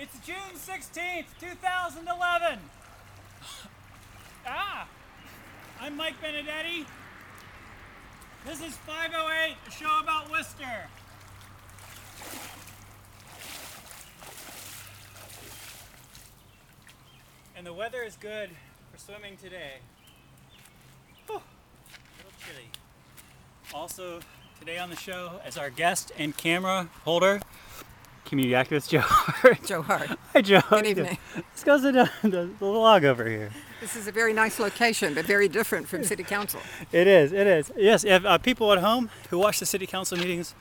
It's 0.00 0.16
June 0.24 0.36
16th, 0.54 1.26
2011. 1.40 2.58
Ah, 4.50 4.86
I'm 5.80 5.96
Mike 5.96 6.14
Benedetti. 6.22 6.86
This 8.46 8.62
is 8.62 8.76
508, 8.76 9.56
a 9.66 9.70
show 9.70 10.00
about 10.00 10.30
Worcester. 10.30 10.86
And 17.56 17.66
the 17.66 17.74
weather 17.74 18.02
is 18.04 18.16
good 18.16 18.50
for 18.92 18.98
swimming 18.98 19.36
today. 19.36 19.80
Whew, 21.26 21.42
little 22.16 22.32
chilly. 22.46 22.70
Also, 23.74 24.20
today 24.60 24.78
on 24.78 24.88
the 24.90 24.96
show, 24.96 25.40
as 25.44 25.58
our 25.58 25.68
guest 25.68 26.12
and 26.16 26.34
camera 26.36 26.88
holder, 27.04 27.40
community 28.28 28.54
activist 28.54 28.90
Jo 28.90 29.00
Hart. 29.00 29.64
Jo 29.64 29.82
Hart. 29.82 30.10
Hi, 30.34 30.42
Jo. 30.42 30.60
Good 30.68 30.86
evening. 30.86 31.18
Let's 31.34 31.64
go 31.64 31.80
sit 31.80 31.92
down 31.92 32.10
the, 32.22 32.50
the 32.58 32.64
log 32.64 33.04
over 33.04 33.28
here. 33.28 33.50
This 33.80 33.96
is 33.96 34.06
a 34.06 34.12
very 34.12 34.32
nice 34.32 34.58
location, 34.58 35.14
but 35.14 35.24
very 35.24 35.48
different 35.48 35.88
from 35.88 36.04
City 36.04 36.22
Council. 36.22 36.60
It 36.92 37.06
is. 37.06 37.32
It 37.32 37.46
is. 37.46 37.72
Yes. 37.76 38.04
If 38.04 38.24
uh, 38.24 38.38
people 38.38 38.72
at 38.72 38.78
home 38.78 39.10
who 39.30 39.38
watch 39.38 39.58
the 39.58 39.66
city 39.66 39.86
council 39.86 40.18
meetings 40.18 40.54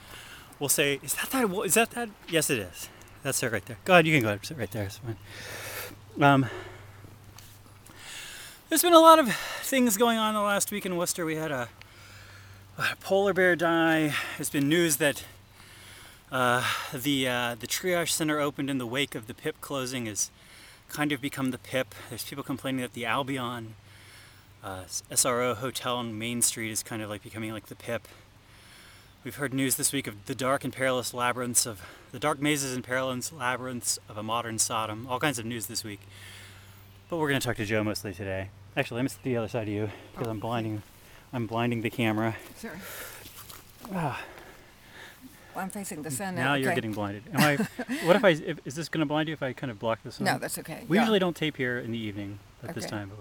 will 0.60 0.70
say, 0.70 1.00
"Is 1.04 1.14
that 1.16 1.30
that? 1.32 1.66
Is 1.66 1.74
that 1.74 1.92
that?" 1.92 2.10
Yes, 2.30 2.50
it 2.50 2.60
is. 2.60 2.90
That's 3.24 3.42
it 3.44 3.52
right 3.52 3.66
there. 3.66 3.78
Go 3.86 3.94
ahead. 3.94 4.08
You 4.08 4.14
can 4.14 4.22
go 4.22 4.30
ahead. 4.30 4.46
Sit 4.46 4.58
right 4.58 4.72
there. 4.72 4.86
It's 4.86 5.00
fine. 5.00 5.18
Um, 6.22 6.46
there's 8.70 8.82
been 8.82 8.94
a 8.94 9.00
lot 9.00 9.20
of 9.20 9.34
things 9.62 9.98
going 9.98 10.18
on 10.18 10.34
the 10.34 10.42
last 10.42 10.72
week 10.72 10.86
in 10.86 10.96
Worcester. 10.96 11.26
We 11.26 11.36
had 11.36 11.52
a, 11.52 11.70
a 12.78 12.96
polar 13.02 13.34
bear 13.34 13.56
die. 13.56 14.14
There's 14.38 14.50
been 14.50 14.70
news 14.70 14.98
that 14.98 15.26
uh, 16.32 16.64
the 16.94 17.28
uh, 17.28 17.56
the 17.60 17.68
triage 17.68 18.10
center 18.10 18.40
opened 18.40 18.70
in 18.70 18.78
the 18.78 18.88
wake 18.88 19.16
of 19.16 19.28
the 19.28 19.34
PIP 19.34 19.62
closing 19.62 20.06
has 20.06 20.30
kind 20.90 21.12
of 21.12 21.22
become 21.22 21.52
the 21.52 21.58
PIP. 21.58 21.94
There's 22.10 22.24
people 22.24 22.44
complaining 22.44 22.82
that 22.82 22.94
the 22.94 23.06
Albion 23.06 23.76
uh, 24.64 24.84
SRO 25.12 25.56
hotel 25.56 25.98
on 25.98 26.18
Main 26.18 26.42
Street 26.42 26.72
is 26.72 26.84
kind 26.84 27.02
of 27.02 27.10
like 27.10 27.24
becoming 27.24 27.52
like 27.52 27.68
the 27.68 27.76
PIP. 27.76 28.08
We've 29.24 29.36
heard 29.36 29.54
news 29.54 29.76
this 29.76 29.92
week 29.92 30.08
of 30.08 30.26
the 30.26 30.36
dark 30.36 30.64
and 30.64 30.72
perilous 30.72 31.14
labyrinths 31.14 31.66
of 31.66 31.82
the 32.12 32.20
dark 32.20 32.42
mazes 32.42 32.74
and 32.74 32.84
perilous 32.84 33.32
labyrinths 33.32 34.00
of 34.08 34.18
a 34.18 34.24
modern 34.24 34.58
Sodom. 34.58 35.08
All 35.10 35.20
kinds 35.20 35.40
of 35.40 35.46
news 35.46 35.66
this 35.68 35.84
week. 35.84 36.00
But 37.10 37.18
we're 37.18 37.30
going 37.30 37.40
to 37.40 37.46
talk 37.46 37.58
to 37.58 37.66
Jo 37.66 37.84
mostly 37.84 38.14
today. 38.14 38.50
Actually, 38.76 38.98
let 38.98 39.04
me 39.04 39.10
sit 39.10 39.24
the 39.24 39.38
other 39.38 39.48
side 39.48 39.68
of 39.68 39.74
you 39.74 39.90
because 40.14 40.28
I'm 40.28 40.40
blinding. 40.40 40.82
I'm 41.34 41.48
blinding 41.48 41.82
the 41.82 41.90
camera. 41.90 42.36
Sorry. 42.58 42.78
Ah, 43.94 44.22
I'm 45.58 45.70
facing 45.70 46.02
the 46.04 46.12
sun 46.12 46.36
now. 46.36 46.46
now 46.50 46.54
you're 46.54 46.70
okay. 46.70 46.76
getting 46.76 46.94
blinded. 46.94 47.24
Am 47.34 47.42
I? 47.42 47.56
what 48.06 48.16
if 48.16 48.24
I? 48.24 48.30
If, 48.48 48.60
is 48.66 48.76
this 48.76 48.90
going 48.90 49.00
to 49.00 49.06
blind 49.06 49.28
you 49.30 49.34
if 49.34 49.44
I 49.44 49.54
kind 49.54 49.72
of 49.72 49.80
block 49.80 50.00
this? 50.04 50.20
No, 50.20 50.38
that's 50.38 50.58
okay. 50.60 50.84
We 50.88 50.98
yeah. 50.98 51.04
usually 51.04 51.20
don't 51.20 51.36
tape 51.36 51.58
here 51.58 51.80
in 51.80 51.92
the 51.92 51.98
evening 51.98 52.40
at 52.64 52.76
this 52.76 52.86
Okay. 52.86 52.92
time. 52.92 53.12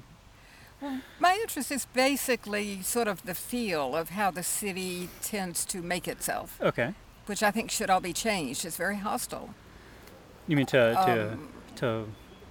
But 0.81 0.93
My 1.19 1.39
interest 1.41 1.73
is 1.73 1.87
basically 1.87 2.83
sort 2.83 3.09
of 3.09 3.25
the 3.25 3.35
feel 3.35 3.97
of 3.97 4.11
how 4.11 4.31
the 4.31 4.43
city 4.43 5.09
tends 5.23 5.65
to 5.67 5.81
make 5.83 6.07
itself, 6.07 6.59
okay. 6.61 6.93
which 7.27 7.43
I 7.43 7.51
think 7.51 7.71
should 7.71 7.89
all 7.91 8.01
be 8.01 8.13
changed. 8.13 8.65
It's 8.65 8.77
very 8.77 8.97
hostile. 8.97 9.55
You 10.47 10.57
mean 10.57 10.67
to 10.67 10.93
to 10.93 11.33
Um, 11.33 11.49
to 11.77 12.09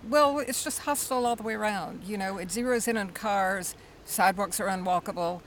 Well, 0.09 0.39
it's 0.39 0.63
just 0.63 0.79
hostile 0.79 1.25
all 1.25 1.35
the 1.35 1.43
way 1.43 1.53
around. 1.53 2.03
You 2.05 2.17
know, 2.17 2.37
it 2.37 2.49
zeroes 2.49 2.87
in 2.87 2.97
on 2.97 3.11
cars, 3.11 3.75
sidewalks 4.05 4.59
are 4.59 4.67
unwalkable. 4.67 5.41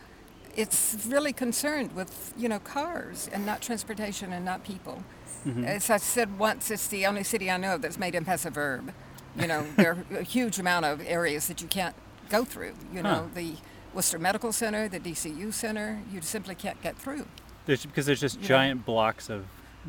It's 0.56 0.96
really 1.08 1.32
concerned 1.32 1.94
with, 1.94 2.32
you 2.36 2.48
know, 2.48 2.58
cars 2.58 3.28
and 3.32 3.46
not 3.46 3.60
transportation 3.62 4.32
and 4.32 4.44
not 4.44 4.64
people. 4.64 5.02
Mm-hmm. 5.46 5.64
As 5.64 5.88
I 5.90 5.98
said 5.98 6.38
once, 6.38 6.70
it's 6.70 6.88
the 6.88 7.06
only 7.06 7.22
city 7.22 7.50
I 7.50 7.56
know 7.56 7.76
of 7.76 7.82
that's 7.82 7.98
made 7.98 8.14
impassive 8.14 8.54
verb. 8.54 8.92
You 9.38 9.46
know, 9.46 9.64
there 9.76 9.92
are 10.10 10.16
a 10.18 10.22
huge 10.22 10.58
amount 10.58 10.84
of 10.84 11.00
areas 11.06 11.46
that 11.48 11.60
you 11.62 11.68
can't 11.68 11.94
go 12.28 12.44
through. 12.44 12.74
You 12.92 13.02
Huh. 13.02 13.02
know, 13.02 13.30
the 13.34 13.54
Worcester 13.94 14.18
Medical 14.18 14.52
Center, 14.52 14.88
the 14.88 14.98
DCU 15.00 15.52
Center, 15.52 16.00
you 16.12 16.20
simply 16.20 16.54
can't 16.54 16.80
get 16.82 16.96
through. 16.98 17.26
There's 17.66 17.86
because 17.86 18.06
there's 18.06 18.20
just 18.20 18.36
you 18.36 18.42
know, 18.42 18.48
giant 18.48 18.84
blocks 18.86 19.30
of 19.30 19.44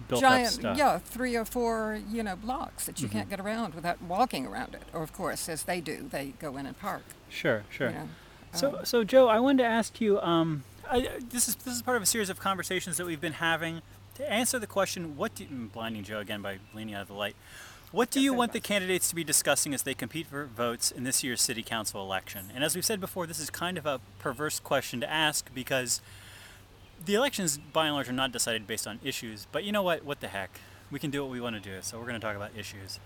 built 0.08 0.24
up 0.24 0.46
stuff. 0.48 0.78
yeah, 0.78 0.98
three 1.00 1.36
or 1.36 1.46
four, 1.46 2.00
you 2.10 2.22
know, 2.24 2.36
blocks 2.36 2.86
that 2.86 3.02
you 3.02 3.08
Mm-hmm. 3.08 3.18
can't 3.18 3.30
get 3.30 3.40
around 3.40 3.74
without 3.74 4.02
walking 4.02 4.46
around 4.46 4.76
it. 4.76 4.84
Or, 4.94 5.02
of 5.02 5.12
course, 5.14 5.50
as 5.50 5.64
they 5.64 5.82
do, 5.82 6.08
they 6.10 6.34
go 6.40 6.58
in 6.58 6.66
and 6.66 6.78
park. 6.78 7.04
Sure, 7.28 7.64
sure. 7.70 7.90
You 7.90 7.96
know. 7.96 8.10
So, 8.54 8.78
Um, 8.78 8.86
so 8.86 9.04
Jo, 9.04 9.28
I 9.28 9.40
wanted 9.40 9.64
to 9.64 9.70
ask 9.70 10.00
you. 10.02 10.20
Um, 10.22 10.64
I, 10.90 11.08
this 11.30 11.48
is 11.48 11.56
this 11.56 11.76
is 11.76 11.82
part 11.82 11.98
of 11.98 12.04
a 12.04 12.08
series 12.08 12.30
of 12.30 12.40
conversations 12.40 12.98
that 12.98 13.06
we've 13.06 13.22
been 13.22 13.34
having 13.34 13.82
to 14.16 14.32
answer 14.32 14.58
the 14.60 14.68
question: 14.68 15.16
What 15.16 15.36
do 15.36 15.46
I'm 15.50 15.68
blinding 15.68 16.04
Jo 16.04 16.20
again 16.20 16.42
by 16.42 16.60
leaning 16.74 16.96
out 16.96 17.04
of 17.04 17.08
the 17.08 17.14
light? 17.14 17.36
What 17.92 18.12
do 18.12 18.22
you 18.22 18.34
want 18.34 18.54
the 18.54 18.60
candidates 18.60 19.10
to 19.10 19.16
be 19.16 19.24
discussing 19.24 19.74
as 19.74 19.82
they 19.82 19.96
compete 19.96 20.28
for 20.28 20.46
votes 20.46 20.92
in 20.92 21.06
this 21.06 21.24
year's 21.24 21.42
city 21.42 21.64
council 21.64 22.04
election? 22.04 22.52
And 22.54 22.64
as 22.64 22.76
we've 22.76 22.86
said 22.86 23.02
before, 23.02 23.26
this 23.26 23.40
is 23.40 23.50
kind 23.50 23.80
of 23.80 23.88
a 23.88 24.00
perverse 24.20 24.60
question 24.60 25.00
to 25.02 25.10
ask 25.10 25.52
because 25.56 26.00
the 27.04 27.16
elections, 27.16 27.58
by 27.58 27.86
and 27.86 27.96
large, 27.96 28.08
are 28.08 28.14
not 28.14 28.32
decided 28.32 28.68
based 28.68 28.86
on 28.86 29.00
issues. 29.04 29.48
But 29.52 29.64
you 29.64 29.72
know 29.72 29.82
what? 29.82 30.06
What 30.06 30.20
the 30.20 30.28
heck? 30.28 30.60
We 30.92 31.00
can 31.00 31.10
do 31.10 31.24
what 31.24 31.32
we 31.32 31.42
want 31.42 31.56
to 31.56 31.62
do. 31.62 31.78
So 31.82 31.98
we're 31.98 32.06
going 32.06 32.20
to 32.20 32.26
talk 32.26 32.36
about 32.36 32.52
issues. 32.56 33.00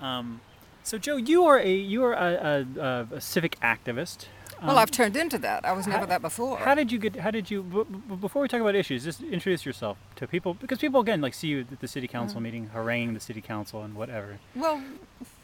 Um, 0.00 0.40
so 0.82 0.98
Jo, 0.98 1.16
you 1.16 1.44
are 1.44 1.58
a 1.58 1.72
you 1.72 2.04
are 2.04 2.12
a, 2.12 2.64
a, 2.76 2.80
a, 2.80 3.06
a 3.16 3.20
civic 3.20 3.58
activist. 3.60 4.26
Well, 4.62 4.70
Um, 4.72 4.78
I've 4.78 4.90
turned 4.90 5.16
into 5.16 5.38
that. 5.38 5.64
I 5.64 5.72
was 5.72 5.86
never 5.86 6.00
how- 6.00 6.06
that 6.06 6.22
before. 6.22 6.58
How 6.58 6.74
did 6.74 6.90
you 6.92 6.98
get? 6.98 7.16
How 7.16 7.30
did 7.30 7.50
you? 7.50 7.62
b- 7.62 8.14
Before 8.16 8.42
we 8.42 8.48
talk 8.48 8.60
about 8.60 8.74
issues, 8.74 9.04
just 9.04 9.20
introduce 9.22 9.64
yourself 9.66 9.98
to 10.16 10.26
people 10.26 10.54
because 10.54 10.78
people 10.78 11.00
again 11.00 11.20
like 11.20 11.34
see 11.34 11.48
you 11.48 11.60
at 11.70 11.80
the 11.80 11.88
city 11.88 12.06
Mm-hmm. 12.06 12.16
council 12.16 12.40
meeting, 12.40 12.70
haranguing 12.72 13.14
the 13.14 13.20
city 13.20 13.40
council 13.40 13.82
and 13.82 13.94
whatever. 13.94 14.38
Well, 14.54 14.82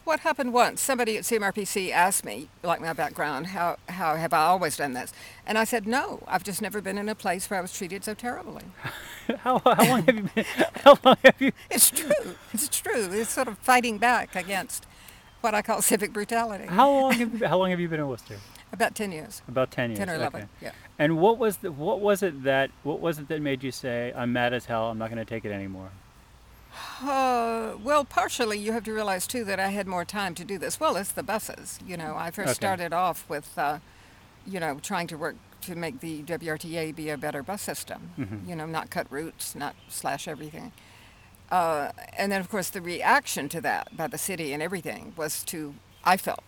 what 0.05 0.21
happened 0.21 0.53
once? 0.53 0.81
Somebody 0.81 1.17
at 1.17 1.23
CMRPC 1.25 1.93
asked 1.93 2.25
me, 2.25 2.49
like 2.65 2.81
my 2.81 2.93
background, 2.93 3.49
how, 3.49 3.77
how 3.89 4.17
have 4.17 4.33
I 4.33 4.47
always 4.47 4.77
done 4.77 4.95
this? 4.95 5.13
And 5.47 5.57
I 5.57 5.63
said, 5.63 5.87
no, 5.87 6.25
I've 6.27 6.43
just 6.43 6.61
never 6.61 6.81
been 6.81 6.99
in 6.99 7.09
a 7.09 7.15
place 7.15 7.49
where 7.49 7.59
I 7.61 7.63
was 7.63 7.73
treated 7.73 8.03
so 8.03 8.13
terribly. 8.15 8.65
how, 9.45 9.59
how 9.61 9.85
long 9.89 10.03
have 10.03 10.17
you 10.17 10.29
been? 10.35 10.45
How 10.85 10.99
long 11.05 11.17
have 11.25 11.41
you? 11.41 11.53
It's 11.71 11.91
true. 11.91 12.35
It's 12.53 12.69
true. 12.69 13.09
It's 13.13 13.31
sort 13.31 13.47
of 13.47 13.59
fighting 13.59 13.99
back 13.99 14.35
against 14.35 14.87
what 15.41 15.55
I 15.55 15.63
call 15.63 15.83
civic 15.83 16.13
brutality. 16.13 16.67
How 16.67 16.91
long 16.91 17.13
have 17.13 17.41
how 17.43 17.59
long 17.59 17.71
have 17.71 17.79
you 17.79 17.89
been 17.89 18.01
in 18.01 18.09
Worcester? 18.09 18.39
About 18.73 18.95
10 18.95 19.13
years. 19.13 19.43
About 19.49 19.71
ten 19.71 19.91
years. 19.91 19.99
10 19.99 20.09
or 20.11 20.15
11. 20.15 20.41
Okay. 20.43 20.49
Yeah. 20.63 20.71
And 20.99 21.19
what 21.19 21.37
was 21.39 21.59
the, 21.59 21.71
what 21.71 22.01
was 22.01 22.23
it 22.23 22.43
that 22.45 22.71
what 22.85 23.01
was 23.01 23.19
it 23.19 23.29
that 23.29 23.43
made 23.43 23.63
you 23.63 23.71
say 23.71 24.13
I'm 24.17 24.33
mad 24.33 24.53
as 24.55 24.65
hell? 24.67 24.87
I'm 24.91 24.99
not 24.99 25.11
going 25.11 25.19
to 25.25 25.29
take 25.29 25.45
it 25.45 25.53
anymore. 25.53 25.91
Uh, 27.03 27.75
well, 27.83 28.05
partially, 28.05 28.57
you 28.59 28.73
have 28.73 28.85
to 28.85 28.93
realize 28.93 29.27
too 29.27 29.45
that 29.45 29.59
I 29.59 29.69
had 29.69 29.87
more 29.87 30.05
time 30.05 30.35
to 30.37 30.45
do 30.45 30.57
this. 30.57 30.79
Well, 30.81 30.97
it's 30.97 31.13
the 31.13 31.23
buses. 31.23 31.79
You 31.87 31.97
know, 31.97 32.15
I 32.17 32.31
first 32.31 32.51
Okay. 32.51 32.55
started 32.55 32.93
off 32.93 33.29
with, 33.29 33.57
uh, 33.59 33.79
you 34.47 34.61
know, 34.61 34.79
trying 34.81 35.07
to 35.09 35.17
work 35.19 35.35
to 35.63 35.75
make 35.75 36.01
the 36.01 36.23
WRTA 36.23 36.95
be 36.95 37.09
a 37.11 37.19
better 37.19 37.43
bus 37.43 37.61
system. 37.63 38.11
Mhm. 38.19 38.49
You 38.49 38.55
know, 38.57 38.67
not 38.67 38.89
cut 38.91 39.07
routes, 39.11 39.55
not 39.57 39.75
slash 39.89 40.27
everything. 40.29 40.71
Uh, 41.51 41.91
and 42.17 42.31
then, 42.33 42.41
of 42.41 42.49
course, 42.49 42.71
the 42.71 42.81
reaction 42.81 43.49
to 43.51 43.61
that 43.61 43.97
by 43.97 44.07
the 44.07 44.19
city 44.19 44.53
and 44.53 44.63
everything 44.63 45.13
was 45.17 45.43
to, 45.45 45.75
I 46.05 46.17
felt, 46.17 46.45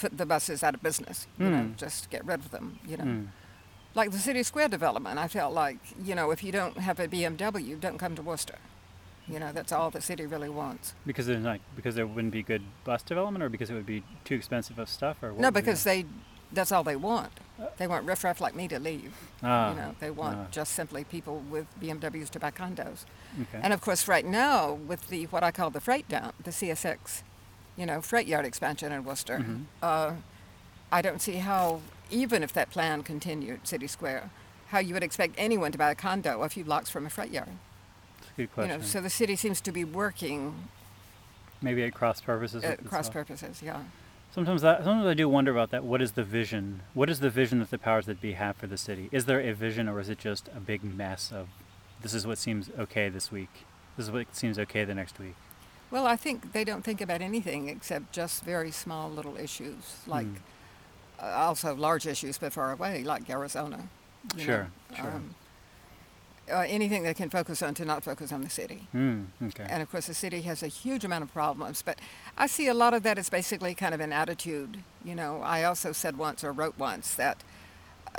put 0.00 0.16
the 0.18 0.26
buses 0.26 0.62
out 0.62 0.74
of 0.74 0.82
business. 0.82 1.26
You 1.38 1.50
know, 1.50 1.62
Hmm. 1.62 1.74
just 1.76 2.10
get 2.10 2.24
rid 2.24 2.40
of 2.40 2.50
them. 2.50 2.78
You 2.86 2.96
know. 2.96 3.04
Hmm. 3.04 3.24
Like 3.94 4.12
the 4.12 4.18
city 4.18 4.42
square 4.44 4.68
development, 4.68 5.18
I 5.18 5.26
felt 5.26 5.52
like, 5.52 5.78
you 6.02 6.14
know, 6.14 6.30
if 6.30 6.44
you 6.44 6.52
don't 6.52 6.78
have 6.78 7.00
a 7.00 7.08
BMW, 7.08 7.78
don't 7.80 7.98
come 7.98 8.14
to 8.14 8.22
Worcester. 8.22 8.58
You 9.26 9.38
know, 9.40 9.52
that's 9.52 9.72
all 9.72 9.90
the 9.90 10.00
city 10.00 10.26
really 10.26 10.48
wants. 10.48 10.94
Because 11.06 11.26
there's 11.26 11.42
not 11.42 11.60
because 11.76 11.94
there 11.96 12.06
wouldn't 12.06 12.32
be 12.32 12.42
good 12.42 12.62
bus 12.84 13.02
development, 13.02 13.42
or 13.44 13.48
because 13.48 13.68
it 13.70 13.74
would 13.74 13.86
be 13.86 14.02
too 14.24 14.34
expensive 14.36 14.78
of 14.78 14.88
stuff, 14.88 15.22
or 15.22 15.32
what 15.32 15.40
no, 15.40 15.50
because 15.50 15.84
they, 15.84 16.04
that's 16.52 16.72
all 16.72 16.82
they 16.84 16.96
want. 16.96 17.32
They 17.76 17.86
want 17.86 18.06
riffraff 18.06 18.40
like 18.40 18.54
me 18.56 18.66
to 18.68 18.78
leave. 18.78 19.12
ah, 19.42 19.70
you 19.70 19.76
know, 19.76 19.94
they 20.00 20.10
want 20.10 20.38
ah. 20.38 20.46
just 20.50 20.72
simply 20.72 21.04
people 21.04 21.42
with 21.50 21.66
BMWs 21.80 22.30
to 22.30 22.40
buy 22.40 22.50
condos. 22.50 23.04
okay. 23.42 23.60
And 23.62 23.72
of 23.72 23.80
course, 23.80 24.08
right 24.08 24.24
now 24.24 24.72
with 24.72 25.08
the 25.08 25.24
what 25.26 25.42
I 25.44 25.50
call 25.52 25.70
the 25.70 25.80
freight 25.80 26.08
dump, 26.08 26.34
the 26.42 26.50
CSX, 26.50 27.22
you 27.76 27.86
know, 27.86 28.00
freight 28.00 28.26
yard 28.26 28.44
expansion 28.44 28.92
in 28.92 29.04
Worcester, 29.04 29.38
Mhm. 29.38 29.64
uh, 29.82 30.12
I 30.92 31.02
don't 31.02 31.20
see 31.22 31.36
how, 31.36 31.80
even 32.10 32.42
if 32.42 32.52
that 32.52 32.70
plan 32.70 33.02
continued, 33.02 33.66
City 33.66 33.86
Square, 33.86 34.30
how 34.68 34.78
you 34.80 34.94
would 34.94 35.02
expect 35.02 35.34
anyone 35.38 35.72
to 35.72 35.78
buy 35.78 35.90
a 35.90 35.94
condo 35.94 36.42
a 36.42 36.48
few 36.48 36.64
blocks 36.64 36.90
from 36.90 37.06
a 37.06 37.10
freight 37.10 37.30
yard. 37.30 37.48
That's 38.18 38.30
a 38.30 38.34
good 38.36 38.42
You 38.42 38.48
question. 38.48 38.80
know, 38.80 38.86
so 38.86 39.00
the 39.00 39.10
city 39.10 39.36
seems 39.36 39.60
to 39.62 39.72
be 39.72 39.84
working 39.84 40.68
Maybe 41.62 41.82
at 41.84 41.92
cross 41.94 42.20
purposes. 42.20 42.64
at 42.64 42.78
cross 42.86 43.06
itself. 43.08 43.12
purposes. 43.12 43.62
Yeah. 43.62 43.82
Sometimes 44.32 44.62
that 44.62 44.84
sometimes 44.84 45.06
I 45.06 45.14
do 45.14 45.28
wonder 45.28 45.50
about 45.50 45.70
that. 45.70 45.82
What 45.84 46.00
is 46.00 46.12
the 46.12 46.22
vision? 46.22 46.82
What 46.94 47.10
is 47.10 47.18
the 47.20 47.30
vision 47.30 47.58
that 47.58 47.70
the 47.70 47.78
powers 47.78 48.06
that 48.06 48.20
be 48.20 48.32
have 48.34 48.56
for 48.56 48.68
the 48.68 48.76
city? 48.78 49.08
Is 49.10 49.24
there 49.26 49.40
a 49.40 49.52
vision, 49.52 49.88
or 49.88 49.98
is 49.98 50.08
it 50.08 50.18
just 50.18 50.48
a 50.54 50.60
big 50.60 50.84
mess 50.84 51.32
of 51.32 51.48
this 52.00 52.14
is 52.14 52.26
what 52.26 52.38
seems 52.38 52.70
okay 52.78 53.08
this 53.08 53.32
week? 53.32 53.50
This 53.96 54.06
is 54.06 54.12
what 54.12 54.34
seems 54.36 54.56
okay 54.58 54.84
the 54.84 54.94
next 54.94 55.18
week. 55.18 55.34
Well, 55.90 56.06
I 56.06 56.16
think 56.16 56.52
they 56.52 56.64
don't 56.64 56.82
think 56.84 57.00
about 57.00 57.20
anything 57.20 57.68
except 57.68 58.12
just 58.12 58.44
very 58.44 58.70
small 58.70 59.10
little 59.10 59.36
issues, 59.36 59.96
like 60.06 60.26
Hmm. 60.26 60.34
uh, 61.20 61.46
also 61.48 61.74
large 61.74 62.06
issues 62.06 62.38
but 62.38 62.52
far 62.52 62.72
away, 62.72 63.02
like 63.04 63.28
Arizona. 63.28 63.88
you 64.36 64.38
know. 64.38 64.44
Sure, 64.44 64.70
sure. 64.96 65.10
Um, 65.12 65.34
uh, 66.52 66.64
anything 66.68 67.02
they 67.04 67.14
can 67.14 67.30
focus 67.30 67.62
on 67.62 67.74
to 67.74 67.84
not 67.84 68.02
focus 68.04 68.32
on 68.32 68.42
the 68.42 68.50
city. 68.50 68.86
Hmm. 68.92 69.24
Okay. 69.42 69.64
And 69.68 69.82
of 69.82 69.90
course, 69.90 70.06
the 70.06 70.14
city 70.14 70.42
has 70.42 70.62
a 70.62 70.66
huge 70.68 71.04
amount 71.04 71.22
of 71.24 71.32
problems, 71.32 71.80
but 71.82 71.98
I 72.36 72.46
see 72.46 72.66
a 72.68 72.74
lot 72.74 72.92
of 72.92 73.02
that 73.04 73.18
as 73.18 73.30
basically 73.30 73.74
kind 73.74 73.94
of 73.94 74.00
an 74.00 74.12
attitude. 74.12 74.82
You 75.04 75.14
know, 75.14 75.40
I 75.42 75.64
also 75.64 75.92
said 75.92 76.18
once 76.18 76.44
or 76.44 76.52
wrote 76.52 76.76
once 76.78 77.14
that 77.14 77.42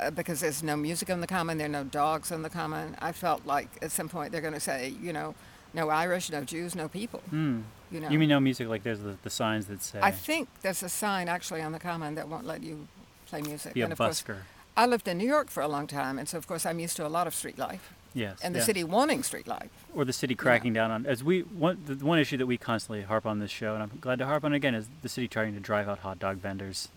uh, 0.00 0.10
because 0.10 0.40
there's 0.40 0.62
no 0.62 0.76
music 0.76 1.08
on 1.10 1.20
the 1.20 1.26
common, 1.26 1.58
there 1.58 1.66
are 1.66 1.70
no 1.70 1.84
dogs 1.84 2.32
on 2.32 2.42
the 2.42 2.50
common, 2.50 2.96
I 3.00 3.12
felt 3.12 3.44
like 3.46 3.68
at 3.82 3.92
some 3.92 4.08
point 4.08 4.32
they're 4.32 4.40
going 4.40 4.54
to 4.54 4.60
say, 4.60 4.94
you 5.00 5.12
know, 5.12 5.34
no 5.74 5.88
Irish, 5.88 6.30
no 6.30 6.42
Jews, 6.44 6.74
no 6.74 6.88
people. 6.88 7.20
Hmm. 7.30 7.60
You 7.90 8.00
know, 8.00 8.08
You 8.08 8.18
mean 8.18 8.28
no 8.30 8.40
music? 8.40 8.68
Like 8.68 8.82
there's 8.82 9.00
the, 9.00 9.16
the 9.22 9.30
signs 9.30 9.66
that 9.66 9.82
say. 9.82 9.98
I 10.02 10.10
think 10.10 10.48
there's 10.62 10.82
a 10.82 10.88
sign 10.88 11.28
actually 11.28 11.60
on 11.60 11.72
the 11.72 11.78
common 11.78 12.14
that 12.14 12.28
won't 12.28 12.46
let 12.46 12.62
you 12.62 12.88
play 13.26 13.42
music. 13.42 13.74
Be 13.74 13.82
a 13.82 13.84
and 13.84 13.92
of 13.92 13.98
course, 13.98 14.22
busker. 14.22 14.36
I 14.76 14.86
lived 14.86 15.06
in 15.06 15.18
New 15.18 15.26
York 15.26 15.50
for 15.50 15.62
a 15.62 15.68
long 15.68 15.86
time, 15.86 16.18
and 16.18 16.26
so 16.28 16.38
of 16.38 16.46
course 16.46 16.64
I'm 16.64 16.78
used 16.78 16.96
to 16.96 17.06
a 17.06 17.08
lot 17.08 17.26
of 17.26 17.34
street 17.34 17.58
life 17.58 17.92
Yes. 18.14 18.38
and 18.42 18.54
the 18.54 18.60
yeah. 18.60 18.64
city 18.64 18.84
wanting 18.84 19.22
street 19.22 19.46
life. 19.46 19.68
or 19.94 20.04
the 20.06 20.12
city 20.14 20.34
cracking 20.34 20.72
down 20.72 20.90
on 20.90 21.04
as 21.06 21.22
we 21.22 21.40
one 21.40 21.82
the 21.86 21.94
one 22.04 22.18
issue 22.18 22.38
that 22.38 22.46
we 22.46 22.56
constantly 22.56 23.02
harp 23.02 23.26
on 23.26 23.38
this 23.38 23.50
show, 23.50 23.74
and 23.74 23.82
I'm 23.82 23.98
glad 24.00 24.18
to 24.20 24.26
harp 24.26 24.44
on 24.44 24.54
again, 24.54 24.74
is 24.74 24.88
the 25.02 25.08
city 25.10 25.28
trying 25.28 25.52
to 25.54 25.60
drive 25.60 25.88
out 25.88 25.98
hot 25.98 26.18
dog 26.18 26.38
vendors. 26.38 26.88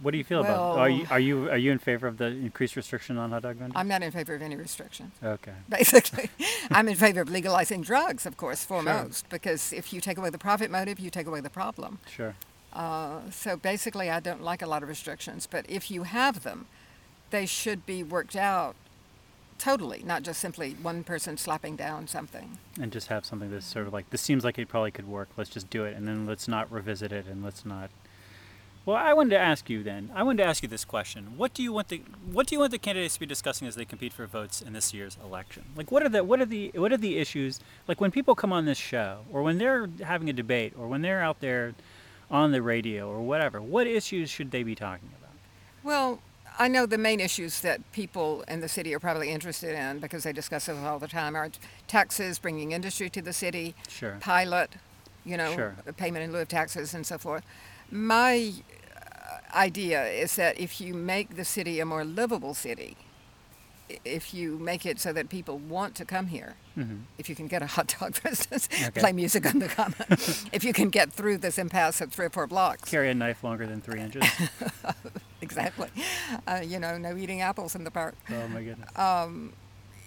What 0.00 0.10
do 0.10 0.18
you 0.18 0.24
feel 0.24 0.40
about? 0.40 0.78
Are 0.78 0.88
you 0.88 1.06
are 1.10 1.20
you 1.20 1.50
are 1.50 1.56
you 1.56 1.72
in 1.72 1.78
favor 1.78 2.06
of 2.06 2.18
the 2.18 2.26
increased 2.26 2.76
restriction 2.76 3.16
on 3.16 3.30
hot 3.30 3.42
dog 3.42 3.56
vendors? 3.56 3.74
I'm 3.76 3.88
not 3.88 4.02
in 4.02 4.10
favor 4.10 4.34
of 4.34 4.42
any 4.42 4.56
restrictions. 4.56 5.12
okay. 5.22 5.52
Basically, 5.68 6.28
I'm 6.70 6.88
in 6.88 6.96
favor 6.96 7.22
of 7.22 7.30
legalizing 7.30 7.80
drugs, 7.82 8.26
of 8.26 8.36
course, 8.36 8.64
foremost, 8.64 9.28
because 9.30 9.72
if 9.72 9.92
you 9.92 10.00
take 10.00 10.18
away 10.18 10.30
the 10.30 10.38
profit 10.38 10.70
motive, 10.70 11.00
you 11.00 11.10
take 11.10 11.26
away 11.26 11.40
the 11.40 11.50
problem. 11.50 11.98
Sure. 12.08 12.34
Uh, 12.72 13.20
so 13.30 13.56
basically, 13.56 14.10
I 14.10 14.20
don't 14.20 14.42
like 14.42 14.60
a 14.60 14.66
lot 14.66 14.82
of 14.82 14.88
restrictions, 14.88 15.46
but 15.50 15.64
if 15.68 15.90
you 15.90 16.02
have 16.02 16.42
them, 16.42 16.66
they 17.30 17.46
should 17.46 17.86
be 17.86 18.02
worked 18.02 18.36
out 18.36 18.76
totally, 19.58 20.02
not 20.04 20.22
just 20.22 20.40
simply 20.40 20.72
one 20.82 21.02
person 21.02 21.38
slapping 21.38 21.76
down 21.76 22.06
something. 22.06 22.58
And 22.78 22.92
just 22.92 23.08
have 23.08 23.24
something 23.24 23.50
that's 23.50 23.64
sort 23.64 23.86
of 23.86 23.94
like 23.94 24.10
this 24.10 24.20
seems 24.20 24.44
like 24.44 24.58
it 24.58 24.68
probably 24.68 24.90
could 24.90 25.08
work. 25.08 25.30
Let's 25.38 25.48
just 25.48 25.70
do 25.70 25.84
it, 25.84 25.96
and 25.96 26.06
then 26.06 26.26
let's 26.26 26.46
not 26.48 26.70
revisit 26.70 27.12
it, 27.12 27.26
and 27.26 27.42
let's 27.42 27.64
not. 27.64 27.90
Well, 28.86 28.96
I 28.96 29.14
wanted 29.14 29.30
to 29.30 29.38
ask 29.38 29.68
you 29.68 29.82
then. 29.82 30.12
I 30.14 30.22
wanted 30.22 30.44
to 30.44 30.48
ask 30.48 30.62
you 30.62 30.68
this 30.68 30.84
question: 30.84 31.36
What 31.36 31.52
do 31.52 31.60
you 31.62 31.72
want 31.72 31.88
the 31.88 32.02
What 32.30 32.46
do 32.46 32.54
you 32.54 32.60
want 32.60 32.70
the 32.70 32.78
candidates 32.78 33.14
to 33.14 33.20
be 33.20 33.26
discussing 33.26 33.66
as 33.66 33.74
they 33.74 33.84
compete 33.84 34.12
for 34.12 34.26
votes 34.26 34.62
in 34.62 34.74
this 34.74 34.94
year's 34.94 35.18
election? 35.22 35.64
Like, 35.74 35.90
what 35.90 36.04
are 36.04 36.08
the 36.08 36.22
What 36.22 36.40
are 36.40 36.46
the 36.46 36.70
What 36.76 36.92
are 36.92 36.96
the 36.96 37.18
issues? 37.18 37.58
Like 37.88 38.00
when 38.00 38.12
people 38.12 38.36
come 38.36 38.52
on 38.52 38.64
this 38.64 38.78
show, 38.78 39.22
or 39.32 39.42
when 39.42 39.58
they're 39.58 39.88
having 40.02 40.30
a 40.30 40.32
debate, 40.32 40.72
or 40.78 40.86
when 40.86 41.02
they're 41.02 41.20
out 41.20 41.40
there 41.40 41.74
on 42.30 42.52
the 42.52 42.62
radio, 42.62 43.08
or 43.10 43.20
whatever. 43.22 43.60
What 43.60 43.88
issues 43.88 44.30
should 44.30 44.52
they 44.52 44.62
be 44.62 44.76
talking 44.76 45.10
about? 45.18 45.32
Well, 45.82 46.20
I 46.56 46.68
know 46.68 46.86
the 46.86 46.96
main 46.98 47.18
issues 47.18 47.60
that 47.62 47.80
people 47.92 48.44
in 48.46 48.60
the 48.60 48.68
city 48.68 48.94
are 48.94 49.00
probably 49.00 49.30
interested 49.30 49.74
in 49.76 49.98
because 49.98 50.22
they 50.22 50.32
discuss 50.32 50.68
it 50.68 50.76
all 50.76 51.00
the 51.00 51.08
time 51.08 51.34
are 51.36 51.50
taxes, 51.88 52.38
bringing 52.38 52.70
industry 52.70 53.10
to 53.10 53.20
the 53.20 53.32
city, 53.32 53.74
Sure. 53.88 54.16
pilot, 54.20 54.70
you 55.24 55.36
know, 55.36 55.54
Sure. 55.54 55.74
payment 55.96 56.24
in 56.24 56.32
lieu 56.32 56.40
of 56.40 56.48
taxes 56.48 56.94
and 56.94 57.04
so 57.04 57.18
forth. 57.18 57.44
My 57.90 58.52
uh, 58.96 59.56
idea 59.56 60.04
is 60.06 60.36
that 60.36 60.58
if 60.58 60.80
you 60.80 60.94
make 60.94 61.36
the 61.36 61.44
city 61.44 61.80
a 61.80 61.84
more 61.86 62.04
livable 62.04 62.54
city, 62.54 62.96
if 64.04 64.34
you 64.34 64.58
make 64.58 64.84
it 64.84 64.98
so 64.98 65.12
that 65.12 65.28
people 65.28 65.58
want 65.58 65.94
to 65.96 66.04
come 66.04 66.26
here, 66.26 66.54
hmm 66.74 66.96
if 67.18 67.28
you 67.30 67.34
can 67.36 67.46
get 67.46 67.62
a 67.62 67.66
hot 67.66 67.94
dog, 67.98 68.14
for 68.14 68.28
instance, 68.28 68.68
Okay. 68.88 69.00
play 69.00 69.12
music 69.12 69.46
on 69.46 69.58
the 69.60 69.68
common, 69.68 69.94
if 70.52 70.64
you 70.64 70.72
can 70.72 70.90
get 70.90 71.12
through 71.12 71.38
this 71.38 71.56
impasse 71.58 72.00
of 72.02 72.12
three 72.12 72.26
or 72.26 72.30
four 72.30 72.46
blocks, 72.46 72.90
Carry 72.90 73.10
a 73.10 73.14
knife 73.14 73.42
longer 73.44 73.66
than 73.66 73.80
three 73.80 74.00
inches. 74.00 74.22
exactly, 75.40 75.88
uh, 76.46 76.60
you 76.64 76.78
know, 76.78 76.98
no 76.98 77.16
eating 77.16 77.40
apples 77.40 77.74
in 77.74 77.84
the 77.84 77.90
park. 77.90 78.14
oh 78.30 78.48
my 78.48 78.62
goodness. 78.62 78.90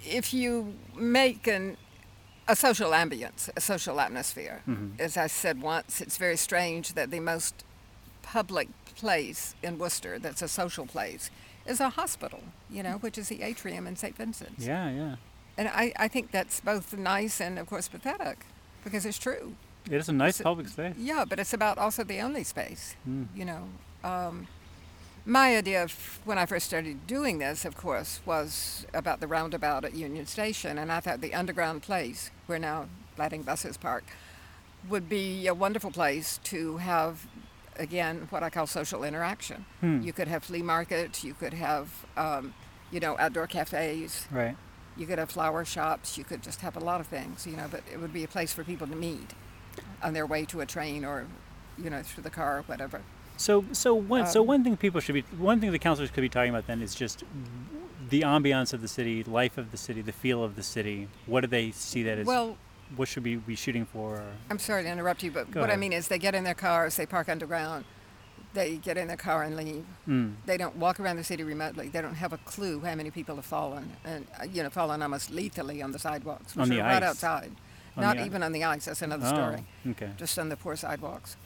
if 0.05 0.33
you 0.33 0.75
make 0.95 1.47
an 1.47 1.77
a 2.47 2.55
social 2.55 2.91
ambience, 2.91 3.49
a 3.55 3.61
social 3.61 3.99
atmosphere, 3.99 4.61
Mhm. 4.67 4.99
as 4.99 5.17
I 5.17 5.27
said 5.27 5.61
once, 5.61 6.01
it's 6.01 6.17
very 6.17 6.35
strange 6.37 6.93
that 6.95 7.11
the 7.11 7.19
most 7.19 7.63
public 8.33 8.67
place 8.95 9.55
in 9.63 9.77
Worcester 9.79 10.19
that's 10.19 10.41
a 10.41 10.47
social 10.47 10.85
place 10.85 11.31
is 11.65 11.79
a 11.79 11.89
hospital, 11.89 12.41
you 12.69 12.83
know, 12.83 12.97
which 13.03 13.17
is 13.17 13.27
the 13.29 13.41
atrium 13.41 13.87
in 13.87 13.95
St. 13.95 14.15
Vincent's. 14.15 14.65
yeah, 14.65 14.89
yeah. 14.89 15.15
And 15.57 15.67
I, 15.67 15.91
I 15.97 16.07
think 16.07 16.31
that's 16.31 16.61
both 16.61 16.95
nice 16.97 17.41
and, 17.41 17.59
of 17.59 17.67
course, 17.67 17.87
pathetic 17.89 18.45
because 18.83 19.05
it's 19.05 19.17
true. 19.17 19.55
It 19.89 19.93
is 19.97 20.07
a 20.09 20.13
nice 20.13 20.37
So- 20.37 20.43
public 20.43 20.67
space. 20.69 20.95
Yeah, 20.97 21.25
but 21.29 21.39
it's 21.39 21.53
about 21.53 21.77
also 21.77 22.03
the 22.03 22.19
only 22.21 22.43
space, 22.43 22.95
Mm. 23.07 23.27
you 23.35 23.45
know. 23.45 23.63
Um, 24.03 24.47
my 25.25 25.57
idea 25.57 25.83
of 25.83 26.19
when 26.23 26.37
I 26.37 26.45
first 26.45 26.65
started 26.67 27.05
doing 27.07 27.39
this, 27.39 27.65
of 27.65 27.75
course, 27.75 28.21
was 28.25 28.85
about 28.93 29.19
the 29.19 29.27
roundabout 29.27 29.83
at 29.85 29.93
Union 29.95 30.25
Station, 30.27 30.77
and 30.77 30.91
I 30.91 30.99
thought 31.01 31.19
the 31.21 31.33
underground 31.33 31.81
place, 31.81 32.31
where 32.47 32.59
now 32.59 32.87
letting 33.17 33.41
buses 33.43 33.75
park, 33.77 34.05
would 34.87 35.09
be 35.09 35.45
a 35.47 35.53
wonderful 35.53 35.91
place 35.91 36.39
to 36.45 36.77
have, 36.77 37.27
again, 37.79 38.27
what 38.29 38.43
I 38.43 38.49
call 38.49 38.67
social 38.67 39.03
interaction. 39.03 39.65
Hmm. 39.79 40.01
You 40.01 40.13
could 40.13 40.27
have 40.27 40.43
flea 40.43 40.61
markets, 40.61 41.23
you 41.23 41.33
could 41.33 41.53
have, 41.53 42.05
um, 42.17 42.53
you 42.91 42.99
know, 42.99 43.15
outdoor 43.17 43.47
cafes, 43.47 44.27
Right. 44.29 44.55
you 44.97 45.07
could 45.07 45.17
have 45.17 45.31
flower 45.31 45.65
shops, 45.65 46.17
you 46.17 46.23
could 46.23 46.43
just 46.43 46.61
have 46.61 46.75
a 46.75 46.79
lot 46.79 46.99
of 47.01 47.07
things, 47.07 47.47
you 47.47 47.55
know, 47.55 47.67
but 47.71 47.81
it 47.91 47.99
would 47.99 48.13
be 48.13 48.23
a 48.23 48.27
place 48.27 48.53
for 48.53 48.63
people 48.63 48.85
to 48.87 48.95
meet 48.95 49.33
on 50.03 50.13
their 50.13 50.25
way 50.27 50.45
to 50.45 50.61
a 50.61 50.65
train 50.65 51.03
or, 51.05 51.25
you 51.77 51.89
know, 51.89 52.03
through 52.03 52.23
the 52.23 52.29
car 52.29 52.59
or 52.59 52.61
whatever. 52.63 53.01
So, 53.37 53.63
so 53.71 53.95
one, 53.95 54.27
so 54.27 54.41
Um, 54.41 54.47
one 54.47 54.63
thing 54.65 54.75
people 54.75 54.99
should 54.99 55.15
be, 55.15 55.21
one 55.37 55.61
thing 55.61 55.71
the 55.71 55.79
councilors 55.79 56.11
could 56.11 56.21
be 56.21 56.29
talking 56.29 56.49
about 56.49 56.67
then 56.67 56.81
is 56.81 56.93
just 56.93 57.23
the 58.09 58.21
ambiance 58.21 58.73
of 58.73 58.81
the 58.81 58.87
city, 58.89 59.23
life 59.23 59.57
of 59.57 59.71
the 59.71 59.77
city, 59.77 60.01
the 60.01 60.11
feel 60.11 60.43
of 60.43 60.57
the 60.57 60.63
city. 60.63 61.07
What 61.25 61.41
do 61.41 61.47
they 61.47 61.71
see 61.71 62.03
that 62.03 62.17
as? 62.17 62.27
Well, 62.27 62.57
what 62.95 63.07
should 63.07 63.23
we 63.23 63.35
be 63.35 63.55
shooting 63.55 63.85
for? 63.85 64.23
I'm 64.49 64.59
sorry 64.59 64.83
to 64.83 64.89
interrupt 64.89 65.23
you, 65.23 65.31
but 65.31 65.51
Go 65.51 65.61
what 65.61 65.69
I 65.69 65.75
mean 65.75 65.93
is 65.93 66.07
they 66.07 66.19
get 66.19 66.35
in 66.35 66.43
their 66.43 66.53
cars, 66.53 66.95
they 66.95 67.05
park 67.05 67.29
underground, 67.29 67.85
they 68.53 68.77
get 68.77 68.97
in 68.97 69.07
their 69.07 69.17
car 69.17 69.43
and 69.43 69.55
leave. 69.55 69.85
Mm. 70.07 70.35
They 70.45 70.57
don't 70.57 70.75
walk 70.75 70.99
around 70.99 71.17
the 71.17 71.23
city 71.23 71.43
remotely. 71.43 71.89
They 71.89 72.01
don't 72.01 72.15
have 72.15 72.33
a 72.33 72.37
clue 72.39 72.79
how 72.81 72.95
many 72.95 73.11
people 73.11 73.35
have 73.35 73.45
fallen 73.45 73.91
and, 74.03 74.25
uh, 74.39 74.45
you 74.45 74.63
know, 74.63 74.69
fallen 74.69 75.01
almost 75.01 75.29
lethally 75.31 75.81
on 75.81 75.91
the 75.91 75.99
sidewalks, 75.99 76.57
On 76.57 76.67
the 76.67 76.79
right 76.79 77.03
ice. 77.03 77.09
outside. 77.09 77.51
On 77.95 78.03
Not 78.03 78.19
even 78.19 78.43
on 78.43 78.51
the 78.51 78.63
ice, 78.63 78.85
that's 78.85 79.01
another 79.01 79.27
oh, 79.27 79.29
story. 79.29 79.65
Okay. 79.91 80.11
Just 80.17 80.37
on 80.39 80.49
the 80.49 80.57
poor 80.57 80.75
sidewalks. 80.75 81.37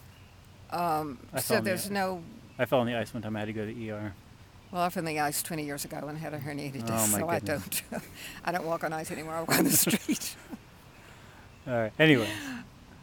Um, 0.72 1.20
so 1.40 1.58
on 1.58 1.64
the 1.64 1.70
there's 1.70 1.90
no 1.92 2.24
I 2.58 2.66
fell 2.66 2.80
on 2.80 2.88
the 2.88 2.96
ice 2.96 3.14
one 3.14 3.24
time. 3.24 3.36
I 3.36 3.40
had 3.40 3.46
to 3.46 3.54
go 3.54 3.66
to 3.66 3.74
the 3.74 3.92
ER. 3.92 4.14
Well, 4.72 4.82
off 4.82 4.98
in 4.98 5.06
the 5.06 5.20
ice 5.20 5.44
20 5.44 5.64
years 5.64 5.86
ago 5.86 5.98
and 6.08 6.18
had 6.18 6.34
a 6.34 6.40
herniated 6.40 6.84
Oh, 6.84 6.98
disc, 6.98 7.12
my 7.12 7.20
so 7.20 7.30
I 7.30 7.40
don't. 7.40 7.82
I 8.46 8.52
don't 8.52 8.66
walk 8.66 8.84
on 8.84 8.94
ice 8.94 9.12
anymore. 9.12 9.36
I 9.36 9.40
walk 9.42 9.58
on 9.58 9.64
the 9.66 9.70
street. 9.72 10.36
All 11.68 11.74
right. 11.74 11.94
Anyway, 12.00 12.30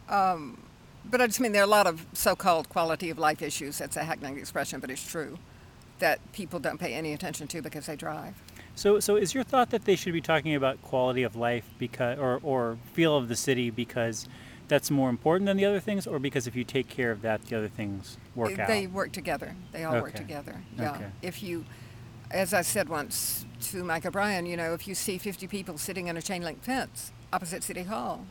um, 0.09 0.61
but 1.09 1.21
I 1.21 1.27
just 1.27 1.39
mean 1.39 1.51
there 1.51 1.61
are 1.61 1.65
a 1.65 1.67
lot 1.67 1.87
of 1.87 2.05
so-called 2.13 2.69
quality 2.69 3.09
of 3.09 3.17
life 3.17 3.41
issues. 3.41 3.77
That's 3.77 3.97
a 3.97 4.03
hackneyed 4.03 4.37
expression, 4.37 4.79
but 4.79 4.89
it's 4.91 5.05
true 5.05 5.37
that 5.99 6.19
people 6.31 6.59
don't 6.59 6.79
pay 6.79 6.93
any 6.93 7.13
attention 7.13 7.47
to 7.47 7.61
because 7.61 7.85
they 7.85 7.95
drive. 7.95 8.33
so 8.75 8.99
so 8.99 9.15
is 9.15 9.33
your 9.33 9.43
thought 9.43 9.69
that 9.69 9.85
they 9.85 9.95
should 9.95 10.13
be 10.13 10.21
talking 10.21 10.55
about 10.55 10.81
quality 10.81 11.23
of 11.23 11.35
life 11.35 11.65
because 11.77 12.17
or 12.19 12.39
or 12.43 12.77
feel 12.93 13.17
of 13.17 13.27
the 13.29 13.35
city 13.35 13.69
because 13.69 14.27
that's 14.67 14.89
more 14.89 15.09
important 15.09 15.47
than 15.47 15.57
the 15.57 15.65
other 15.65 15.81
things, 15.81 16.07
or 16.07 16.17
because 16.17 16.47
if 16.47 16.55
you 16.55 16.63
take 16.63 16.87
care 16.87 17.11
of 17.11 17.21
that, 17.23 17.43
the 17.47 17.57
other 17.57 17.67
things 17.67 18.17
work 18.35 18.57
out? 18.57 18.69
They 18.69 18.87
work 18.87 19.11
together. 19.11 19.53
They 19.73 19.83
all 19.83 20.01
work 20.01 20.13
together. 20.13 20.61
Yeah. 20.77 20.91
Okay. 20.93 21.07
If 21.21 21.43
you, 21.43 21.65
as 22.31 22.53
I 22.53 22.61
said 22.61 22.87
once 22.87 23.45
to 23.63 23.83
Mike 23.83 24.05
O'Brien, 24.05 24.45
you 24.45 24.55
know, 24.55 24.73
if 24.73 24.87
you 24.87 24.95
see 24.95 25.17
50 25.17 25.45
people 25.47 25.77
sitting 25.77 26.07
on 26.09 26.15
a 26.15 26.21
chain 26.21 26.41
link 26.41 26.63
fence 26.63 27.11
opposite 27.33 27.63
City 27.63 27.83
Hall, 27.83 28.25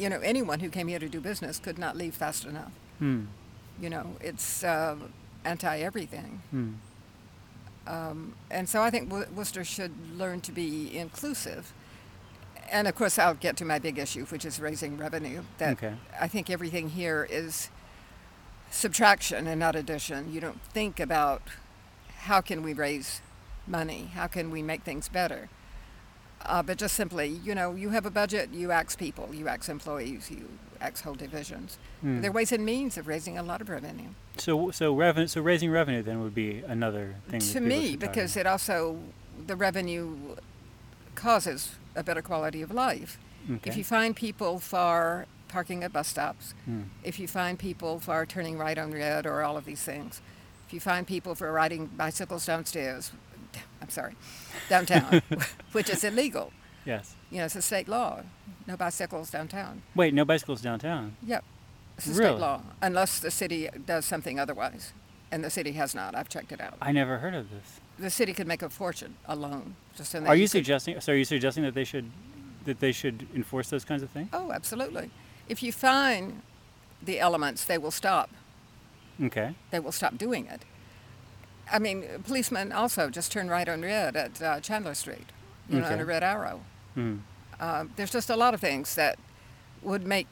you 0.00 0.08
know, 0.08 0.20
anyone 0.20 0.60
who 0.60 0.70
came 0.70 0.88
here 0.88 0.98
to 0.98 1.08
do 1.08 1.20
business 1.20 1.58
could 1.58 1.78
not 1.78 1.96
leave 1.96 2.14
fast 2.14 2.44
enough. 2.46 2.72
Hmm. 2.98 3.24
You 3.80 3.90
know, 3.90 4.16
it's 4.20 4.64
uh, 4.64 4.96
anti 5.44 5.78
everything. 5.78 6.42
Hmm. 6.50 6.72
Um, 7.86 8.34
and 8.50 8.68
so 8.68 8.82
I 8.82 8.90
think 8.90 9.12
Wo- 9.12 9.26
Worcester 9.34 9.64
should 9.64 9.92
learn 10.16 10.40
to 10.42 10.52
be 10.52 10.96
inclusive. 10.96 11.72
And 12.70 12.86
of 12.86 12.94
course, 12.94 13.18
I'll 13.18 13.34
get 13.34 13.56
to 13.58 13.64
my 13.64 13.78
big 13.78 13.98
issue, 13.98 14.24
which 14.26 14.44
is 14.44 14.60
raising 14.60 14.96
revenue. 14.96 15.42
That 15.58 15.72
Okay. 15.72 15.94
I 16.20 16.28
think 16.28 16.48
everything 16.50 16.90
here 16.90 17.26
is 17.28 17.68
subtraction 18.70 19.46
and 19.46 19.58
not 19.60 19.74
addition. 19.76 20.32
You 20.32 20.40
don't 20.40 20.62
think 20.72 21.00
about 21.00 21.42
how 22.20 22.40
can 22.40 22.62
we 22.62 22.72
raise 22.72 23.20
money, 23.66 24.10
how 24.14 24.26
can 24.28 24.50
we 24.50 24.62
make 24.62 24.82
things 24.82 25.08
better. 25.08 25.48
Uh, 26.46 26.62
but 26.62 26.78
just 26.78 26.94
simply, 26.96 27.28
you 27.28 27.54
know, 27.54 27.74
you 27.74 27.90
have 27.90 28.06
a 28.06 28.10
budget, 28.10 28.50
you 28.52 28.70
ask 28.70 28.98
people, 28.98 29.28
you 29.34 29.46
ask 29.46 29.68
employees, 29.68 30.30
you 30.30 30.48
ask 30.80 31.04
whole 31.04 31.14
divisions. 31.14 31.76
Hmm. 32.00 32.22
There 32.22 32.30
are 32.30 32.32
ways 32.32 32.50
and 32.50 32.64
means 32.64 32.96
of 32.96 33.06
raising 33.06 33.36
a 33.36 33.42
lot 33.42 33.60
of 33.60 33.68
revenue. 33.68 34.08
So 34.38 34.70
so 34.70 34.94
revenue 34.94 35.26
so 35.26 35.42
raising 35.42 35.70
revenue 35.70 36.02
then 36.02 36.22
would 36.22 36.34
be 36.34 36.60
another 36.66 37.16
thing 37.28 37.40
to 37.40 37.60
me 37.60 37.94
because 37.96 38.36
it 38.38 38.46
also 38.46 38.98
the 39.46 39.54
revenue 39.54 40.16
causes 41.14 41.72
a 41.94 42.02
better 42.02 42.22
quality 42.22 42.62
of 42.62 42.70
life 42.70 43.18
Okay. 43.50 43.70
if 43.70 43.76
you 43.76 43.84
find 43.84 44.14
people 44.16 44.58
for 44.58 45.26
parking 45.48 45.82
at 45.84 45.92
bus 45.92 46.08
stops 46.08 46.54
Hmm. 46.64 46.82
if 47.02 47.18
you 47.18 47.26
find 47.28 47.58
people 47.58 47.98
for 48.00 48.24
turning 48.24 48.56
right 48.58 48.78
on 48.78 48.92
red 48.92 49.26
or 49.26 49.42
all 49.42 49.56
of 49.56 49.64
these 49.64 49.82
things 49.82 50.20
if 50.66 50.72
you 50.72 50.80
find 50.80 51.06
people 51.06 51.34
for 51.34 51.50
riding 51.52 51.86
bicycles 51.86 52.46
downstairs 52.46 53.12
I'm 53.82 53.88
sorry, 53.90 54.14
downtown, 54.68 55.22
which 55.72 55.88
is 55.90 56.04
illegal. 56.04 56.52
Yes. 56.84 57.14
You 57.30 57.38
know, 57.38 57.44
it's 57.46 57.56
a 57.56 57.62
state 57.62 57.88
law. 57.88 58.20
No 58.66 58.76
bicycles 58.76 59.30
downtown. 59.30 59.82
Wait, 59.94 60.14
no 60.14 60.24
bicycles 60.24 60.60
downtown. 60.60 61.16
Yep. 61.26 61.44
It's 61.96 62.06
a 62.06 62.10
Really? 62.10 62.24
state 62.32 62.40
law, 62.40 62.62
unless 62.82 63.18
the 63.20 63.30
city 63.30 63.68
does 63.86 64.04
something 64.04 64.38
otherwise. 64.40 64.92
And 65.32 65.44
the 65.44 65.50
city 65.50 65.72
has 65.72 65.94
not. 65.94 66.16
I've 66.16 66.28
checked 66.28 66.50
it 66.50 66.60
out. 66.60 66.76
I 66.82 66.90
never 66.90 67.18
heard 67.18 67.34
of 67.34 67.50
this. 67.50 67.78
The 68.00 68.10
city 68.10 68.32
could 68.32 68.48
make 68.48 68.62
a 68.62 68.68
fortune 68.68 69.14
alone. 69.28 69.76
Just 69.96 70.12
in 70.14 70.24
that 70.24 70.30
Are 70.30 70.34
you 70.36 70.44
could- 70.44 70.50
suggesting? 70.50 71.00
So 71.00 71.12
are 71.12 71.16
you 71.16 71.24
suggesting 71.24 71.62
that 71.64 71.74
they 71.74 71.84
should 71.84 72.10
that 72.64 72.80
they 72.80 72.90
should 72.92 73.26
enforce 73.34 73.70
those 73.70 73.84
kinds 73.84 74.02
of 74.02 74.10
things? 74.10 74.28
Oh, 74.32 74.50
absolutely. 74.52 75.10
If 75.48 75.62
you 75.62 75.72
find 75.72 76.42
the 77.02 77.20
elements, 77.20 77.64
they 77.64 77.78
will 77.78 77.90
stop. 77.92 78.28
Okay. 79.22 79.54
They 79.70 79.78
will 79.78 79.92
stop 79.92 80.18
doing 80.18 80.46
it. 80.46 80.62
I 81.72 81.78
mean, 81.78 82.04
policemen 82.24 82.72
also 82.72 83.10
just 83.10 83.30
turn 83.32 83.48
right 83.48 83.68
on 83.68 83.82
red 83.82 84.16
at 84.16 84.42
uh, 84.42 84.60
Chandler 84.60 84.94
Street, 84.94 85.26
you 85.68 85.80
know, 85.80 85.86
on 85.86 86.00
a 86.00 86.04
red 86.04 86.22
arrow. 86.22 86.60
Hmm. 86.94 87.18
Um, 87.60 87.90
there's 87.96 88.10
just 88.10 88.30
a 88.30 88.36
lot 88.36 88.54
of 88.54 88.60
things 88.60 88.94
that 88.94 89.18
would 89.82 90.06
make 90.06 90.26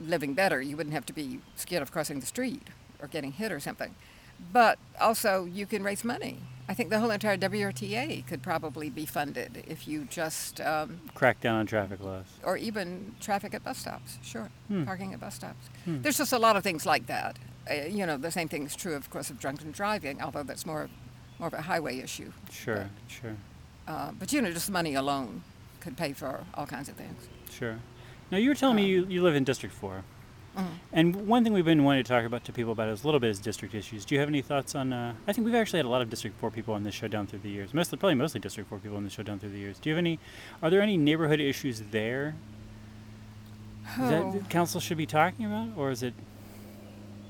living 0.00 0.34
better. 0.34 0.60
You 0.60 0.76
wouldn't 0.76 0.94
have 0.94 1.06
to 1.06 1.12
be 1.12 1.40
scared 1.56 1.82
of 1.82 1.90
crossing 1.92 2.20
the 2.20 2.26
street 2.26 2.68
or 3.00 3.08
getting 3.08 3.32
hit 3.32 3.50
or 3.52 3.60
something. 3.60 3.94
But 4.52 4.78
also, 5.00 5.44
you 5.44 5.66
can 5.66 5.82
raise 5.82 6.04
money. 6.04 6.40
I 6.68 6.74
think 6.74 6.90
the 6.90 6.98
whole 6.98 7.10
entire 7.10 7.36
WRTA 7.36 8.26
could 8.26 8.42
probably 8.42 8.88
be 8.90 9.04
funded 9.06 9.64
if 9.68 9.86
you 9.86 10.04
just, 10.10 10.60
um, 10.60 11.00
Crack 11.14 11.40
down 11.40 11.56
on 11.56 11.66
traffic 11.66 12.00
laws. 12.02 12.24
or 12.42 12.56
even 12.56 13.14
traffic 13.20 13.52
at 13.54 13.62
bus 13.62 13.78
stops, 13.78 14.18
sure, 14.22 14.48
Hmm. 14.68 14.84
parking 14.84 15.12
at 15.12 15.20
bus 15.20 15.34
stops. 15.34 15.68
Hmm. 15.84 16.00
There's 16.02 16.16
just 16.18 16.32
a 16.32 16.38
lot 16.38 16.56
of 16.56 16.62
things 16.62 16.86
like 16.86 17.06
that. 17.06 17.38
Uh, 17.70 17.74
you 17.88 18.04
know, 18.06 18.16
the 18.16 18.30
same 18.30 18.48
thing 18.48 18.64
is 18.64 18.76
true, 18.76 18.94
of 18.94 19.08
course, 19.10 19.30
of 19.30 19.38
drunken 19.40 19.70
driving, 19.72 20.20
although 20.22 20.42
that's 20.42 20.66
more, 20.66 20.88
more 21.38 21.48
of 21.48 21.54
a 21.54 21.62
highway 21.62 21.98
issue. 21.98 22.30
Sure. 22.50 22.90
Sure. 23.08 23.36
Uh, 23.88 24.10
but 24.18 24.32
you 24.32 24.40
know, 24.42 24.50
just 24.52 24.70
money 24.70 24.94
alone 24.94 25.42
could 25.80 25.96
pay 25.96 26.12
for 26.12 26.44
all 26.54 26.66
kinds 26.66 26.88
of 26.88 26.94
things. 26.96 27.28
Sure. 27.50 27.78
Now 28.30 28.38
you 28.38 28.48
were 28.48 28.54
telling 28.54 28.76
me 28.76 28.82
Um, 28.84 28.88
you, 28.88 29.06
you 29.16 29.22
live 29.22 29.34
in 29.34 29.44
District 29.44 29.74
Four, 29.74 30.02
Mhm. 30.56 30.66
and 30.92 31.26
one 31.28 31.42
thing 31.44 31.52
we've 31.52 31.64
been 31.64 31.84
wanting 31.84 32.04
to 32.04 32.08
talk 32.08 32.24
about 32.24 32.44
to 32.44 32.52
people 32.52 32.72
about 32.72 32.88
is 32.88 33.02
a 33.02 33.06
little 33.06 33.20
bit 33.20 33.28
is 33.30 33.38
district 33.40 33.74
issues. 33.74 34.04
Do 34.04 34.14
you 34.14 34.20
have 34.20 34.28
any 34.28 34.40
thoughts 34.40 34.74
on? 34.74 34.92
Uh, 34.92 35.14
I 35.26 35.32
think 35.32 35.44
we've 35.44 35.54
actually 35.54 35.78
had 35.80 35.86
a 35.86 35.88
lot 35.88 36.00
of 36.00 36.08
District 36.10 36.36
Four 36.38 36.50
people 36.50 36.74
on 36.74 36.82
this 36.84 36.94
show 36.94 37.08
down 37.08 37.26
through 37.26 37.40
the 37.40 37.50
years. 37.50 37.74
Mostly, 37.74 37.98
probably 37.98 38.14
mostly 38.14 38.40
District 38.40 38.68
Four 38.68 38.78
people 38.78 38.96
on 38.96 39.04
the 39.04 39.10
show 39.10 39.22
down 39.22 39.38
through 39.38 39.50
the 39.50 39.58
years. 39.58 39.78
Do 39.78 39.90
you 39.90 39.94
have 39.96 39.98
any? 39.98 40.18
Are 40.62 40.70
there 40.70 40.80
any 40.80 40.96
neighborhood 40.96 41.40
issues 41.40 41.80
there 41.90 42.34
Oh, 43.98 44.08
that 44.32 44.32
the 44.44 44.48
council 44.48 44.80
should 44.80 44.96
be 44.96 45.06
talking 45.06 45.44
about, 45.44 45.68
or 45.76 45.90
is 45.90 46.02
it? 46.02 46.14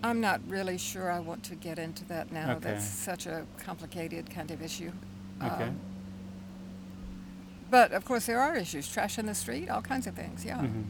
I'm 0.04 0.20
not 0.20 0.40
really 0.46 0.76
sure 0.78 1.10
I 1.10 1.18
want 1.20 1.42
to 1.44 1.54
get 1.54 1.78
into 1.78 2.04
that 2.06 2.30
now. 2.30 2.52
Okay. 2.52 2.60
That's 2.72 2.84
such 2.84 3.26
a 3.26 3.46
complicated 3.58 4.28
kind 4.30 4.50
of 4.50 4.62
issue. 4.62 4.92
Okay. 5.42 5.64
Um, 5.64 5.80
but 7.70 7.92
of 7.92 8.04
course, 8.04 8.26
there 8.26 8.40
are 8.40 8.54
issues 8.54 8.86
trash 8.88 9.18
in 9.18 9.26
the 9.26 9.34
street, 9.34 9.68
all 9.68 9.82
kinds 9.82 10.06
of 10.06 10.14
things, 10.14 10.44
yeah. 10.44 10.58
Mhm. 10.60 10.84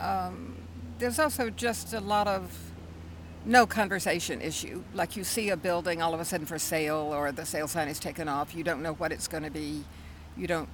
Um, 0.00 0.56
there's 0.98 1.18
also 1.18 1.50
just 1.50 1.92
a 1.92 2.00
lot 2.00 2.28
of 2.28 2.56
no 3.44 3.66
conversation 3.66 4.40
issue. 4.40 4.82
Like 4.94 5.16
you 5.16 5.24
see 5.24 5.50
a 5.50 5.56
building 5.56 6.00
all 6.00 6.14
of 6.14 6.20
a 6.20 6.24
sudden 6.24 6.46
for 6.46 6.58
sale, 6.58 7.10
or 7.12 7.32
the 7.32 7.44
sale 7.44 7.68
sign 7.68 7.88
is 7.88 7.98
taken 7.98 8.28
off. 8.28 8.54
You 8.54 8.64
don't 8.64 8.82
know 8.82 8.94
what 8.94 9.12
it's 9.12 9.28
going 9.28 9.42
to 9.42 9.50
be. 9.50 9.84
You 10.36 10.46
don't, 10.46 10.68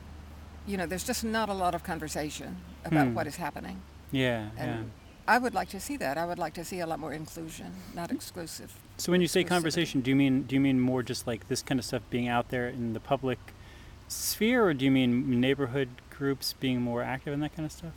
you 0.67 0.77
know, 0.77 0.87
there's 0.87 1.05
just 1.05 1.25
not 1.25 1.49
a 1.49 1.55
lot 1.55 1.75
of 1.75 1.83
conversation 1.83 2.57
about 2.85 3.09
Hmm. 3.09 3.15
what 3.15 3.27
is 3.27 3.37
happening. 3.37 3.81
Yeah. 4.11 4.51
And 4.57 4.71
yeah. 4.85 5.01
I 5.26 5.38
would 5.38 5.55
like 5.55 5.69
to 5.71 5.81
see 5.81 5.97
that. 5.99 6.19
I 6.19 6.26
would 6.26 6.38
like 6.38 6.55
to 6.55 6.64
see 6.64 6.81
a 6.81 6.87
lot 6.87 6.99
more 6.99 7.12
inclusion, 7.12 7.73
not 7.95 8.11
exclusive. 8.11 8.75
So 8.97 9.12
when 9.12 9.21
you 9.21 9.29
say 9.29 9.45
conversation, 9.45 10.00
do 10.00 10.11
you 10.11 10.17
mean 10.17 10.43
do 10.43 10.55
you 10.55 10.61
mean 10.61 10.81
more 10.81 11.02
just 11.02 11.26
like 11.26 11.49
this 11.49 11.62
kind 11.62 11.79
of 11.79 11.85
stuff 11.85 12.02
being 12.11 12.29
out 12.29 12.49
there 12.49 12.69
in 12.69 12.93
the 12.93 13.00
public 13.00 13.38
sphere, 14.09 14.64
or 14.64 14.75
do 14.75 14.85
you 14.85 14.91
mean 14.91 15.41
neighborhood 15.41 15.88
groups 16.11 16.55
being 16.59 16.81
more 16.81 17.02
active 17.02 17.33
in 17.33 17.41
that 17.41 17.55
kind 17.55 17.67
of 17.67 17.73
stuff? 17.73 17.93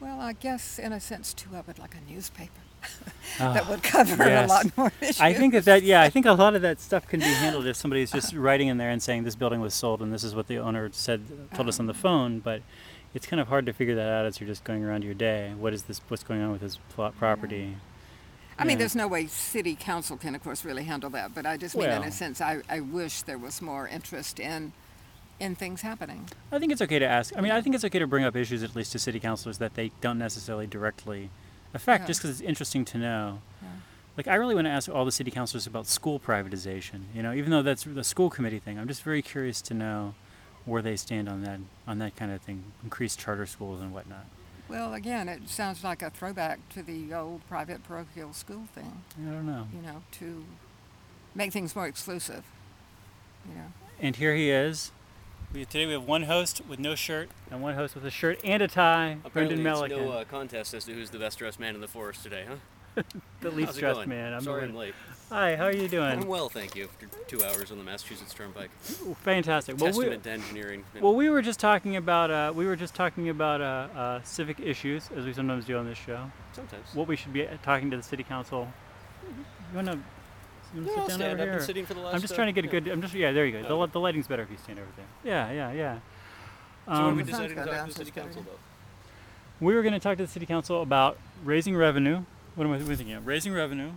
Well, 0.00 0.20
I 0.20 0.32
guess 0.32 0.78
in 0.78 0.92
a 0.92 1.00
sense 1.00 1.32
too, 1.34 1.50
I 1.54 1.62
would 1.66 1.78
like 1.78 1.94
a 1.94 2.10
newspaper 2.10 2.60
Ah, 3.40 3.54
that 3.54 3.66
would 3.68 3.82
cover 3.82 4.24
yes. 4.24 4.50
a 4.50 4.52
lot 4.52 4.76
more 4.76 4.92
issues. 5.00 5.20
I 5.20 5.32
think 5.32 5.54
that, 5.54 5.64
that 5.64 5.82
yeah, 5.84 6.02
I 6.02 6.10
think 6.10 6.26
a 6.26 6.32
lot 6.32 6.54
of 6.54 6.62
that 6.62 6.80
stuff 6.80 7.08
can 7.08 7.20
be 7.20 7.26
handled 7.26 7.66
if 7.66 7.76
somebody's 7.76 8.10
just 8.10 8.34
writing 8.34 8.68
in 8.68 8.76
there 8.76 8.90
and 8.90 9.02
saying 9.02 9.24
this 9.24 9.36
building 9.36 9.60
was 9.60 9.72
sold 9.72 10.02
and 10.02 10.12
this 10.12 10.22
is 10.22 10.34
what 10.34 10.48
the 10.48 10.58
owner 10.58 10.90
said 10.92 11.22
told 11.54 11.66
us 11.68 11.80
on 11.80 11.86
the 11.86 11.94
phone, 11.94 12.40
but 12.40 12.60
it's 13.14 13.26
kind 13.26 13.40
of 13.40 13.48
hard 13.48 13.66
to 13.66 13.72
figure 13.72 13.94
that 13.94 14.08
out 14.08 14.24
as 14.24 14.40
you're 14.40 14.46
just 14.48 14.64
going 14.64 14.84
around 14.84 15.04
your 15.04 15.14
day. 15.14 15.52
What 15.56 15.72
is 15.74 15.84
this? 15.84 16.00
What's 16.08 16.22
going 16.22 16.40
on 16.42 16.52
with 16.52 16.60
this 16.60 16.78
plot 16.90 17.16
property? 17.18 17.76
I 18.58 18.64
mean, 18.64 18.78
there's 18.78 18.94
no 18.94 19.08
way 19.08 19.26
city 19.26 19.76
council 19.78 20.16
can, 20.16 20.34
of 20.34 20.44
course, 20.44 20.64
really 20.64 20.84
handle 20.84 21.10
that. 21.10 21.34
But 21.34 21.46
I 21.46 21.56
just 21.56 21.76
mean, 21.76 21.88
in 21.90 22.02
a 22.04 22.12
sense, 22.12 22.40
I, 22.40 22.60
I 22.68 22.80
wish 22.80 23.22
there 23.22 23.38
was 23.38 23.60
more 23.60 23.88
interest 23.88 24.38
in 24.40 24.72
in 25.40 25.56
things 25.56 25.80
happening. 25.80 26.28
I 26.52 26.58
think 26.60 26.70
it's 26.70 26.82
okay 26.82 27.00
to 27.00 27.06
ask. 27.06 27.36
I 27.36 27.40
mean, 27.40 27.50
I 27.50 27.60
think 27.60 27.74
it's 27.74 27.84
okay 27.84 27.98
to 27.98 28.06
bring 28.06 28.22
up 28.24 28.36
issues 28.36 28.62
at 28.62 28.76
least 28.76 28.92
to 28.92 28.98
city 29.00 29.18
councilors 29.18 29.58
that 29.58 29.74
they 29.74 29.90
don't 30.00 30.18
necessarily 30.18 30.68
directly 30.68 31.30
affect, 31.74 32.02
Yeah. 32.02 32.06
just 32.06 32.20
because 32.20 32.38
it's 32.40 32.48
interesting 32.48 32.84
to 32.84 32.98
know. 32.98 33.40
Yeah. 33.60 33.68
Like, 34.16 34.28
I 34.28 34.36
really 34.36 34.54
want 34.54 34.66
to 34.66 34.70
ask 34.70 34.88
all 34.88 35.04
the 35.04 35.10
city 35.10 35.32
councilors 35.32 35.66
about 35.66 35.86
school 35.88 36.20
privatization. 36.20 37.04
You 37.12 37.22
know, 37.24 37.32
even 37.32 37.50
though 37.50 37.62
that's 37.62 37.82
the 37.82 38.04
school 38.04 38.30
committee 38.30 38.60
thing, 38.60 38.78
I'm 38.78 38.86
just 38.86 39.02
very 39.02 39.22
curious 39.22 39.60
to 39.62 39.74
know 39.74 40.14
where 40.64 40.82
they 40.82 40.96
stand 40.96 41.28
on 41.28 41.42
that 41.42 41.60
on 41.86 41.98
that 41.98 42.16
kind 42.16 42.32
of 42.32 42.40
thing, 42.40 42.64
increased 42.82 43.18
charter 43.18 43.46
schools 43.46 43.80
and 43.80 43.92
whatnot. 43.92 44.26
Well, 44.68 44.94
again, 44.94 45.28
it 45.28 45.48
sounds 45.48 45.84
like 45.84 46.02
a 46.02 46.10
throwback 46.10 46.66
to 46.70 46.82
the 46.82 47.12
old 47.12 47.46
private 47.48 47.82
parochial 47.84 48.32
school 48.32 48.68
thing. 48.74 49.02
I 49.20 49.30
don't 49.30 49.46
know. 49.46 49.66
You 49.74 49.82
know, 49.82 50.02
to 50.12 50.44
make 51.34 51.52
things 51.52 51.76
more 51.76 51.86
exclusive. 51.86 52.44
You 53.48 53.54
know. 53.56 53.72
And 54.00 54.16
here 54.16 54.34
he 54.34 54.50
is. 54.50 54.92
We, 55.52 55.66
today 55.66 55.84
we 55.84 55.92
have 55.92 56.06
one 56.06 56.22
host 56.22 56.62
with 56.66 56.78
no 56.78 56.94
shirt 56.94 57.28
and 57.50 57.60
one 57.60 57.74
host 57.74 57.94
with 57.94 58.06
a 58.06 58.10
shirt 58.10 58.40
and 58.42 58.62
a 58.62 58.68
tie. 58.68 59.18
Apparently, 59.24 59.56
Brendan 59.56 59.66
it's 59.66 59.80
Melican, 59.80 60.06
no 60.06 60.12
uh, 60.12 60.24
contest 60.24 60.72
as 60.72 60.84
to 60.86 60.94
who's 60.94 61.10
the 61.10 61.18
best 61.18 61.38
dressed 61.38 61.60
man 61.60 61.74
in 61.74 61.82
the 61.82 61.88
forest 61.88 62.22
today, 62.22 62.46
huh? 62.48 63.02
the 63.40 63.50
least 63.50 63.72
How's 63.72 63.78
dressed 63.78 64.06
man. 64.06 64.32
I'm 64.32 64.40
Sorry 64.40 64.64
I'm 64.64 64.74
late. 64.74 64.94
Hi, 65.32 65.56
how 65.56 65.64
are 65.64 65.72
you 65.72 65.88
doing? 65.88 66.04
I'm 66.20 66.26
well, 66.28 66.50
thank 66.50 66.76
you. 66.76 66.84
After 66.84 67.06
two 67.26 67.42
hours 67.42 67.70
on 67.72 67.78
the 67.78 67.84
Massachusetts 67.84 68.34
Turnpike. 68.34 68.68
Ooh, 69.02 69.16
Fantastic. 69.22 69.78
Well, 69.78 69.86
we, 69.92 70.04
Testament 70.04 70.24
to 70.24 70.30
engineering. 70.30 70.84
and- 70.92 71.02
well, 71.02 71.14
we 71.14 71.30
were 71.30 71.40
just 71.40 71.58
talking 71.58 71.96
about 71.96 72.30
uh, 72.30 72.52
we 72.54 72.66
were 72.66 72.76
just 72.76 72.94
talking 72.94 73.30
about 73.30 73.62
uh, 73.62 73.64
uh, 73.98 74.20
civic 74.24 74.60
issues, 74.60 75.08
as 75.16 75.24
we 75.24 75.32
sometimes 75.32 75.64
do 75.64 75.78
on 75.78 75.86
this 75.86 75.96
show. 75.96 76.30
sometimes. 76.52 76.84
What 76.94 77.08
we 77.08 77.16
should 77.16 77.32
be 77.32 77.48
uh, 77.48 77.56
talking 77.62 77.90
to 77.92 77.96
the 77.96 78.02
city 78.02 78.24
council. 78.24 78.68
You 79.26 79.76
wanna, 79.76 79.92
you 80.74 80.82
wanna 80.82 80.86
No, 80.86 80.92
sit 80.92 80.98
I'll 81.00 81.08
down 81.08 81.16
stand. 81.18 81.22
over 81.22 81.30
I've 81.42 81.48
here? 81.48 81.56
been 81.56 81.66
sitting 81.66 81.86
for 81.86 81.94
the 81.94 82.00
last. 82.00 82.14
I'm 82.14 82.20
just 82.20 82.34
uh, 82.34 82.36
trying 82.36 82.48
to 82.48 82.52
get 82.52 82.64
a 82.70 82.74
yeah. 82.74 82.80
good. 82.80 82.92
I'm 82.92 83.00
just 83.00 83.14
yeah. 83.14 83.32
There 83.32 83.46
you 83.46 83.52
go. 83.52 83.62
The, 83.62 83.68
Okay. 83.68 83.80
li- 83.84 83.90
the 83.90 84.00
lighting's 84.00 84.28
better 84.28 84.42
if 84.42 84.50
you 84.50 84.58
stand 84.62 84.80
over 84.80 84.88
there. 84.96 85.06
Yeah, 85.24 85.50
yeah, 85.50 85.72
yeah. 85.72 85.94
So, 86.84 86.90
what 86.92 86.98
are 87.00 87.08
Um, 87.08 87.16
we 87.16 87.22
The 87.22 87.30
sun's 87.32 87.48
deciding 87.52 87.56
to 87.56 87.64
talk 87.72 87.86
to 87.88 87.92
the 87.94 87.98
city 88.04 88.10
council 88.10 88.40
about? 88.42 88.58
We 89.60 89.74
were 89.74 89.80
going 89.82 89.94
to 89.94 90.00
talk 90.00 90.18
to 90.18 90.24
the 90.26 90.30
city 90.30 90.44
council 90.44 90.82
about 90.82 91.16
raising 91.42 91.74
revenue. 91.74 92.24
What 92.54 92.66
am 92.66 92.72
I 92.74 92.78
thinking 92.80 93.12
of? 93.14 93.26
Raising 93.26 93.54
revenue. 93.54 93.92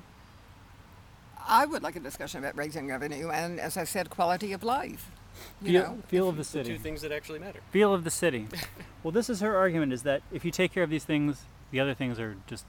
I 1.47 1.65
would 1.65 1.83
like 1.83 1.95
a 1.95 1.99
discussion 1.99 2.39
about 2.39 2.57
raising 2.57 2.87
revenue 2.87 3.29
and, 3.29 3.59
as 3.59 3.77
I 3.77 3.83
said, 3.83 4.09
quality 4.09 4.51
of 4.53 4.63
life. 4.63 5.11
You 5.61 5.71
Feel, 5.73 5.81
know, 5.83 5.97
feel 6.07 6.29
of 6.29 6.37
the 6.37 6.43
city. 6.43 6.59
The 6.59 6.65
city. 6.65 6.77
two 6.77 6.83
things 6.83 7.01
that 7.01 7.11
actually 7.11 7.39
matter. 7.39 7.59
Feel 7.71 7.93
of 7.93 8.03
the 8.03 8.09
city. 8.11 8.47
well, 9.03 9.11
this 9.11 9.29
is 9.29 9.41
her 9.41 9.55
argument: 9.55 9.91
is 9.93 10.03
that 10.03 10.21
if 10.31 10.45
you 10.45 10.51
take 10.51 10.71
care 10.73 10.81
of 10.83 10.89
these 10.89 11.03
things, 11.03 11.43
the 11.71 11.79
other 11.79 11.93
things 11.93 12.19
are 12.19 12.37
just 12.47 12.65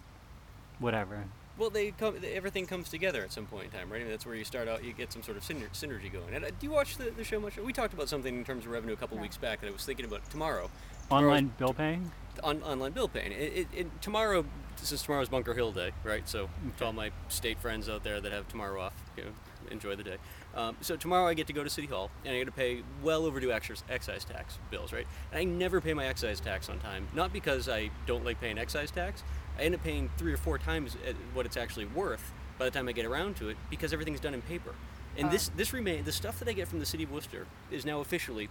whatever. 0.79 1.25
Well, 1.59 1.71
they 1.71 1.93
come. 1.93 2.17
Everything 2.35 2.67
comes 2.67 2.89
together 2.91 3.23
at 3.23 3.33
some 3.33 3.47
point 3.47 3.67
in 3.67 3.71
time, 3.71 3.89
right? 3.91 3.99
I 4.01 4.05
mean, 4.05 4.11
that's 4.11 4.27
where 4.27 4.35
you 4.35 4.45
start 4.45 4.67
out. 4.69 4.85
You 4.85 4.93
get 4.93 5.13
some 5.13 5.23
sort 5.23 5.37
of 5.39 5.45
syner- 5.45 5.71
synergy 5.73 6.13
going. 6.13 6.35
And 6.35 6.45
uh, 6.45 6.49
do 6.49 6.67
you 6.67 6.71
watch 6.71 6.97
the, 6.97 7.11
the 7.11 7.25
show 7.25 7.41
much? 7.41 7.57
We 7.57 7.73
talked 7.73 7.95
about 7.95 8.09
something 8.09 8.37
in 8.37 8.45
terms 8.45 8.67
of 8.67 8.73
revenue 8.73 8.93
a 8.95 8.97
couple 8.97 9.17
Yeah. 9.17 9.23
weeks 9.23 9.37
back 9.39 9.61
that 9.61 9.69
I 9.69 9.71
was 9.71 9.85
thinking 9.85 10.05
about 10.05 10.29
tomorrow. 10.31 10.69
Online 11.11 11.53
bill 11.59 11.73
paying. 11.73 12.11
on, 12.43 12.63
online 12.63 12.93
bill 12.93 13.09
paying. 13.09 13.33
It, 13.33 13.37
it, 13.37 13.69
it, 13.75 14.03
tomorrow, 14.03 14.45
this 14.81 14.91
is 14.91 15.03
tomorrow's 15.03 15.29
Bunker 15.29 15.55
Hill 15.55 15.73
Day, 15.73 15.93
right? 16.05 16.29
So 16.29 16.49
to 16.79 16.87
all 16.87 16.93
my 16.93 17.13
state 17.29 17.59
friends 17.59 17.89
out 17.89 18.03
there 18.03 18.21
that 18.21 18.33
have 18.33 18.49
tomorrow 18.49 18.81
off, 18.81 18.95
you 19.17 19.25
know, 19.25 19.31
enjoy 19.71 19.95
the 19.95 20.03
day. 20.03 20.17
Um, 20.55 20.77
so 20.81 20.97
tomorrow 20.97 21.29
I 21.29 21.35
get 21.35 21.47
to 21.49 21.53
go 21.53 21.63
to 21.63 21.71
City 21.71 21.87
Hall 21.87 22.11
and 22.25 22.35
I 22.35 22.39
get 22.39 22.47
to 22.47 22.53
pay 22.53 22.83
well 23.03 23.25
overdue 23.25 23.53
excise 23.53 24.25
tax 24.25 24.59
bills, 24.71 24.93
right? 24.93 25.07
And 25.31 25.39
I 25.39 25.45
never 25.45 25.81
pay 25.81 25.95
my 25.95 26.07
excise 26.07 26.41
tax 26.41 26.69
on 26.69 26.79
time, 26.81 27.09
not 27.15 27.33
because 27.33 27.69
I 27.69 27.91
don't 28.07 28.25
like 28.25 28.41
paying 28.41 28.59
excise 28.59 28.91
tax. 28.91 29.23
I 29.59 29.63
end 29.63 29.75
up 29.75 29.85
paying 29.85 30.11
three 30.19 30.33
or 30.33 30.37
four 30.37 30.59
times 30.59 30.97
uh, 31.09 31.13
what 31.35 31.47
it's 31.47 31.57
actually 31.57 31.87
worth 31.87 32.33
by 32.59 32.65
the 32.65 32.71
time 32.71 32.89
I 32.89 32.93
get 32.93 33.07
around 33.07 33.37
to 33.37 33.49
it 33.49 33.57
because 33.71 33.93
everything's 33.93 34.21
done 34.21 34.35
in 34.35 34.43
paper. 34.43 34.75
And 35.19 35.31
this 35.31 35.51
this 35.57 35.73
remain 35.73 36.05
the 36.05 36.13
stuff 36.13 36.39
that 36.41 36.49
I 36.49 36.53
get 36.53 36.69
from 36.69 36.79
the 36.79 36.87
city 36.87 37.05
of 37.05 37.13
Worcester 37.13 37.47
is 37.71 37.87
now 37.87 38.01
officially 38.01 38.49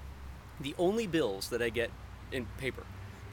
the 0.60 0.74
only 0.78 1.06
bills 1.06 1.50
that 1.50 1.62
I 1.62 1.70
get 1.70 1.92
in 2.32 2.46
paper. 2.58 2.84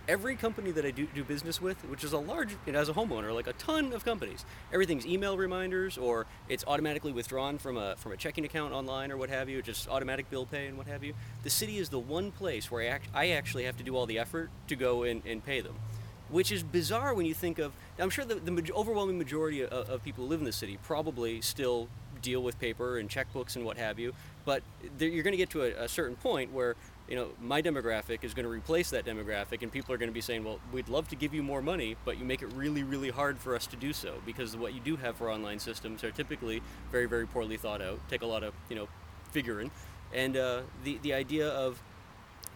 Every 0.08 0.34
company 0.34 0.72
that 0.72 0.84
I 0.84 0.90
do, 0.90 1.06
do 1.14 1.22
business 1.22 1.62
with, 1.62 1.80
which 1.84 2.02
is 2.02 2.12
a 2.12 2.18
large, 2.18 2.56
you 2.66 2.72
know, 2.72 2.80
as 2.80 2.88
a 2.88 2.92
homeowner, 2.92 3.32
like 3.32 3.46
a 3.46 3.52
ton 3.52 3.92
of 3.92 4.04
companies, 4.04 4.44
everything's 4.72 5.06
email 5.06 5.36
reminders 5.36 5.96
or 5.96 6.26
it's 6.48 6.64
automatically 6.66 7.12
withdrawn 7.12 7.56
from 7.56 7.76
a 7.76 7.94
from 7.96 8.10
a 8.10 8.16
checking 8.16 8.44
account 8.44 8.72
online 8.72 9.12
or 9.12 9.16
what 9.16 9.30
have 9.30 9.48
you, 9.48 9.62
just 9.62 9.88
automatic 9.88 10.28
bill 10.28 10.44
pay 10.44 10.66
and 10.66 10.76
what 10.76 10.88
have 10.88 11.04
you. 11.04 11.14
The 11.44 11.50
city 11.50 11.78
is 11.78 11.88
the 11.88 12.00
one 12.00 12.32
place 12.32 12.68
where 12.68 12.82
I, 12.82 12.86
act, 12.86 13.08
I 13.14 13.28
actually 13.30 13.64
have 13.64 13.76
to 13.76 13.84
do 13.84 13.96
all 13.96 14.06
the 14.06 14.18
effort 14.18 14.50
to 14.66 14.74
go 14.74 15.04
in 15.04 15.22
and 15.24 15.44
pay 15.44 15.60
them, 15.60 15.76
which 16.30 16.50
is 16.50 16.64
bizarre 16.64 17.14
when 17.14 17.24
you 17.24 17.34
think 17.34 17.60
of. 17.60 17.72
I'm 17.96 18.10
sure 18.10 18.24
the, 18.24 18.34
the 18.34 18.72
overwhelming 18.72 19.18
majority 19.18 19.62
of, 19.62 19.70
of 19.70 20.02
people 20.02 20.24
who 20.24 20.30
live 20.30 20.40
in 20.40 20.46
the 20.46 20.52
city 20.52 20.78
probably 20.82 21.40
still 21.42 21.88
deal 22.22 22.42
with 22.42 22.58
paper 22.58 22.98
and 22.98 23.10
checkbooks 23.10 23.56
and 23.56 23.64
what 23.64 23.76
have 23.76 23.98
you. 23.98 24.14
But 24.44 24.62
you're 24.98 25.22
going 25.22 25.32
to 25.32 25.36
get 25.36 25.50
to 25.50 25.62
a, 25.62 25.84
a 25.84 25.88
certain 25.88 26.16
point 26.16 26.52
where 26.52 26.76
you 27.12 27.18
know 27.18 27.28
my 27.42 27.60
demographic 27.60 28.24
is 28.24 28.32
going 28.32 28.44
to 28.44 28.50
replace 28.50 28.88
that 28.88 29.04
demographic, 29.04 29.60
and 29.60 29.70
people 29.70 29.94
are 29.94 29.98
going 29.98 30.08
to 30.08 30.14
be 30.14 30.22
saying, 30.22 30.44
"Well, 30.44 30.60
we'd 30.72 30.88
love 30.88 31.08
to 31.08 31.14
give 31.14 31.34
you 31.34 31.42
more 31.42 31.60
money, 31.60 31.94
but 32.06 32.16
you 32.18 32.24
make 32.24 32.40
it 32.40 32.50
really, 32.54 32.82
really 32.82 33.10
hard 33.10 33.38
for 33.38 33.54
us 33.54 33.66
to 33.66 33.76
do 33.76 33.92
so 33.92 34.14
because 34.24 34.56
what 34.56 34.72
you 34.72 34.80
do 34.80 34.96
have 34.96 35.16
for 35.16 35.30
online 35.30 35.58
systems 35.58 36.02
are 36.04 36.10
typically 36.10 36.62
very, 36.90 37.04
very 37.04 37.26
poorly 37.26 37.58
thought 37.58 37.82
out, 37.82 38.00
take 38.08 38.22
a 38.22 38.26
lot 38.26 38.42
of 38.42 38.54
you 38.70 38.76
know 38.76 38.88
figuring, 39.30 39.70
and 40.14 40.38
uh, 40.38 40.62
the 40.84 40.98
the 41.02 41.12
idea 41.12 41.50
of 41.50 41.82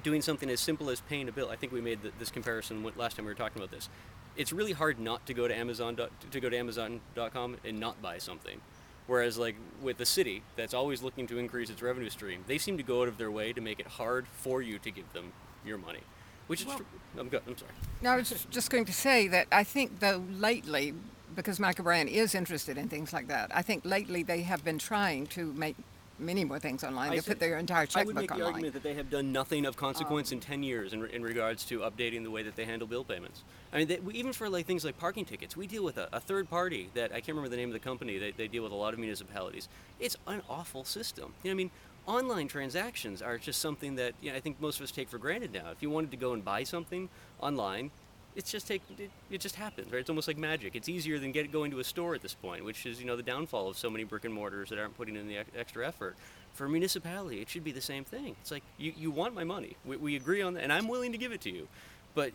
doing 0.03 0.23
something 0.23 0.49
as 0.49 0.59
simple 0.59 0.89
as 0.89 1.03
paying 1.03 1.29
a 1.29 1.33
bill. 1.33 1.51
I 1.51 1.57
think 1.57 1.71
we 1.71 1.83
made 1.83 2.01
th 2.01 2.15
this 2.19 2.31
comparison 2.31 2.83
last 2.97 3.17
time 3.17 3.27
we 3.27 3.33
were 3.33 3.43
talking 3.45 3.61
about 3.61 3.71
this. 3.71 3.91
It's 4.39 4.55
really 4.55 4.73
hard 4.73 4.99
not 4.99 5.27
to 5.27 5.35
go 5.35 5.47
to 5.47 5.55
Amazon 5.55 5.97
to 6.31 6.41
go 6.41 6.49
to 6.49 6.57
Amazon.com 6.57 7.59
and 7.63 7.79
not 7.79 8.01
buy 8.01 8.17
something. 8.17 8.63
Whereas, 9.07 9.39
like 9.39 9.55
with 9.81 9.99
the 9.99 10.07
city, 10.07 10.43
that's 10.57 10.75
always 10.75 11.03
looking 11.03 11.27
to 11.29 11.39
increase 11.39 11.71
its 11.71 11.81
revenue 11.83 12.11
stream, 12.11 12.45
they 12.47 12.59
seem 12.59 12.77
to 12.77 12.83
go 12.83 13.03
out 13.03 13.09
of 13.09 13.19
their 13.19 13.31
way 13.31 13.53
to 13.53 13.61
make 13.61 13.79
it 13.79 13.87
hard 13.87 14.27
for 14.29 14.63
you 14.63 14.79
to 14.81 14.91
give 14.91 15.13
them 15.13 15.33
your 15.65 15.79
money, 15.79 16.01
which 16.49 16.61
is 16.63 16.67
Well- 16.67 16.81
I'm 17.19 17.29
good. 17.29 17.43
I'm 17.47 17.57
sorry. 17.57 17.71
No, 18.03 18.11
I 18.11 18.17
was 18.17 18.31
just- 18.51 18.71
going 18.71 18.85
to 18.85 18.93
say 18.93 19.29
that 19.29 19.47
I 19.53 19.63
think, 19.65 20.01
though, 20.01 20.25
lately, 20.31 20.93
because 21.35 21.61
Mike 21.61 21.79
O'Brien 21.79 22.09
is 22.09 22.35
interested 22.35 22.77
in 22.77 22.89
things 22.89 23.13
like 23.13 23.29
that, 23.29 23.55
I 23.55 23.63
think 23.63 23.85
lately 23.85 24.23
they 24.23 24.43
have 24.43 24.65
been 24.65 24.79
trying 24.79 25.27
to 25.29 25.53
make 25.53 25.77
many 26.19 26.45
more 26.45 26.59
things 26.59 26.83
online. 26.85 27.11
They 27.11 27.21
put 27.21 27.39
their 27.39 27.59
entire 27.59 27.87
checkbook 27.87 28.01
online. 28.01 28.03
I 28.03 28.07
would 28.07 28.17
make 28.31 28.39
the 28.39 28.45
argument 28.45 28.75
that 28.75 28.83
they 28.83 28.95
have 28.95 29.11
done 29.11 29.33
nothing 29.33 29.67
of 29.67 29.77
consequence 29.77 30.33
um, 30.33 30.37
in 30.37 30.41
10 30.41 30.63
years 30.63 30.93
in, 30.93 31.05
in 31.07 31.23
regards 31.23 31.65
to 31.67 31.81
updating 31.81 32.23
the 32.23 32.31
way 32.31 32.43
that 32.43 32.57
they 32.57 32.65
handle 32.65 32.89
bill 32.89 33.05
payments. 33.05 33.43
I 33.73 33.79
mean, 33.79 33.89
they, 33.89 33.99
we- 34.01 34.15
even 34.15 34.33
for 34.33 34.49
like 34.49 34.67
things 34.67 34.85
like 34.85 34.99
parking 34.99 35.25
tickets, 35.25 35.57
we 35.57 35.67
deal 35.67 35.85
with 35.85 35.99
a, 35.99 36.09
a 36.13 36.21
third 36.21 36.49
party 36.49 36.89
that 36.95 37.11
I 37.13 37.17
can't 37.17 37.29
remember 37.29 37.49
the 37.49 37.57
name 37.57 37.69
of 37.69 37.75
the 37.75 37.79
company. 37.81 38.19
They, 38.19 38.31
they 38.33 38.49
deal 38.49 38.63
with 38.63 38.73
a 38.73 38.77
lot 38.77 38.93
of 38.95 38.99
municipalities. 38.99 39.69
It's 40.01 40.17
an 40.27 40.43
awful 40.49 40.85
system. 40.85 41.35
You 41.43 41.51
know, 41.51 41.55
I 41.55 41.57
mean, 41.57 41.71
online 42.07 42.49
transactions 42.49 43.21
are 43.21 43.37
just 43.39 43.61
something 43.61 43.97
that 43.97 44.15
you 44.21 44.31
know, 44.31 44.37
I 44.37 44.41
think 44.41 44.61
most 44.61 44.79
of 44.79 44.85
us 44.85 44.91
take 44.91 45.09
for 45.09 45.19
granted 45.19 45.53
now. 45.53 45.71
If 45.73 45.83
you 45.83 45.91
wanted 45.91 46.11
to 46.13 46.17
go 46.17 46.33
and 46.33 46.45
buy 46.45 46.63
something 46.65 47.09
online, 47.41 47.91
it's 48.37 48.53
just 48.53 48.69
take 48.69 48.83
it, 48.99 49.11
it 49.31 49.41
just 49.41 49.57
happens, 49.57 49.91
right? 49.91 50.01
It's 50.01 50.11
almost 50.11 50.29
like 50.29 50.37
magic. 50.37 50.77
It's 50.77 50.89
easier 50.89 51.19
than 51.19 51.33
get 51.33 51.51
going 51.51 51.71
to 51.73 51.81
a 51.81 51.85
store 51.85 52.15
at 52.15 52.23
this 52.23 52.35
point, 52.35 52.65
which 52.65 52.87
is 52.87 53.01
you 53.01 53.07
know 53.07 53.17
the 53.17 53.23
downfall 53.23 53.69
of 53.69 53.79
so 53.79 53.91
many 53.91 54.05
brick 54.05 54.25
and 54.25 54.35
mortars 54.35 54.69
that 54.69 54.79
aren't 54.79 54.97
putting 54.97 55.17
in 55.17 55.27
the 55.27 55.39
extra 55.57 55.87
effort. 55.87 56.17
For 56.53 56.67
a 56.67 56.69
municipality, 56.69 57.41
it 57.41 57.51
should 57.51 57.65
be 57.65 57.73
the 57.73 57.81
same 57.83 58.05
thing. 58.05 58.37
It's 58.41 58.51
like 58.51 58.63
you, 58.79 58.93
you 58.97 59.11
want 59.11 59.35
my 59.35 59.45
money. 59.45 59.77
We, 59.85 59.97
we 59.97 60.17
agree 60.17 60.41
on 60.43 60.55
that, 60.55 60.63
and 60.63 60.73
I'm 60.73 60.89
willing 60.89 61.13
to 61.13 61.19
give 61.19 61.33
it 61.33 61.41
to 61.43 61.51
you, 61.51 61.69
but 62.15 62.33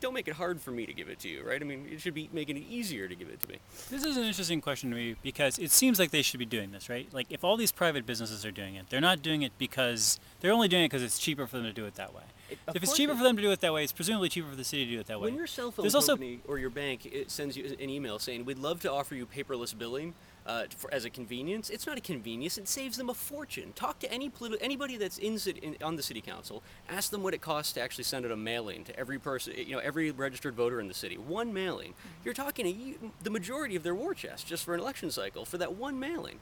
don't 0.00 0.14
make 0.14 0.28
it 0.28 0.34
hard 0.34 0.60
for 0.60 0.70
me 0.70 0.86
to 0.86 0.92
give 0.92 1.08
it 1.08 1.18
to 1.20 1.28
you, 1.28 1.42
right? 1.42 1.60
I 1.60 1.64
mean, 1.64 1.88
it 1.90 2.00
should 2.00 2.14
be 2.14 2.28
making 2.32 2.56
it 2.56 2.64
easier 2.68 3.08
to 3.08 3.14
give 3.14 3.28
it 3.28 3.40
to 3.40 3.48
me. 3.48 3.58
This 3.90 4.04
is 4.04 4.16
an 4.16 4.24
interesting 4.24 4.60
question 4.60 4.90
to 4.90 4.96
me 4.96 5.16
because 5.22 5.58
it 5.58 5.70
seems 5.70 5.98
like 5.98 6.10
they 6.10 6.22
should 6.22 6.38
be 6.38 6.46
doing 6.46 6.70
this, 6.70 6.88
right? 6.88 7.08
Like 7.12 7.26
if 7.30 7.42
all 7.42 7.56
these 7.56 7.72
private 7.72 8.06
businesses 8.06 8.46
are 8.46 8.50
doing 8.52 8.76
it, 8.76 8.86
they're 8.90 9.00
not 9.00 9.22
doing 9.22 9.42
it 9.42 9.52
because 9.58 10.20
they're 10.40 10.52
only 10.52 10.68
doing 10.68 10.84
it 10.84 10.88
because 10.88 11.02
it's 11.02 11.18
cheaper 11.18 11.46
for 11.46 11.56
them 11.56 11.66
to 11.66 11.72
do 11.72 11.84
it 11.84 11.96
that 11.96 12.14
way. 12.14 12.22
It- 12.50 12.58
if 12.74 12.82
it's 12.82 12.96
cheaper 12.96 13.12
it- 13.12 13.16
for 13.16 13.22
them 13.22 13.36
to 13.36 13.42
do 13.42 13.50
it 13.50 13.60
that 13.60 13.72
way, 13.72 13.82
it's 13.84 13.92
presumably 13.92 14.28
cheaper 14.28 14.48
for 14.50 14.56
the 14.56 14.64
city 14.64 14.84
to 14.86 14.90
do 14.92 15.00
it 15.00 15.06
that 15.06 15.20
way. 15.20 15.26
When 15.26 15.36
your 15.36 15.46
cell 15.46 15.70
phone 15.70 15.82
There's 15.84 15.94
also 15.94 16.12
company 16.12 16.40
or 16.46 16.58
your 16.58 16.70
bank 16.70 17.06
it 17.06 17.30
sends 17.30 17.56
you 17.56 17.76
an 17.78 17.90
email 17.90 18.18
saying 18.18 18.44
we'd 18.44 18.58
love 18.58 18.80
to 18.82 18.92
offer 18.92 19.14
you 19.14 19.26
paperless 19.26 19.76
billing 19.76 20.14
uh, 20.46 20.64
for, 20.74 20.92
as 20.94 21.04
a 21.04 21.10
convenience, 21.10 21.68
it's 21.68 21.86
not 21.86 21.98
a 21.98 22.00
convenience. 22.00 22.56
It 22.56 22.68
saves 22.68 22.96
them 22.96 23.10
a 23.10 23.14
fortune. 23.14 23.72
Talk 23.74 23.98
to 23.98 24.10
any 24.10 24.30
politi- 24.30 24.56
anybody 24.62 24.96
that's 24.96 25.18
in, 25.18 25.38
in 25.62 25.76
on 25.82 25.96
the 25.96 26.02
city 26.02 26.22
council. 26.22 26.62
Ask 26.88 27.10
them 27.10 27.22
what 27.22 27.34
it 27.34 27.42
costs 27.42 27.74
to 27.74 27.82
actually 27.82 28.04
send 28.04 28.24
out 28.24 28.30
a 28.32 28.36
mailing 28.36 28.82
to 28.84 28.98
every 28.98 29.18
person, 29.18 29.52
you 29.56 29.72
know, 29.72 29.78
every 29.80 30.10
registered 30.10 30.54
voter 30.54 30.80
in 30.80 30.88
the 30.88 30.94
city. 30.94 31.18
One 31.18 31.52
mailing. 31.52 31.92
You're 32.24 32.32
talking 32.32 32.66
a, 32.66 32.94
the 33.22 33.30
majority 33.30 33.76
of 33.76 33.82
their 33.82 33.94
war 33.94 34.14
chest 34.14 34.46
just 34.46 34.64
for 34.64 34.72
an 34.72 34.80
election 34.80 35.10
cycle 35.10 35.44
for 35.44 35.58
that 35.58 35.74
one 35.74 36.00
mailing. 36.00 36.38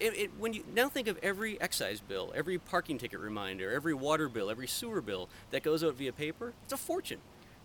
It, 0.00 0.16
it, 0.16 0.30
when 0.38 0.54
you 0.54 0.64
now 0.74 0.88
think 0.88 1.08
of 1.08 1.18
every 1.22 1.60
excise 1.60 2.00
bill, 2.00 2.32
every 2.34 2.58
parking 2.58 2.96
ticket 2.98 3.20
reminder, 3.20 3.70
every 3.70 3.94
water 3.94 4.28
bill, 4.28 4.50
every 4.50 4.66
sewer 4.66 5.02
bill 5.02 5.28
that 5.50 5.62
goes 5.62 5.84
out 5.84 5.94
via 5.94 6.12
paper, 6.12 6.54
it's 6.64 6.72
a 6.72 6.78
fortune. 6.78 7.20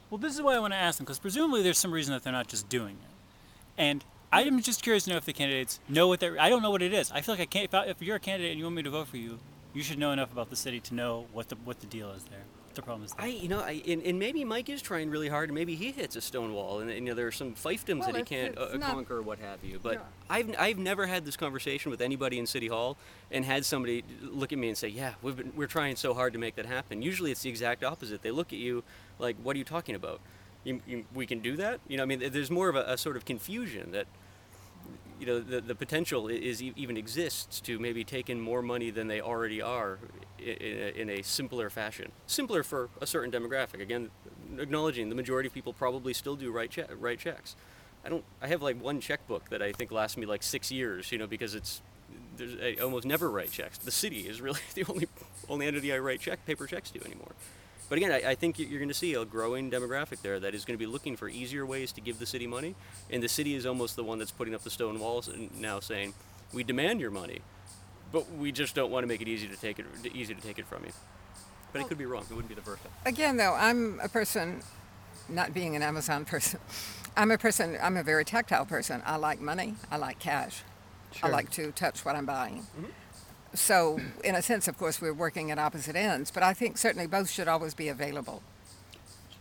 Well, 0.09 0.17
this 0.17 0.35
is 0.35 0.41
why 0.41 0.55
I 0.55 0.59
want 0.59 0.73
to 0.73 0.77
ask 0.77 0.97
them 0.97 1.05
because 1.05 1.19
presumably 1.19 1.63
there's 1.63 1.79
some 1.79 1.91
reason 1.91 2.13
that 2.13 2.23
they're 2.23 2.33
not 2.33 2.47
just 2.47 2.69
doing 2.69 2.95
it. 2.95 3.11
And 3.77 4.03
I'm 4.31 4.61
just 4.61 4.83
curious 4.83 5.05
to 5.05 5.11
know 5.11 5.17
if 5.17 5.25
the 5.25 5.33
candidates 5.33 5.79
know 5.87 6.07
what 6.07 6.19
they're. 6.19 6.39
I 6.39 6.49
don't 6.49 6.61
know 6.61 6.71
what 6.71 6.81
it 6.81 6.93
is. 6.93 7.11
I 7.11 7.21
feel 7.21 7.33
like 7.33 7.41
I 7.41 7.45
can't. 7.45 7.65
If, 7.65 7.73
I, 7.73 7.85
if 7.85 8.01
you're 8.01 8.17
a 8.17 8.19
candidate 8.19 8.51
and 8.51 8.59
you 8.59 8.65
want 8.65 8.75
me 8.75 8.83
to 8.83 8.89
vote 8.89 9.07
for 9.07 9.17
you, 9.17 9.39
you 9.73 9.81
should 9.81 9.97
know 9.97 10.11
enough 10.11 10.31
about 10.31 10.49
the 10.49 10.55
city 10.55 10.79
to 10.81 10.93
know 10.95 11.27
what 11.31 11.49
the 11.49 11.55
what 11.63 11.79
the 11.79 11.87
deal 11.87 12.11
is 12.11 12.23
there. 12.25 12.43
What 12.75 12.83
the 12.83 12.87
problem 12.87 13.05
is 13.05 13.13
there. 13.13 13.25
I, 13.25 13.29
you 13.29 13.47
know, 13.47 13.61
I, 13.61 13.81
and, 13.87 14.03
and 14.03 14.19
maybe 14.19 14.43
Mike 14.43 14.67
is 14.67 14.81
trying 14.81 15.09
really 15.09 15.29
hard, 15.29 15.47
and 15.47 15.55
maybe 15.55 15.75
he 15.75 15.93
hits 15.93 16.17
a 16.17 16.21
stone 16.21 16.53
wall, 16.53 16.79
and, 16.81 16.89
and, 16.89 16.99
you 16.99 17.11
know, 17.11 17.15
there 17.15 17.25
are 17.25 17.31
some 17.31 17.53
fiefdoms 17.53 17.99
Well, 17.99 18.11
that 18.11 18.17
he 18.17 18.23
can't 18.23 18.57
uh, 18.57 18.75
not- 18.75 18.91
conquer, 18.91 19.21
what 19.21 19.39
have 19.39 19.63
you. 19.63 19.79
But 19.81 19.93
Yeah. 19.93 19.99
I've, 20.29 20.55
I've 20.59 20.77
never 20.77 21.07
had 21.07 21.23
this 21.23 21.37
conversation 21.37 21.89
with 21.89 22.01
anybody 22.01 22.37
in 22.37 22.45
City 22.45 22.67
Hall, 22.67 22.97
and 23.31 23.45
had 23.45 23.63
somebody 23.63 24.03
look 24.21 24.51
at 24.51 24.59
me 24.59 24.67
and 24.67 24.77
say, 24.77 24.89
"Yeah, 24.89 25.13
we've 25.21 25.37
been, 25.37 25.53
we're 25.55 25.67
trying 25.67 25.95
so 25.95 26.13
hard 26.13 26.33
to 26.33 26.39
make 26.39 26.55
that 26.55 26.65
happen." 26.65 27.01
Usually, 27.01 27.31
it's 27.31 27.43
the 27.43 27.49
exact 27.49 27.81
opposite. 27.85 28.21
They 28.23 28.31
look 28.31 28.51
at 28.51 28.59
you 28.59 28.83
like, 29.19 29.37
"What 29.41 29.55
are 29.55 29.59
you 29.59 29.63
talking 29.63 29.95
about? 29.95 30.19
You, 30.65 30.81
you, 30.85 31.05
we 31.13 31.25
can 31.25 31.39
do 31.39 31.55
that?" 31.55 31.79
You 31.87 31.95
know, 31.95 32.03
I 32.03 32.05
mean, 32.07 32.29
there's 32.29 32.51
more 32.51 32.67
of 32.67 32.75
a, 32.75 32.83
a 32.87 32.97
sort 32.97 33.15
of 33.15 33.23
confusion 33.23 33.91
that 33.93 34.07
you 35.19 35.25
know 35.25 35.39
the, 35.39 35.61
the 35.61 35.75
potential 35.75 36.27
is 36.27 36.61
even 36.61 36.97
exists 36.97 37.61
to 37.61 37.79
maybe 37.79 38.03
take 38.03 38.29
in 38.29 38.39
more 38.39 38.61
money 38.61 38.91
than 38.91 39.07
they 39.07 39.21
already 39.21 39.61
are 39.61 39.99
in 40.39 40.55
a, 40.61 41.01
in 41.01 41.09
a 41.09 41.21
simpler 41.21 41.69
fashion. 41.69 42.11
Simpler 42.27 42.63
for 42.63 42.89
a 43.01 43.07
certain 43.07 43.31
demographic. 43.31 43.81
Again 43.81 44.09
acknowledging 44.57 45.09
the 45.09 45.15
majority 45.15 45.47
of 45.47 45.53
people 45.53 45.73
probably 45.73 46.13
still 46.13 46.35
do 46.35 46.51
write, 46.51 46.71
che- 46.71 46.85
write 46.97 47.19
checks. 47.19 47.55
I 48.05 48.09
don't 48.09 48.23
i 48.41 48.47
have 48.47 48.61
like 48.61 48.79
one 48.81 48.99
checkbook 48.99 49.49
that 49.49 49.63
i 49.63 49.71
think 49.71 49.91
lasts 49.91 50.15
me 50.15 50.27
like 50.27 50.43
six 50.43 50.71
years 50.71 51.11
you 51.11 51.17
know 51.17 51.25
because 51.25 51.55
it's 51.55 51.81
there's, 52.37 52.55
I 52.61 52.81
almost 52.81 53.05
never 53.05 53.31
write 53.31 53.51
checks. 53.51 53.77
The 53.77 53.91
city 53.91 54.27
is 54.27 54.41
really 54.41 54.59
the 54.75 54.85
only 54.87 55.07
only 55.49 55.65
entity 55.65 55.91
i 55.91 55.97
write 55.97 56.19
check 56.19 56.45
paper 56.45 56.67
checks 56.67 56.91
to 56.91 57.03
anymore 57.03 57.31
but 57.89 57.97
again, 57.97 58.11
I, 58.11 58.31
I 58.31 58.35
think 58.35 58.57
you're 58.57 58.79
going 58.79 58.87
to 58.87 58.93
see 58.93 59.13
a 59.13 59.25
growing 59.25 59.69
demographic 59.69 60.21
there 60.21 60.39
that 60.39 60.55
is 60.55 60.65
going 60.65 60.77
to 60.77 60.83
be 60.83 60.91
looking 60.91 61.15
for 61.15 61.29
easier 61.29 61.65
ways 61.65 61.91
to 61.93 62.01
give 62.01 62.19
the 62.19 62.25
city 62.25 62.47
money, 62.47 62.75
and 63.09 63.21
the 63.21 63.29
city 63.29 63.55
is 63.55 63.65
almost 63.65 63.95
the 63.95 64.03
one 64.03 64.19
that's 64.19 64.31
putting 64.31 64.55
up 64.55 64.63
the 64.63 64.69
stone 64.69 64.99
walls 64.99 65.27
and 65.27 65.59
now 65.59 65.79
saying, 65.79 66.13
"We 66.53 66.63
demand 66.63 66.99
your 66.99 67.11
money, 67.11 67.41
but 68.11 68.31
we 68.31 68.51
just 68.51 68.75
don't 68.75 68.91
want 68.91 69.03
to 69.03 69.07
make 69.07 69.21
it 69.21 69.27
easy 69.27 69.47
to 69.47 69.55
take 69.55 69.79
it 69.79 69.85
easy 70.13 70.33
to 70.33 70.41
take 70.41 70.57
it 70.59 70.65
from 70.65 70.83
you." 70.85 70.91
But 71.71 71.81
it 71.81 71.87
could 71.89 71.97
be 71.97 72.05
wrong. 72.05 72.23
It 72.23 72.29
wouldn't 72.29 72.47
be 72.47 72.55
the 72.55 72.61
first 72.61 72.83
time. 72.83 72.93
Again, 73.05 73.37
though, 73.37 73.53
I'm 73.53 73.99
a 74.01 74.07
person, 74.07 74.61
not 75.27 75.53
being 75.53 75.75
an 75.75 75.81
Amazon 75.81 76.23
person, 76.25 76.59
I'm 77.17 77.31
a 77.31 77.37
person, 77.37 77.77
I'm 77.81 77.97
a 77.97 78.03
very 78.03 78.25
tactile 78.25 78.65
person. 78.65 79.01
I 79.05 79.17
like 79.17 79.41
money, 79.41 79.75
I 79.91 79.97
like 79.97 80.19
cash, 80.19 80.63
I 81.21 81.29
like 81.29 81.49
to 81.51 81.71
touch 81.71 82.03
what 82.03 82.15
I'm 82.15 82.25
buying. 82.25 82.59
Mm-hmm. 82.59 82.85
So, 83.55 83.99
in 84.23 84.35
a 84.35 84.41
sense, 84.41 84.67
of 84.67 84.77
course, 84.77 85.01
we're 85.01 85.13
working 85.13 85.49
at 85.51 85.57
opposite 85.59 85.95
ends, 85.95 86.29
but 86.31 86.43
I 86.43 86.53
think 86.53 86.77
certainly 86.77 87.07
both 87.07 87.29
should 87.29 87.47
always 87.47 87.73
be 87.73 87.87
available. 87.87 88.43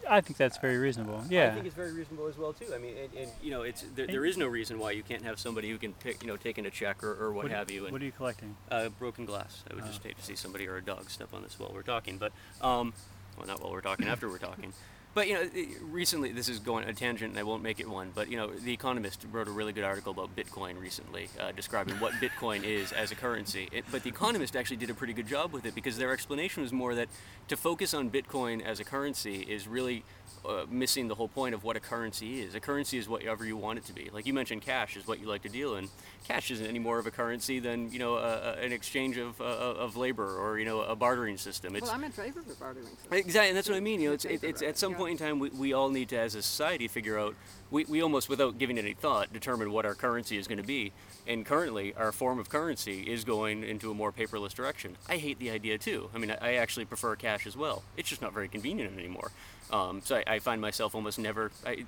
I 0.08 0.20
think 0.20 0.36
that's 0.36 0.58
very 0.58 0.76
reasonable. 0.76 1.24
Yeah, 1.30 1.48
I 1.48 1.54
think 1.54 1.66
it's 1.66 1.74
very 1.74 1.92
reasonable 1.92 2.26
as 2.26 2.36
well 2.36 2.52
too. 2.52 2.66
I 2.74 2.78
mean, 2.78 2.94
and, 2.96 3.14
and 3.14 3.30
you 3.42 3.50
know, 3.50 3.62
it's 3.62 3.84
there, 3.94 4.06
there 4.06 4.26
is 4.26 4.36
no 4.36 4.46
reason 4.46 4.78
why 4.78 4.90
you 4.90 5.02
can't 5.02 5.22
have 5.22 5.38
somebody 5.38 5.70
who 5.70 5.78
can 5.78 5.94
pick, 5.94 6.22
you 6.22 6.28
know, 6.28 6.36
take 6.36 6.58
in 6.58 6.66
a 6.66 6.70
check 6.70 7.02
or, 7.02 7.12
or 7.14 7.32
what, 7.32 7.44
What, 7.44 7.52
have 7.52 7.70
you. 7.70 7.84
And, 7.84 7.92
What 7.92 8.02
are 8.02 8.04
you 8.04 8.12
collecting? 8.12 8.54
uh, 8.70 8.90
broken 8.90 9.24
glass. 9.24 9.62
I 9.70 9.74
would 9.74 9.86
just 9.86 10.02
hate 10.02 10.18
to 10.18 10.22
see 10.22 10.36
somebody 10.36 10.68
or 10.68 10.76
a 10.76 10.82
dog 10.82 11.08
step 11.08 11.28
on 11.32 11.42
this 11.42 11.58
while 11.58 11.70
we're 11.72 11.82
talking, 11.82 12.18
but 12.18 12.32
um, 12.60 12.92
well, 13.38 13.46
not 13.46 13.62
while 13.62 13.72
we're 13.72 13.80
talking, 13.80 14.06
after 14.06 14.28
we're 14.28 14.38
talking. 14.38 14.72
But 15.14 15.28
you 15.28 15.34
know, 15.34 15.48
recently 15.82 16.32
this 16.32 16.48
is 16.48 16.58
going 16.58 16.88
a 16.88 16.92
tangent, 16.92 17.30
and 17.30 17.38
I 17.38 17.44
won't 17.44 17.62
make 17.62 17.78
it 17.78 17.88
one. 17.88 18.10
But 18.14 18.28
you 18.28 18.36
know, 18.36 18.48
The 18.50 18.72
Economist 18.72 19.24
wrote 19.30 19.46
a 19.46 19.52
really 19.52 19.72
good 19.72 19.84
article 19.84 20.12
about 20.12 20.34
Bitcoin 20.34 20.80
recently, 20.80 21.28
uh, 21.40 21.52
describing 21.52 21.94
what 22.00 22.12
Bitcoin 22.14 22.64
is 22.64 22.90
as 22.92 23.12
a 23.12 23.14
currency. 23.14 23.68
It, 23.70 23.84
but 23.92 24.02
The 24.02 24.10
Economist 24.10 24.56
actually 24.56 24.78
did 24.78 24.90
a 24.90 24.94
pretty 24.94 25.12
good 25.12 25.28
job 25.28 25.52
with 25.52 25.66
it 25.66 25.74
because 25.74 25.96
their 25.96 26.12
explanation 26.12 26.62
was 26.62 26.72
more 26.72 26.96
that 26.96 27.08
to 27.48 27.56
focus 27.56 27.94
on 27.94 28.10
Bitcoin 28.10 28.60
as 28.62 28.80
a 28.80 28.84
currency 28.84 29.42
is 29.42 29.68
really 29.68 30.04
uh, 30.44 30.64
missing 30.68 31.08
the 31.08 31.14
whole 31.14 31.28
point 31.28 31.54
of 31.54 31.64
what 31.64 31.76
a 31.76 31.80
currency 31.80 32.42
is. 32.42 32.54
A 32.54 32.60
currency 32.60 32.98
is 32.98 33.08
whatever 33.08 33.44
you 33.44 33.56
want 33.56 33.78
it 33.78 33.84
to 33.86 33.92
be. 33.92 34.10
Like 34.12 34.26
you 34.26 34.34
mentioned, 34.34 34.62
cash 34.62 34.96
is 34.96 35.06
what 35.06 35.20
you 35.20 35.26
like 35.26 35.42
to 35.42 35.48
deal 35.48 35.76
in. 35.76 35.88
Cash 36.26 36.50
isn't 36.50 36.66
any 36.66 36.78
more 36.78 36.98
of 36.98 37.06
a 37.06 37.10
currency 37.10 37.60
than 37.60 37.90
you 37.92 37.98
know 37.98 38.16
a, 38.16 38.18
a, 38.18 38.52
an 38.54 38.72
exchange 38.72 39.16
of, 39.16 39.40
uh, 39.40 39.44
of 39.44 39.96
labor 39.96 40.38
or 40.38 40.58
you 40.58 40.64
know 40.64 40.80
a 40.80 40.96
bartering 40.96 41.36
system. 41.36 41.76
It's 41.76 41.86
well, 41.86 41.94
I'm 41.94 42.04
in 42.04 42.12
favor 42.12 42.40
of 42.40 42.48
the 42.48 42.54
bartering 42.54 42.86
system. 42.86 43.12
Exactly, 43.12 43.48
and 43.48 43.56
that's 43.56 43.68
what 43.68 43.76
I 43.76 43.80
mean. 43.80 44.00
You 44.00 44.08
know, 44.08 44.14
it's, 44.14 44.24
In 44.24 44.32
it, 44.32 44.40
favor 44.40 44.50
it's 44.50 44.62
at 44.62 44.78
some 44.78 44.92
yeah. 44.92 44.98
Point 45.04 45.20
in 45.20 45.26
time 45.26 45.38
we, 45.38 45.50
we 45.50 45.72
all 45.74 45.90
need 45.90 46.08
to, 46.08 46.18
as 46.18 46.34
a 46.34 46.40
society, 46.40 46.88
figure 46.88 47.18
out. 47.18 47.34
We, 47.70 47.84
we 47.84 48.00
almost, 48.00 48.30
without 48.30 48.58
giving 48.58 48.78
any 48.78 48.94
thought, 48.94 49.34
determine 49.34 49.70
what 49.70 49.84
our 49.84 49.94
currency 49.94 50.38
is 50.38 50.48
going 50.48 50.60
to 50.60 50.66
be. 50.66 50.92
And 51.26 51.44
currently, 51.44 51.92
our 51.94 52.10
form 52.10 52.38
of 52.38 52.48
currency 52.48 53.02
is 53.02 53.22
going 53.22 53.64
into 53.64 53.90
a 53.90 53.94
more 53.94 54.12
paperless 54.12 54.54
direction. 54.54 54.96
I 55.06 55.18
hate 55.18 55.38
the 55.38 55.50
idea 55.50 55.76
too. 55.76 56.08
I 56.14 56.18
mean, 56.18 56.30
I, 56.30 56.38
I 56.40 56.52
actually 56.54 56.86
prefer 56.86 57.16
cash 57.16 57.46
as 57.46 57.54
well. 57.54 57.82
It's 57.98 58.08
just 58.08 58.22
not 58.22 58.32
very 58.32 58.48
convenient 58.48 58.98
anymore. 58.98 59.30
Um, 59.70 60.00
so 60.02 60.16
I, 60.16 60.24
I 60.26 60.38
find 60.38 60.62
myself 60.62 60.94
almost 60.94 61.18
never. 61.18 61.50
I, 61.66 61.84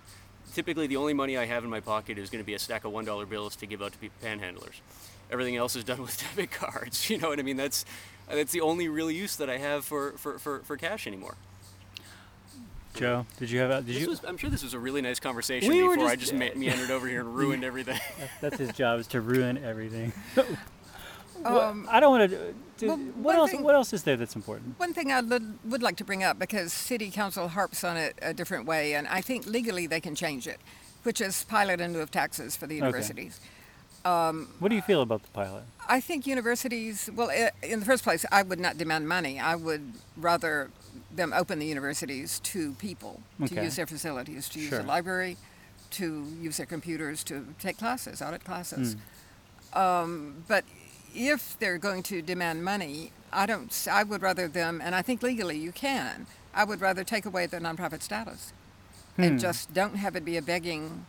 typically, 0.52 0.86
the 0.86 0.98
only 0.98 1.14
money 1.14 1.38
I 1.38 1.46
have 1.46 1.64
in 1.64 1.70
my 1.70 1.80
pocket 1.80 2.18
is 2.18 2.28
going 2.28 2.42
to 2.42 2.46
be 2.46 2.54
a 2.54 2.58
stack 2.58 2.84
of 2.84 2.92
one 2.92 3.06
dollar 3.06 3.24
bills 3.24 3.56
to 3.56 3.66
give 3.66 3.80
out 3.80 3.92
to 3.92 3.98
people, 3.98 4.16
panhandlers. 4.22 4.80
Everything 5.30 5.56
else 5.56 5.74
is 5.74 5.84
done 5.84 6.02
with 6.02 6.20
debit 6.20 6.50
cards. 6.50 7.08
You 7.10 7.16
know 7.16 7.30
what 7.30 7.40
I 7.40 7.42
mean? 7.42 7.56
That's 7.56 7.86
that's 8.28 8.52
the 8.52 8.60
only 8.60 8.88
real 8.88 9.10
use 9.10 9.36
that 9.36 9.48
I 9.48 9.56
have 9.56 9.86
for, 9.86 10.12
for, 10.18 10.38
for, 10.38 10.58
for 10.60 10.76
cash 10.76 11.06
anymore. 11.06 11.36
Jo, 12.96 13.26
did 13.38 13.50
you 13.50 13.60
have? 13.60 13.70
a- 13.70 13.76
Did 13.82 13.86
This 13.94 14.02
you? 14.02 14.08
was, 14.10 14.24
I'm 14.24 14.36
sure 14.36 14.50
this 14.50 14.62
was 14.62 14.74
a 14.74 14.78
really 14.78 15.02
nice 15.02 15.20
conversation 15.20 15.68
We 15.68 15.82
were 15.82 15.94
before 15.96 16.08
I 16.10 16.16
just- 16.16 16.32
just 16.32 16.54
meandered 16.56 16.90
over 16.90 17.06
here 17.06 17.20
and 17.20 17.34
ruined 17.34 17.62
everything. 17.64 17.98
That's 18.40 18.56
his 18.58 18.72
job 18.72 19.00
is 19.00 19.06
to 19.08 19.20
ruin 19.20 19.58
everything. 19.58 20.12
Um, 21.44 21.86
I 21.90 22.00
don't 22.00 22.18
want 22.18 22.30
to. 22.30 22.54
Do, 22.78 22.88
well, 22.88 22.96
what 22.96 23.36
else? 23.36 23.50
thing- 23.50 23.62
what 23.62 23.74
else 23.74 23.92
is 23.92 24.02
there 24.02 24.16
that's 24.16 24.34
important? 24.34 24.80
One 24.80 24.92
thing 24.94 25.12
I 25.12 25.20
would 25.20 25.58
would 25.66 25.82
like 25.82 25.96
to 25.98 26.04
bring 26.04 26.24
up 26.24 26.38
because 26.38 26.72
City 26.72 27.10
Council 27.10 27.46
harps 27.48 27.84
on 27.84 27.96
it 27.98 28.18
a 28.22 28.32
different 28.32 28.64
way, 28.66 28.94
and 28.94 29.06
I 29.06 29.20
think 29.20 29.46
legally 29.46 29.86
they 29.86 30.00
can 30.00 30.14
change 30.16 30.48
it, 30.48 30.58
which 31.04 31.20
is 31.20 31.44
pilot 31.44 31.80
in 31.80 31.92
lieu 31.92 32.00
of 32.00 32.10
taxes 32.10 32.56
for 32.56 32.66
the 32.66 32.74
universities. 32.74 33.38
Okay. 34.04 34.46
What 34.58 34.70
do 34.70 34.74
you 34.74 34.82
feel 34.82 35.02
about 35.02 35.22
the 35.22 35.28
pilot? 35.28 35.64
I 35.88 36.00
think 36.00 36.26
universities, 36.26 37.10
well, 37.14 37.30
in 37.62 37.80
the 37.80 37.86
first 37.86 38.02
place, 38.02 38.24
I 38.32 38.42
would 38.42 38.58
not 38.58 38.78
demand 38.78 39.06
money. 39.06 39.38
I 39.38 39.54
would 39.56 39.92
rather 40.16 40.70
them 41.14 41.32
open 41.32 41.58
the 41.58 41.66
universities 41.66 42.40
to 42.40 42.72
people 42.74 43.20
to 43.46 43.54
use 43.54 43.76
their 43.76 43.86
facilities, 43.86 44.48
to 44.50 44.58
use 44.60 44.68
Sure. 44.70 44.78
the 44.80 44.84
library, 44.86 45.36
to 45.92 46.26
use 46.40 46.56
their 46.56 46.66
computers, 46.66 47.22
to 47.24 47.54
take 47.58 47.78
classes, 47.78 48.20
audit 48.22 48.44
classes. 48.44 48.96
Hmm. 49.72 49.78
Um, 49.78 50.44
but 50.48 50.64
if 51.14 51.56
they're 51.58 51.78
going 51.78 52.02
to 52.04 52.22
demand 52.22 52.64
money, 52.64 53.12
I 53.32 53.46
don't. 53.46 53.70
I 53.90 54.02
would 54.02 54.22
rather 54.22 54.48
them, 54.48 54.80
and 54.82 54.94
I 54.94 55.02
think 55.02 55.22
legally 55.22 55.58
you 55.58 55.72
can. 55.72 56.26
I 56.54 56.64
would 56.64 56.80
rather 56.80 57.04
take 57.04 57.26
away 57.26 57.46
their 57.46 57.60
nonprofit 57.60 58.02
status, 58.02 58.52
Hmm. 59.16 59.22
and 59.22 59.40
just 59.40 59.72
don't 59.74 59.96
have 59.96 60.16
it 60.16 60.24
be 60.24 60.36
a 60.36 60.42
begging 60.42 61.06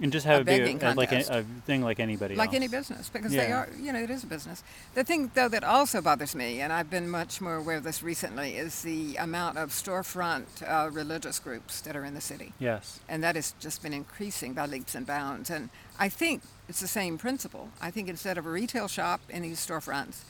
And 0.00 0.12
just 0.12 0.26
have 0.26 0.46
a 0.46 0.52
it 0.52 0.78
be 0.78 0.84
a, 0.84 0.94
like 0.94 1.12
a, 1.12 1.38
a 1.38 1.42
thing 1.64 1.82
like 1.82 2.00
anybody 2.00 2.34
like 2.34 2.48
else. 2.48 2.56
any 2.56 2.68
business 2.68 3.08
because 3.08 3.32
they 3.32 3.50
are 3.50 3.68
you 3.80 3.92
know 3.92 3.98
it 3.98 4.10
is 4.10 4.24
a 4.24 4.26
business. 4.26 4.62
The 4.94 5.04
thing 5.04 5.30
though 5.34 5.48
that 5.48 5.64
also 5.64 6.02
bothers 6.02 6.34
me 6.34 6.60
and 6.60 6.72
i've 6.72 6.90
been 6.90 7.08
much 7.08 7.40
more 7.40 7.56
aware 7.56 7.78
of 7.78 7.84
this 7.84 8.02
recently 8.02 8.56
is 8.56 8.82
the 8.82 9.16
amount 9.16 9.56
of 9.56 9.70
storefront 9.70 10.44
uh, 10.68 10.90
religious 10.90 11.38
groups 11.38 11.80
that 11.80 11.96
are 11.96 12.04
in 12.04 12.14
the 12.14 12.20
city. 12.20 12.52
Yes. 12.58 13.00
and 13.08 13.22
that 13.24 13.36
has 13.36 13.54
just 13.58 13.82
been 13.82 13.94
increasing 13.94 14.52
by 14.52 14.66
leaps 14.66 14.94
and 14.94 15.06
bounds. 15.06 15.48
And 15.50 15.70
i 15.98 16.08
think 16.10 16.42
it's 16.68 16.80
the 16.80 16.88
same 16.88 17.16
principle. 17.16 17.68
I 17.80 17.90
think 17.92 18.08
instead 18.08 18.36
of 18.38 18.44
a 18.44 18.50
retail 18.50 18.88
shop 18.88 19.20
in 19.30 19.42
these 19.42 19.64
storefronts 19.64 20.24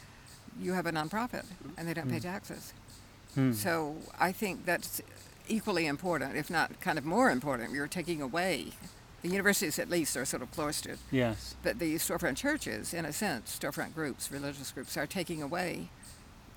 you 0.61 0.75
have 0.75 0.87
a 0.87 0.93
nonprofit 0.93 1.45
and 1.77 1.89
they 1.89 1.95
don't 1.95 2.11
pay 2.11 2.21
taxes. 2.21 2.73
Hmm. 3.35 3.53
so 3.53 3.97
i 4.19 4.33
think 4.33 4.65
that's 4.65 5.03
equally 5.49 5.87
important 5.87 6.37
if 6.37 6.49
not 6.51 6.81
kind 6.81 6.99
of 6.99 7.05
more 7.05 7.31
important 7.31 7.73
you're 7.73 7.87
taking 7.87 8.23
away 8.23 8.69
the 9.27 9.33
universities 9.33 9.79
at 9.79 9.91
least 9.91 10.17
are 10.17 10.25
sort 10.25 10.43
of 10.43 10.51
cloistered 10.53 10.99
Yes. 11.11 11.57
but 11.63 11.79
the 11.79 11.97
storefront 11.97 12.37
churches, 12.37 12.95
in 12.95 13.05
a 13.05 13.13
sense, 13.13 13.59
storefront 13.59 13.95
groups, 13.95 14.31
religious 14.31 14.71
groups, 14.71 14.97
are 14.97 15.07
taking 15.07 15.43
away, 15.43 15.89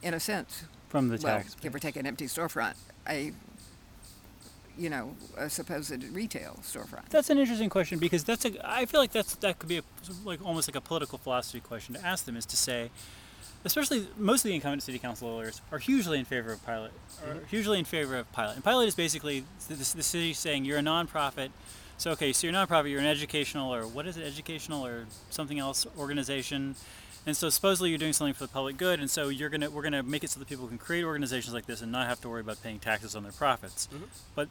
in 0.01 0.13
a 0.13 0.19
sense, 0.19 0.63
From 0.89 1.09
the 1.09 1.19
well, 1.21 1.37
tax. 1.37 1.55
give 1.55 1.73
or 1.73 1.79
take 1.79 1.95
an 1.95 2.05
empty 2.05 2.25
storefront, 2.25 2.75
a, 3.07 3.33
you 4.77 4.89
know, 4.89 5.15
a 5.37 5.49
supposed 5.49 6.03
retail 6.13 6.59
storefront. 6.61 7.09
That's 7.09 7.29
an 7.29 7.37
interesting 7.37 7.69
question 7.69 7.99
because 7.99 8.23
that's 8.23 8.45
a. 8.45 8.51
I 8.63 8.85
feel 8.85 8.99
like 8.99 9.11
that's 9.11 9.35
that 9.35 9.59
could 9.59 9.69
be 9.69 9.79
a, 9.79 9.83
like 10.23 10.43
almost 10.45 10.69
like 10.69 10.75
a 10.75 10.81
political 10.81 11.17
philosophy 11.17 11.59
question 11.59 11.95
to 11.95 12.05
ask 12.05 12.25
them 12.25 12.37
is 12.37 12.45
to 12.45 12.55
say, 12.55 12.89
especially 13.65 14.07
most 14.17 14.45
of 14.45 14.49
the 14.49 14.55
incumbent 14.55 14.83
city 14.83 14.99
councilors 14.99 15.61
are 15.71 15.79
hugely 15.79 16.17
in 16.17 16.25
favor 16.25 16.53
of 16.53 16.65
pilot, 16.65 16.93
are 17.25 17.33
mm-hmm. 17.33 17.45
hugely 17.47 17.79
in 17.79 17.85
favor 17.85 18.15
of 18.15 18.31
pilot. 18.31 18.55
And 18.55 18.63
pilot 18.63 18.87
is 18.87 18.95
basically 18.95 19.43
the, 19.67 19.75
the 19.75 20.03
city 20.03 20.33
saying 20.33 20.65
you're 20.65 20.79
a 20.79 20.81
nonprofit. 20.81 21.49
So 21.99 22.11
okay, 22.11 22.31
so 22.31 22.47
you're 22.47 22.55
a 22.55 22.65
nonprofit, 22.65 22.89
you're 22.89 23.01
an 23.01 23.05
educational 23.05 23.75
or 23.75 23.85
what 23.85 24.07
is 24.07 24.15
it, 24.15 24.25
educational 24.25 24.85
or 24.85 25.05
something 25.29 25.59
else 25.59 25.85
organization. 25.97 26.75
And 27.25 27.35
so 27.35 27.49
supposedly 27.49 27.89
you're 27.89 27.99
doing 27.99 28.13
something 28.13 28.33
for 28.33 28.45
the 28.45 28.47
public 28.47 28.77
good, 28.77 29.01
and 29.01 29.11
so 29.11 29.27
you're 29.27 29.49
gonna 29.49 29.69
we're 29.69 29.83
gonna 29.83 30.01
make 30.01 30.23
it 30.23 30.29
so 30.29 30.39
that 30.39 30.47
people 30.47 30.65
can 30.65 30.77
create 30.77 31.03
organizations 31.03 31.53
like 31.53 31.65
this 31.65 31.81
and 31.81 31.91
not 31.91 32.07
have 32.07 32.21
to 32.21 32.29
worry 32.29 32.39
about 32.39 32.63
paying 32.63 32.79
taxes 32.79 33.17
on 33.17 33.23
their 33.23 33.33
profits. 33.33 33.89
Mm-hmm. 33.93 34.05
But 34.33 34.47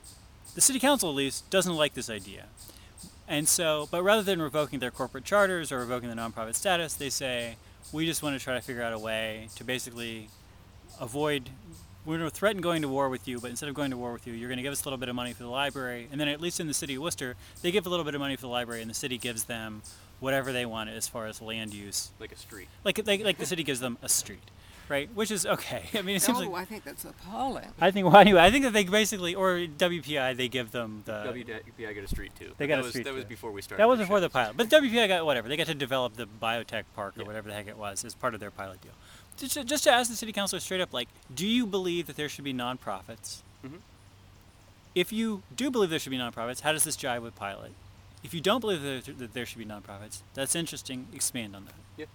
the 0.54 0.60
city 0.60 0.78
council 0.78 1.08
at 1.08 1.14
least 1.16 1.48
doesn't 1.48 1.74
like 1.74 1.94
this 1.94 2.10
idea. 2.10 2.44
And 3.26 3.48
so, 3.48 3.88
but 3.90 4.02
rather 4.02 4.22
than 4.22 4.42
revoking 4.42 4.78
their 4.78 4.90
corporate 4.90 5.24
charters 5.24 5.72
or 5.72 5.78
revoking 5.78 6.10
the 6.10 6.16
nonprofit 6.16 6.54
status, 6.54 6.94
they 6.94 7.10
say, 7.10 7.56
we 7.92 8.04
just 8.04 8.22
want 8.22 8.38
to 8.38 8.44
try 8.44 8.54
to 8.54 8.60
figure 8.60 8.82
out 8.82 8.92
a 8.92 8.98
way 8.98 9.48
to 9.56 9.64
basically 9.64 10.28
avoid, 11.00 11.48
we're 12.08 12.16
going 12.18 12.30
to 12.30 12.34
threaten 12.34 12.62
going 12.62 12.80
to 12.82 12.88
war 12.88 13.08
with 13.10 13.28
you, 13.28 13.38
but 13.38 13.50
instead 13.50 13.68
of 13.68 13.74
going 13.74 13.90
to 13.90 13.96
war 13.98 14.12
with 14.14 14.26
you, 14.26 14.32
you're 14.32 14.48
going 14.48 14.56
to 14.56 14.62
give 14.62 14.72
us 14.72 14.82
a 14.82 14.84
little 14.86 14.96
bit 14.98 15.08
of 15.10 15.14
money 15.14 15.34
for 15.34 15.42
the 15.42 15.48
library. 15.50 16.08
And 16.10 16.18
then, 16.20 16.26
at 16.28 16.40
least 16.40 16.58
in 16.58 16.66
the 16.66 16.74
city 16.74 16.94
of 16.94 17.02
Worcester, 17.02 17.36
they 17.62 17.70
give 17.70 17.86
a 17.86 17.90
little 17.90 18.04
bit 18.04 18.14
of 18.14 18.20
money 18.20 18.34
for 18.36 18.42
the 18.42 18.48
library, 18.48 18.80
and 18.80 18.90
the 18.90 18.94
city 18.94 19.18
gives 19.18 19.44
them 19.44 19.82
whatever 20.18 20.50
they 20.52 20.64
want 20.66 20.88
as 20.90 21.06
far 21.06 21.26
as 21.26 21.42
land 21.42 21.74
use. 21.74 22.10
Like 22.18 22.32
a 22.32 22.36
street. 22.36 22.68
Like, 22.82 23.06
like, 23.06 23.22
like 23.22 23.36
the 23.38 23.46
city 23.46 23.62
gives 23.62 23.80
them 23.80 23.98
a 24.02 24.08
street, 24.08 24.50
right? 24.88 25.08
Which 25.14 25.30
is 25.30 25.44
okay. 25.44 25.84
I 25.94 26.00
mean, 26.02 26.16
it 26.16 26.22
seems 26.22 26.38
Oh, 26.38 26.48
like. 26.48 26.62
I 26.62 26.64
think 26.64 26.84
that's 26.84 27.04
appalling. 27.04 27.68
I 27.78 27.90
think, 27.90 28.06
well, 28.10 28.16
anyway, 28.16 28.40
I 28.40 28.50
think 28.50 28.64
that 28.64 28.72
they 28.72 28.84
basically, 28.84 29.34
or 29.34 29.58
WPI, 29.58 30.34
they 30.36 30.48
give 30.48 30.70
them 30.70 31.02
the. 31.04 31.12
WPI 31.12 31.94
got 31.94 32.04
a 32.04 32.08
street 32.08 32.32
too. 32.38 32.52
They 32.56 32.66
got 32.66 32.76
that 32.76 32.80
a 32.80 32.84
was, 32.84 32.90
street 32.92 33.04
That 33.04 33.14
was 33.14 33.24
before 33.26 33.52
we 33.52 33.60
started. 33.60 33.82
That 33.82 33.88
was 33.88 33.98
this 33.98 34.06
before 34.06 34.16
show. 34.16 34.22
the 34.22 34.30
pilot. 34.30 34.56
But 34.56 34.70
WPI 34.70 35.08
got 35.08 35.26
whatever. 35.26 35.46
They 35.48 35.58
got 35.58 35.66
to 35.66 35.74
develop 35.74 36.14
the 36.16 36.26
biotech 36.26 36.84
park 36.96 37.18
or 37.18 37.20
Yeah. 37.20 37.26
whatever 37.26 37.48
the 37.50 37.54
heck 37.54 37.68
it 37.68 37.76
was 37.76 38.02
as 38.04 38.14
part 38.14 38.32
of 38.32 38.40
their 38.40 38.50
pilot 38.50 38.80
deal. 38.80 38.92
Just, 39.38 39.66
just 39.66 39.84
to 39.84 39.90
ask 39.92 40.10
the 40.10 40.16
city 40.16 40.32
councilor 40.32 40.60
straight 40.60 40.80
up, 40.80 40.92
like, 40.92 41.08
do 41.34 41.46
you 41.46 41.64
believe 41.66 42.06
that 42.08 42.16
there 42.16 42.28
should 42.28 42.44
be 42.44 42.52
nonprofits? 42.52 43.42
Mhm. 43.64 43.80
If 44.94 45.12
you 45.12 45.42
do 45.54 45.70
believe 45.70 45.90
there 45.90 45.98
should 45.98 46.10
be 46.10 46.18
nonprofits, 46.18 46.60
how 46.62 46.72
does 46.72 46.84
this 46.84 46.96
jive 46.96 47.22
with 47.22 47.36
pilot? 47.36 47.72
If 48.24 48.34
you 48.34 48.40
don't 48.40 48.60
believe 48.60 48.82
that 48.82 49.04
there, 49.04 49.14
that 49.14 49.32
there 49.34 49.46
should 49.46 49.58
be 49.58 49.64
nonprofits, 49.64 50.22
that's 50.34 50.56
interesting. 50.56 51.06
Expand 51.12 51.54
on 51.54 51.66
that. 51.66 51.74
Yeah. 51.96 52.06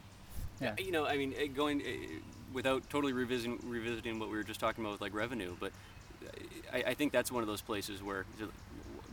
Yeah. 0.59 0.75
You 0.77 0.91
know, 0.91 1.05
I 1.05 1.17
mean, 1.17 1.33
going 1.53 1.81
eh, 1.81 2.19
without 2.51 2.89
totally 2.89 3.13
revisiting 3.13 3.59
revisiting 3.63 4.19
what 4.19 4.29
we 4.29 4.35
were 4.35 4.43
just 4.43 4.59
talking 4.59 4.83
about 4.83 4.91
with 4.93 5.01
like 5.01 5.13
revenue, 5.13 5.55
but 5.59 5.71
I, 6.73 6.83
I 6.87 6.93
think 6.93 7.11
that's 7.13 7.31
one 7.31 7.41
of 7.41 7.47
those 7.47 7.61
places 7.61 8.03
where 8.03 8.25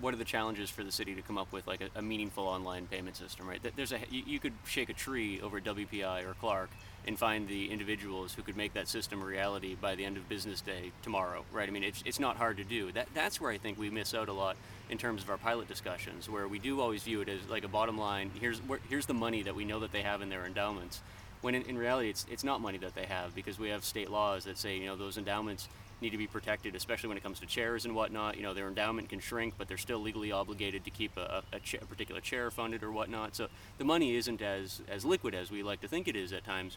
what 0.00 0.14
are 0.14 0.16
the 0.16 0.24
challenges 0.24 0.70
for 0.70 0.82
the 0.82 0.92
city 0.92 1.14
to 1.14 1.22
come 1.22 1.38
up 1.38 1.52
with 1.52 1.66
like 1.66 1.80
a, 1.80 1.98
a 1.98 2.02
meaningful 2.02 2.44
online 2.44 2.86
payment 2.86 3.16
system, 3.16 3.46
right? 3.46 3.60
There's 3.76 3.92
a 3.92 4.00
you, 4.10 4.22
you 4.26 4.38
could 4.40 4.52
shake 4.66 4.88
a 4.88 4.94
tree 4.94 5.40
over 5.40 5.60
WPI 5.60 6.24
or 6.24 6.34
Clark 6.34 6.70
and 7.06 7.18
find 7.18 7.48
the 7.48 7.70
individuals 7.70 8.34
who 8.34 8.42
could 8.42 8.56
make 8.56 8.74
that 8.74 8.86
system 8.86 9.22
a 9.22 9.24
reality 9.24 9.74
by 9.74 9.94
the 9.94 10.04
end 10.04 10.16
of 10.16 10.28
business 10.28 10.60
day 10.60 10.92
tomorrow, 11.02 11.44
right? 11.52 11.68
I 11.68 11.72
mean, 11.72 11.82
it's, 11.82 12.02
it's 12.04 12.20
not 12.20 12.36
hard 12.36 12.58
to 12.58 12.64
do. 12.64 12.92
That 12.92 13.08
that's 13.14 13.40
where 13.40 13.50
I 13.50 13.58
think 13.58 13.78
we 13.78 13.90
miss 13.90 14.14
out 14.14 14.28
a 14.28 14.32
lot 14.32 14.56
in 14.90 14.98
terms 14.98 15.22
of 15.22 15.30
our 15.30 15.38
pilot 15.38 15.68
discussions, 15.68 16.28
where 16.28 16.46
we 16.46 16.58
do 16.58 16.80
always 16.80 17.02
view 17.02 17.20
it 17.20 17.28
as 17.28 17.40
like 17.48 17.64
a 17.64 17.68
bottom 17.68 17.96
line. 17.96 18.30
Here's 18.38 18.58
where, 18.60 18.80
here's 18.88 19.06
the 19.06 19.14
money 19.14 19.42
that 19.42 19.54
we 19.54 19.64
know 19.64 19.80
that 19.80 19.92
they 19.92 20.02
have 20.02 20.20
in 20.20 20.28
their 20.28 20.44
endowments, 20.44 21.00
when 21.40 21.54
in, 21.54 21.62
in 21.62 21.78
reality 21.78 22.10
it's 22.10 22.26
it's 22.30 22.44
not 22.44 22.60
money 22.60 22.78
that 22.78 22.94
they 22.94 23.06
have 23.06 23.34
because 23.34 23.58
we 23.58 23.70
have 23.70 23.84
state 23.84 24.10
laws 24.10 24.44
that 24.44 24.58
say 24.58 24.76
you 24.76 24.86
know 24.86 24.96
those 24.96 25.16
endowments 25.16 25.68
need 26.00 26.10
to 26.10 26.18
be 26.18 26.26
protected, 26.26 26.74
especially 26.74 27.08
when 27.08 27.16
it 27.16 27.22
comes 27.22 27.40
to 27.40 27.46
chairs 27.46 27.84
and 27.84 27.94
whatnot. 27.94 28.36
You 28.36 28.42
know, 28.42 28.54
their 28.54 28.68
endowment 28.68 29.08
can 29.08 29.20
shrink, 29.20 29.54
but 29.58 29.68
they're 29.68 29.78
still 29.78 30.00
legally 30.00 30.32
obligated 30.32 30.84
to 30.84 30.90
keep 30.90 31.16
a, 31.16 31.42
a, 31.52 31.60
cha- 31.60 31.78
a 31.82 31.84
particular 31.86 32.20
chair 32.20 32.50
funded 32.50 32.82
or 32.82 32.90
whatnot. 32.90 33.36
So 33.36 33.48
the 33.78 33.84
money 33.84 34.16
isn't 34.16 34.42
as 34.42 34.80
as 34.88 35.04
liquid 35.04 35.34
as 35.34 35.50
we 35.50 35.62
like 35.62 35.80
to 35.80 35.88
think 35.88 36.08
it 36.08 36.16
is 36.16 36.32
at 36.32 36.44
times 36.44 36.76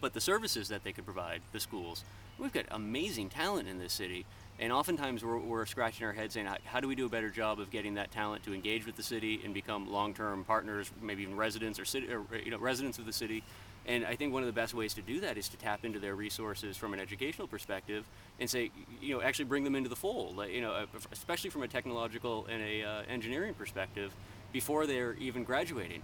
but 0.00 0.14
the 0.14 0.20
services 0.20 0.68
that 0.68 0.84
they 0.84 0.92
could 0.92 1.04
provide 1.04 1.40
the 1.52 1.60
schools 1.60 2.04
we've 2.38 2.52
got 2.52 2.64
amazing 2.70 3.28
talent 3.28 3.68
in 3.68 3.78
this 3.78 3.92
city 3.92 4.24
and 4.60 4.72
oftentimes 4.72 5.24
we're, 5.24 5.38
we're 5.38 5.66
scratching 5.66 6.06
our 6.06 6.12
heads 6.12 6.34
saying 6.34 6.46
how, 6.46 6.56
how 6.64 6.80
do 6.80 6.88
we 6.88 6.94
do 6.94 7.06
a 7.06 7.08
better 7.08 7.30
job 7.30 7.60
of 7.60 7.70
getting 7.70 7.94
that 7.94 8.10
talent 8.10 8.42
to 8.44 8.54
engage 8.54 8.86
with 8.86 8.96
the 8.96 9.02
city 9.02 9.40
and 9.44 9.54
become 9.54 9.90
long-term 9.90 10.44
partners 10.44 10.90
maybe 11.02 11.22
even 11.22 11.36
residents 11.36 11.78
or, 11.78 11.84
city, 11.84 12.12
or 12.12 12.24
you 12.44 12.50
know 12.50 12.58
residents 12.58 12.98
of 12.98 13.06
the 13.06 13.12
city 13.12 13.42
and 13.88 14.04
i 14.06 14.14
think 14.14 14.32
one 14.32 14.42
of 14.42 14.46
the 14.46 14.52
best 14.52 14.74
ways 14.74 14.94
to 14.94 15.02
do 15.02 15.20
that 15.20 15.36
is 15.36 15.48
to 15.48 15.56
tap 15.56 15.84
into 15.84 15.98
their 15.98 16.14
resources 16.14 16.76
from 16.76 16.94
an 16.94 17.00
educational 17.00 17.48
perspective 17.48 18.04
and 18.38 18.48
say 18.48 18.70
you 19.00 19.14
know 19.14 19.22
actually 19.22 19.44
bring 19.44 19.64
them 19.64 19.74
into 19.74 19.88
the 19.88 19.96
fold 19.96 20.36
like, 20.36 20.50
you 20.50 20.60
know 20.60 20.72
uh, 20.72 20.86
especially 21.10 21.50
from 21.50 21.62
a 21.62 21.68
technological 21.68 22.46
and 22.46 22.62
a 22.62 22.84
uh, 22.84 23.02
engineering 23.08 23.54
perspective 23.54 24.14
before 24.52 24.86
they're 24.86 25.14
even 25.14 25.42
graduating 25.42 26.02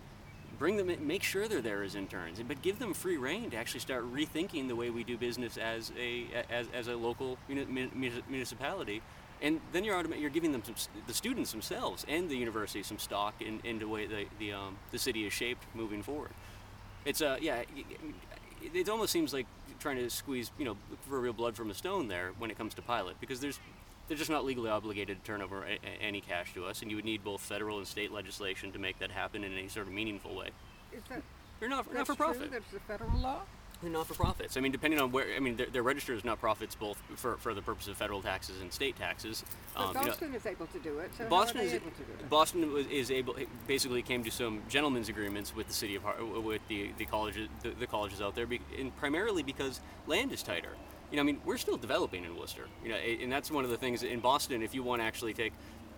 bring 0.58 0.76
them 0.76 0.90
in, 0.90 1.06
make 1.06 1.22
sure 1.22 1.48
they're 1.48 1.60
there 1.60 1.82
as 1.82 1.94
interns, 1.94 2.40
but 2.46 2.62
give 2.62 2.78
them 2.78 2.94
free 2.94 3.16
reign 3.16 3.50
to 3.50 3.56
actually 3.56 3.80
start 3.80 4.04
rethinking 4.12 4.68
the 4.68 4.76
way 4.76 4.90
we 4.90 5.04
do 5.04 5.16
business 5.16 5.56
as 5.56 5.92
a 5.98 6.26
as, 6.50 6.66
as 6.72 6.88
a 6.88 6.96
local 6.96 7.38
muni- 7.48 7.66
muni- 7.66 8.22
municipality. 8.28 9.02
And 9.42 9.60
then 9.72 9.84
you're 9.84 10.00
automa- 10.02 10.20
you're 10.20 10.30
giving 10.30 10.52
them 10.52 10.62
some, 10.64 10.74
the 11.06 11.14
students 11.14 11.50
themselves 11.50 12.06
and 12.08 12.30
the 12.30 12.36
university 12.36 12.82
some 12.82 12.98
stock 12.98 13.34
in, 13.40 13.60
in 13.64 13.78
the 13.78 13.88
way 13.88 14.06
the 14.06 14.26
the, 14.38 14.52
um, 14.52 14.76
the 14.90 14.98
city 14.98 15.26
is 15.26 15.32
shaped 15.32 15.64
moving 15.74 16.02
forward. 16.02 16.30
It's 17.04 17.20
uh 17.22 17.36
yeah, 17.40 17.62
y- 17.74 17.84
it 18.72 18.88
almost 18.88 19.12
seems 19.12 19.32
like 19.32 19.46
trying 19.78 19.96
to 19.96 20.08
squeeze 20.08 20.50
you 20.58 20.64
know 20.64 20.76
for 21.08 21.20
real 21.20 21.32
blood 21.32 21.54
from 21.56 21.70
a 21.70 21.74
stone 21.74 22.08
there 22.08 22.32
when 22.38 22.50
it 22.50 22.56
comes 22.58 22.74
to 22.74 22.82
pilot 22.82 23.16
because 23.20 23.40
there's 23.40 23.58
they're 24.08 24.16
just 24.16 24.30
not 24.30 24.44
legally 24.44 24.70
obligated 24.70 25.20
to 25.20 25.26
turn 25.26 25.40
over 25.42 25.62
a, 25.64 25.72
a- 25.72 26.02
any 26.02 26.20
cash 26.20 26.52
to 26.54 26.64
us, 26.66 26.82
and 26.82 26.90
you 26.90 26.96
would 26.96 27.04
need 27.06 27.24
both 27.24 27.40
federal 27.40 27.78
and 27.78 27.86
state 27.86 28.12
legislation 28.12 28.70
to 28.72 28.78
make 28.78 28.98
that 28.98 29.10
happen 29.10 29.44
in 29.44 29.52
any 29.52 29.68
sort 29.68 29.86
of 29.86 29.92
meaningful 29.92 30.34
way. 30.34 30.50
Is 30.92 31.02
that 31.08 31.22
They're 31.58 31.68
not, 31.70 31.92
not 31.92 32.06
for 32.06 32.14
profit. 32.14 32.50
That's 32.50 32.70
the 32.70 32.80
federal 32.80 33.18
law. 33.18 33.40
They're 33.84 33.92
not 33.92 34.06
for 34.06 34.14
profits. 34.14 34.56
I 34.56 34.60
mean, 34.60 34.72
depending 34.72 34.98
on 34.98 35.12
where, 35.12 35.26
I 35.36 35.40
mean, 35.40 35.56
they're, 35.56 35.66
they're 35.70 35.82
registered 35.82 36.16
as 36.16 36.24
not 36.24 36.40
profits 36.40 36.74
both 36.74 36.96
for, 37.16 37.36
for 37.36 37.52
the 37.52 37.60
purpose 37.60 37.86
of 37.86 37.98
federal 37.98 38.22
taxes 38.22 38.62
and 38.62 38.72
state 38.72 38.96
taxes. 38.96 39.44
But 39.74 39.80
Um, 39.80 39.88
you 39.88 39.94
know, 39.94 40.06
Boston 40.06 40.34
is 40.34 40.46
able 40.46 40.66
to 40.68 40.78
do 40.78 40.98
it. 41.00 41.10
So 41.18 41.28
Boston 41.28 41.60
is 41.60 41.74
able 41.74 41.90
to 41.90 41.96
do 41.98 42.12
it? 42.18 42.30
Boston 42.30 42.72
was, 42.72 42.86
is 42.86 43.10
able 43.10 43.36
basically 43.66 44.00
came 44.00 44.24
to 44.24 44.30
some 44.30 44.62
gentlemen's 44.70 45.10
agreements 45.10 45.54
with 45.54 45.68
the 45.68 45.74
city 45.74 45.96
of 45.96 46.02
Har- 46.02 46.24
with 46.24 46.66
the 46.68 46.92
the 46.96 47.04
colleges 47.04 47.48
the, 47.62 47.70
the 47.70 47.86
colleges 47.86 48.22
out 48.22 48.34
there, 48.34 48.46
be, 48.46 48.60
and 48.78 48.96
primarily 48.96 49.42
because 49.42 49.80
land 50.06 50.32
is 50.32 50.42
tighter. 50.42 50.70
You 51.10 51.16
know, 51.16 51.22
I 51.22 51.26
mean, 51.26 51.40
we're 51.44 51.58
still 51.58 51.76
developing 51.76 52.24
in 52.24 52.36
Worcester. 52.36 52.66
You 52.82 52.88
know, 52.88 52.96
and 52.96 53.30
that's 53.30 53.50
one 53.50 53.64
of 53.64 53.70
the 53.70 53.76
things 53.76 54.02
in 54.02 54.20
Boston. 54.20 54.62
If 54.62 54.74
you 54.74 54.82
want 54.82 55.02
to 55.02 55.06
actually 55.06 55.34
take 55.34 55.52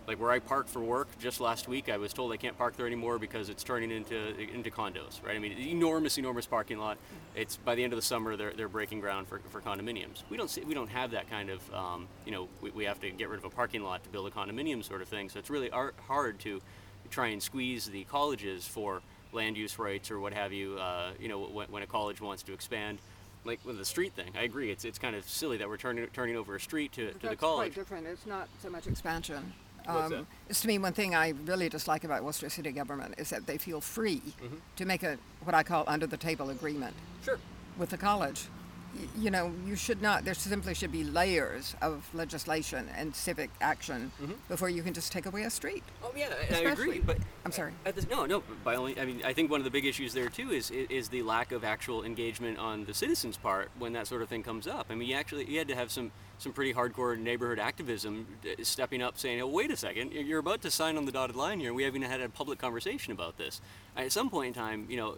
Like 0.07 0.21
where 0.21 0.31
I 0.31 0.39
park 0.39 0.69
for 0.69 0.79
work, 0.79 1.09
just 1.19 1.41
last 1.41 1.67
week 1.67 1.89
I 1.89 1.97
was 1.97 2.13
told 2.13 2.31
I 2.31 2.37
can't 2.37 2.57
park 2.57 2.77
there 2.77 2.87
anymore 2.87 3.19
because 3.19 3.49
it's 3.49 3.61
turning 3.61 3.91
into 3.91 4.39
into 4.39 4.71
condos, 4.71 5.21
right? 5.21 5.35
I 5.35 5.39
mean, 5.39 5.51
enormous, 5.57 6.17
enormous 6.17 6.45
parking 6.45 6.77
lot. 6.79 6.97
It's 7.35 7.57
by 7.57 7.75
the 7.75 7.83
end 7.83 7.91
of 7.91 7.97
the 7.97 8.03
summer 8.03 8.37
they're, 8.37 8.53
they're 8.53 8.69
breaking 8.69 9.01
ground 9.01 9.27
for, 9.27 9.39
for 9.49 9.59
condominiums. 9.59 10.23
We 10.29 10.37
don't 10.37 10.49
see, 10.49 10.61
we 10.61 10.73
don't 10.73 10.89
have 10.89 11.11
that 11.11 11.29
kind 11.29 11.49
of 11.49 11.73
um, 11.73 12.07
you 12.25 12.31
know 12.31 12.47
we, 12.61 12.69
we 12.71 12.85
have 12.85 13.01
to 13.01 13.09
get 13.11 13.27
rid 13.27 13.37
of 13.39 13.43
a 13.43 13.49
parking 13.49 13.83
lot 13.83 14.01
to 14.05 14.09
build 14.09 14.27
a 14.27 14.31
condominium 14.31 14.81
sort 14.81 15.01
of 15.01 15.09
thing. 15.09 15.27
So 15.27 15.39
it's 15.39 15.49
really 15.49 15.69
ar- 15.71 15.93
hard 16.07 16.39
to 16.39 16.61
try 17.09 17.27
and 17.27 17.43
squeeze 17.43 17.87
the 17.87 18.05
colleges 18.05 18.65
for 18.65 19.01
land 19.33 19.57
use 19.57 19.77
rights 19.77 20.09
or 20.09 20.21
what 20.21 20.31
have 20.33 20.53
you. 20.53 20.77
Uh, 20.79 21.11
you 21.19 21.27
know 21.27 21.41
when, 21.41 21.67
when 21.67 21.83
a 21.83 21.87
college 21.87 22.21
wants 22.21 22.43
to 22.43 22.53
expand. 22.53 22.99
Like 23.43 23.59
with 23.65 23.77
the 23.77 23.85
street 23.85 24.13
thing, 24.13 24.31
I 24.37 24.43
agree. 24.43 24.71
It's 24.71 24.85
it's 24.85 24.99
kind 24.99 25.17
of 25.17 25.27
silly 25.27 25.57
that 25.57 25.67
we're 25.67 25.77
turning 25.77 26.07
turning 26.07 26.37
over 26.37 26.55
a 26.55 26.59
street 26.61 26.93
to, 26.93 27.11
to 27.11 27.29
the 27.29 27.35
college. 27.35 27.73
quite 27.73 27.75
different. 27.75 28.07
It's 28.07 28.25
not 28.25 28.47
so 28.61 28.69
much 28.69 28.87
expansion. 28.87 29.53
That? 29.87 30.25
It's 30.49 30.61
to 30.61 30.67
me 30.67 30.77
one 30.77 30.93
thing 30.93 31.15
I 31.15 31.33
really 31.45 31.69
dislike 31.69 32.03
about 32.03 32.23
Worcester 32.23 32.49
City 32.49 32.71
government 32.71 33.15
is 33.17 33.29
that 33.29 33.45
they 33.47 33.57
feel 33.57 33.81
free 33.81 34.21
Mm-hmm. 34.43 34.55
to 34.75 34.85
make 34.85 35.03
a 35.03 35.17
what 35.43 35.55
I 35.55 35.63
call 35.63 35.83
under 35.87 36.07
the 36.07 36.17
table 36.17 36.49
agreement 36.49 36.93
Sure. 37.23 37.39
with 37.77 37.89
the 37.89 37.97
college. 37.97 38.45
Y- 38.93 39.07
You 39.19 39.31
know, 39.31 39.51
you 39.65 39.75
should 39.75 40.01
not. 40.01 40.23
There 40.25 40.33
simply 40.33 40.73
should 40.73 40.91
be 40.91 41.03
layers 41.03 41.75
of 41.81 42.07
legislation 42.13 42.87
and 42.97 43.13
civic 43.15 43.49
action 43.61 44.11
before 44.47 44.69
you 44.69 44.81
can 44.83 44.93
just 44.93 45.11
take 45.11 45.25
away 45.25 45.43
a 45.43 45.49
street. 45.49 45.83
Oh 46.03 46.11
yeah, 46.15 46.29
I- 46.51 46.55
I 46.55 46.71
agree. 46.71 46.99
But 46.99 47.17
I'm 47.45 47.51
sorry. 47.51 47.73
At 47.85 47.95
this, 47.95 48.07
no, 48.09 48.25
no. 48.25 48.43
By 48.63 48.75
only, 48.75 48.99
I 48.99 49.05
mean, 49.05 49.21
I 49.25 49.33
think 49.33 49.51
one 49.51 49.59
of 49.59 49.65
the 49.65 49.71
big 49.71 49.85
issues 49.85 50.13
there 50.13 50.29
too 50.29 50.51
is 50.51 50.71
is 50.71 51.09
the 51.09 51.21
lack 51.23 51.51
of 51.51 51.63
actual 51.63 52.03
engagement 52.03 52.57
on 52.57 52.85
the 52.85 52.93
citizens' 52.93 53.37
part 53.37 53.69
when 53.77 53.93
that 53.93 54.07
sort 54.07 54.21
of 54.21 54.29
thing 54.29 54.43
comes 54.43 54.67
up. 54.67 54.87
I 54.89 54.95
mean, 54.95 55.07
you 55.09 55.15
actually 55.15 55.45
you 55.45 55.57
had 55.59 55.67
to 55.67 55.75
have 55.75 55.91
some 55.91 56.11
some 56.39 56.51
pretty 56.53 56.73
hardcore 56.73 57.17
neighborhood 57.17 57.59
activism 57.59 58.27
uh, 58.45 58.63
stepping 58.63 59.01
up, 59.01 59.17
saying, 59.17 59.41
"Oh, 59.41 59.47
wait 59.47 59.71
a 59.71 59.77
second, 59.77 60.11
you're- 60.11 60.39
about 60.39 60.61
to 60.61 60.71
sign 60.71 60.97
on 60.97 61.05
the 61.05 61.11
dotted 61.11 61.35
line 61.35 61.59
here. 61.59 61.73
We 61.73 61.83
haven't 61.83 62.03
had 62.03 62.21
a 62.21 62.29
public 62.29 62.59
conversation 62.59 63.11
about 63.11 63.37
this." 63.37 63.61
At 63.95 64.11
some 64.11 64.29
point 64.29 64.49
in 64.49 64.53
time, 64.53 64.85
you 64.89 64.97
know, 64.97 65.15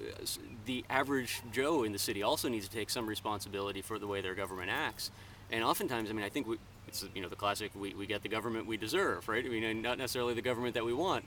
the 0.65 0.85
average 0.89 1.41
Joe 1.51 1.83
in 1.83 1.91
the 1.91 1.99
city 1.99 2.23
also 2.23 2.47
needs 2.47 2.67
to 2.67 2.73
take 2.73 2.89
some 2.89 3.07
responsibility 3.07 3.81
for 3.81 3.99
the 3.99 4.07
way 4.07 4.21
their 4.21 4.35
government 4.35 4.69
acts. 4.71 5.11
And 5.51 5.63
oftentimes, 5.63 6.09
I 6.09 6.13
mean, 6.13 6.23
I 6.23 6.29
think 6.29 6.47
we, 6.47 6.57
it's 6.87 7.05
you 7.13 7.21
know 7.21 7.29
the 7.29 7.35
classic: 7.35 7.71
we, 7.75 7.93
we 7.93 8.05
get 8.05 8.23
the 8.23 8.29
government 8.29 8.65
we 8.65 8.77
deserve, 8.77 9.27
right? 9.27 9.45
I 9.45 9.49
mean, 9.49 9.81
not 9.81 9.97
necessarily 9.97 10.33
the 10.33 10.41
government 10.41 10.73
that 10.75 10.85
we 10.85 10.93
want 10.93 11.25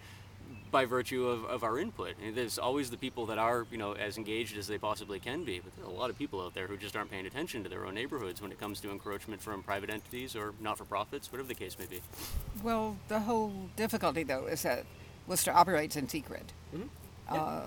by 0.72 0.86
virtue 0.86 1.28
of, 1.28 1.44
of 1.44 1.62
our 1.62 1.78
input. 1.78 2.14
And 2.24 2.34
there's 2.34 2.58
always 2.58 2.90
the 2.90 2.96
people 2.96 3.26
that 3.26 3.38
are, 3.38 3.66
you 3.70 3.76
know, 3.78 3.92
as 3.92 4.16
engaged 4.16 4.56
as 4.56 4.66
they 4.66 4.78
possibly 4.78 5.20
can 5.20 5.44
be, 5.44 5.60
but 5.60 5.76
there's 5.76 5.86
a 5.86 5.90
lot 5.90 6.10
of 6.10 6.18
people 6.18 6.40
out 6.40 6.54
there 6.54 6.66
who 6.66 6.76
just 6.76 6.96
aren't 6.96 7.10
paying 7.10 7.26
attention 7.26 7.62
to 7.62 7.68
their 7.68 7.84
own 7.84 7.94
neighborhoods 7.94 8.40
when 8.42 8.50
it 8.50 8.58
comes 8.58 8.80
to 8.80 8.90
encroachment 8.90 9.40
from 9.40 9.62
private 9.62 9.90
entities 9.90 10.34
or 10.34 10.54
not-for-profits, 10.60 11.30
whatever 11.30 11.46
the 11.46 11.54
case 11.54 11.78
may 11.78 11.86
be. 11.86 12.00
Well, 12.62 12.96
the 13.08 13.20
whole 13.20 13.52
difficulty, 13.76 14.22
though, 14.24 14.46
is 14.46 14.62
that 14.62 14.84
Worcester 15.28 15.52
operates 15.52 15.94
in 15.96 16.08
secret. 16.08 16.52
Mm-hmm. 16.74 16.88
Uh, 17.28 17.62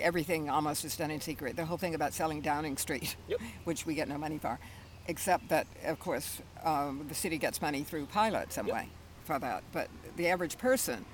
everything 0.00 0.50
almost 0.50 0.84
is 0.84 0.96
done 0.96 1.10
in 1.10 1.20
secret. 1.20 1.56
The 1.56 1.64
whole 1.64 1.78
thing 1.78 1.94
about 1.94 2.12
selling 2.12 2.40
Downing 2.40 2.76
Street, 2.78 3.16
Yep. 3.28 3.40
which 3.64 3.86
we 3.86 3.94
get 3.94 4.08
no 4.08 4.18
money 4.18 4.38
for, 4.38 4.58
except 5.06 5.48
that, 5.50 5.66
of 5.84 6.00
course, 6.00 6.40
um, 6.64 7.04
the 7.08 7.14
city 7.14 7.38
gets 7.38 7.62
money 7.62 7.82
through 7.84 8.06
pilot 8.06 8.52
some 8.52 8.66
Yep. 8.66 8.74
way 8.74 8.88
for 9.24 9.38
that. 9.38 9.62
But 9.72 9.88
the 10.16 10.28
average 10.28 10.58
person, 10.58 11.04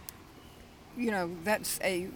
you 0.96 1.10
know, 1.10 1.30
that's 1.44 1.78
a 1.82 2.08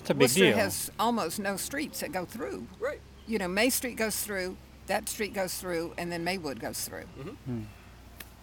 It's 0.00 0.10
a 0.10 0.14
big 0.14 0.22
Worcester 0.24 0.40
deal. 0.40 0.56
has 0.56 0.90
almost 0.98 1.38
no 1.38 1.56
streets 1.56 2.00
that 2.00 2.12
go 2.12 2.24
through. 2.24 2.66
Right. 2.80 3.00
You 3.26 3.38
know, 3.38 3.48
May 3.48 3.70
Street 3.70 3.96
goes 3.96 4.20
through, 4.20 4.56
that 4.86 5.08
street 5.08 5.34
goes 5.34 5.54
through, 5.58 5.94
and 5.98 6.10
then 6.12 6.22
Maywood 6.24 6.60
goes 6.60 6.84
through. 6.84 7.04
Mm-hmm. 7.18 7.30
Hmm. 7.52 7.62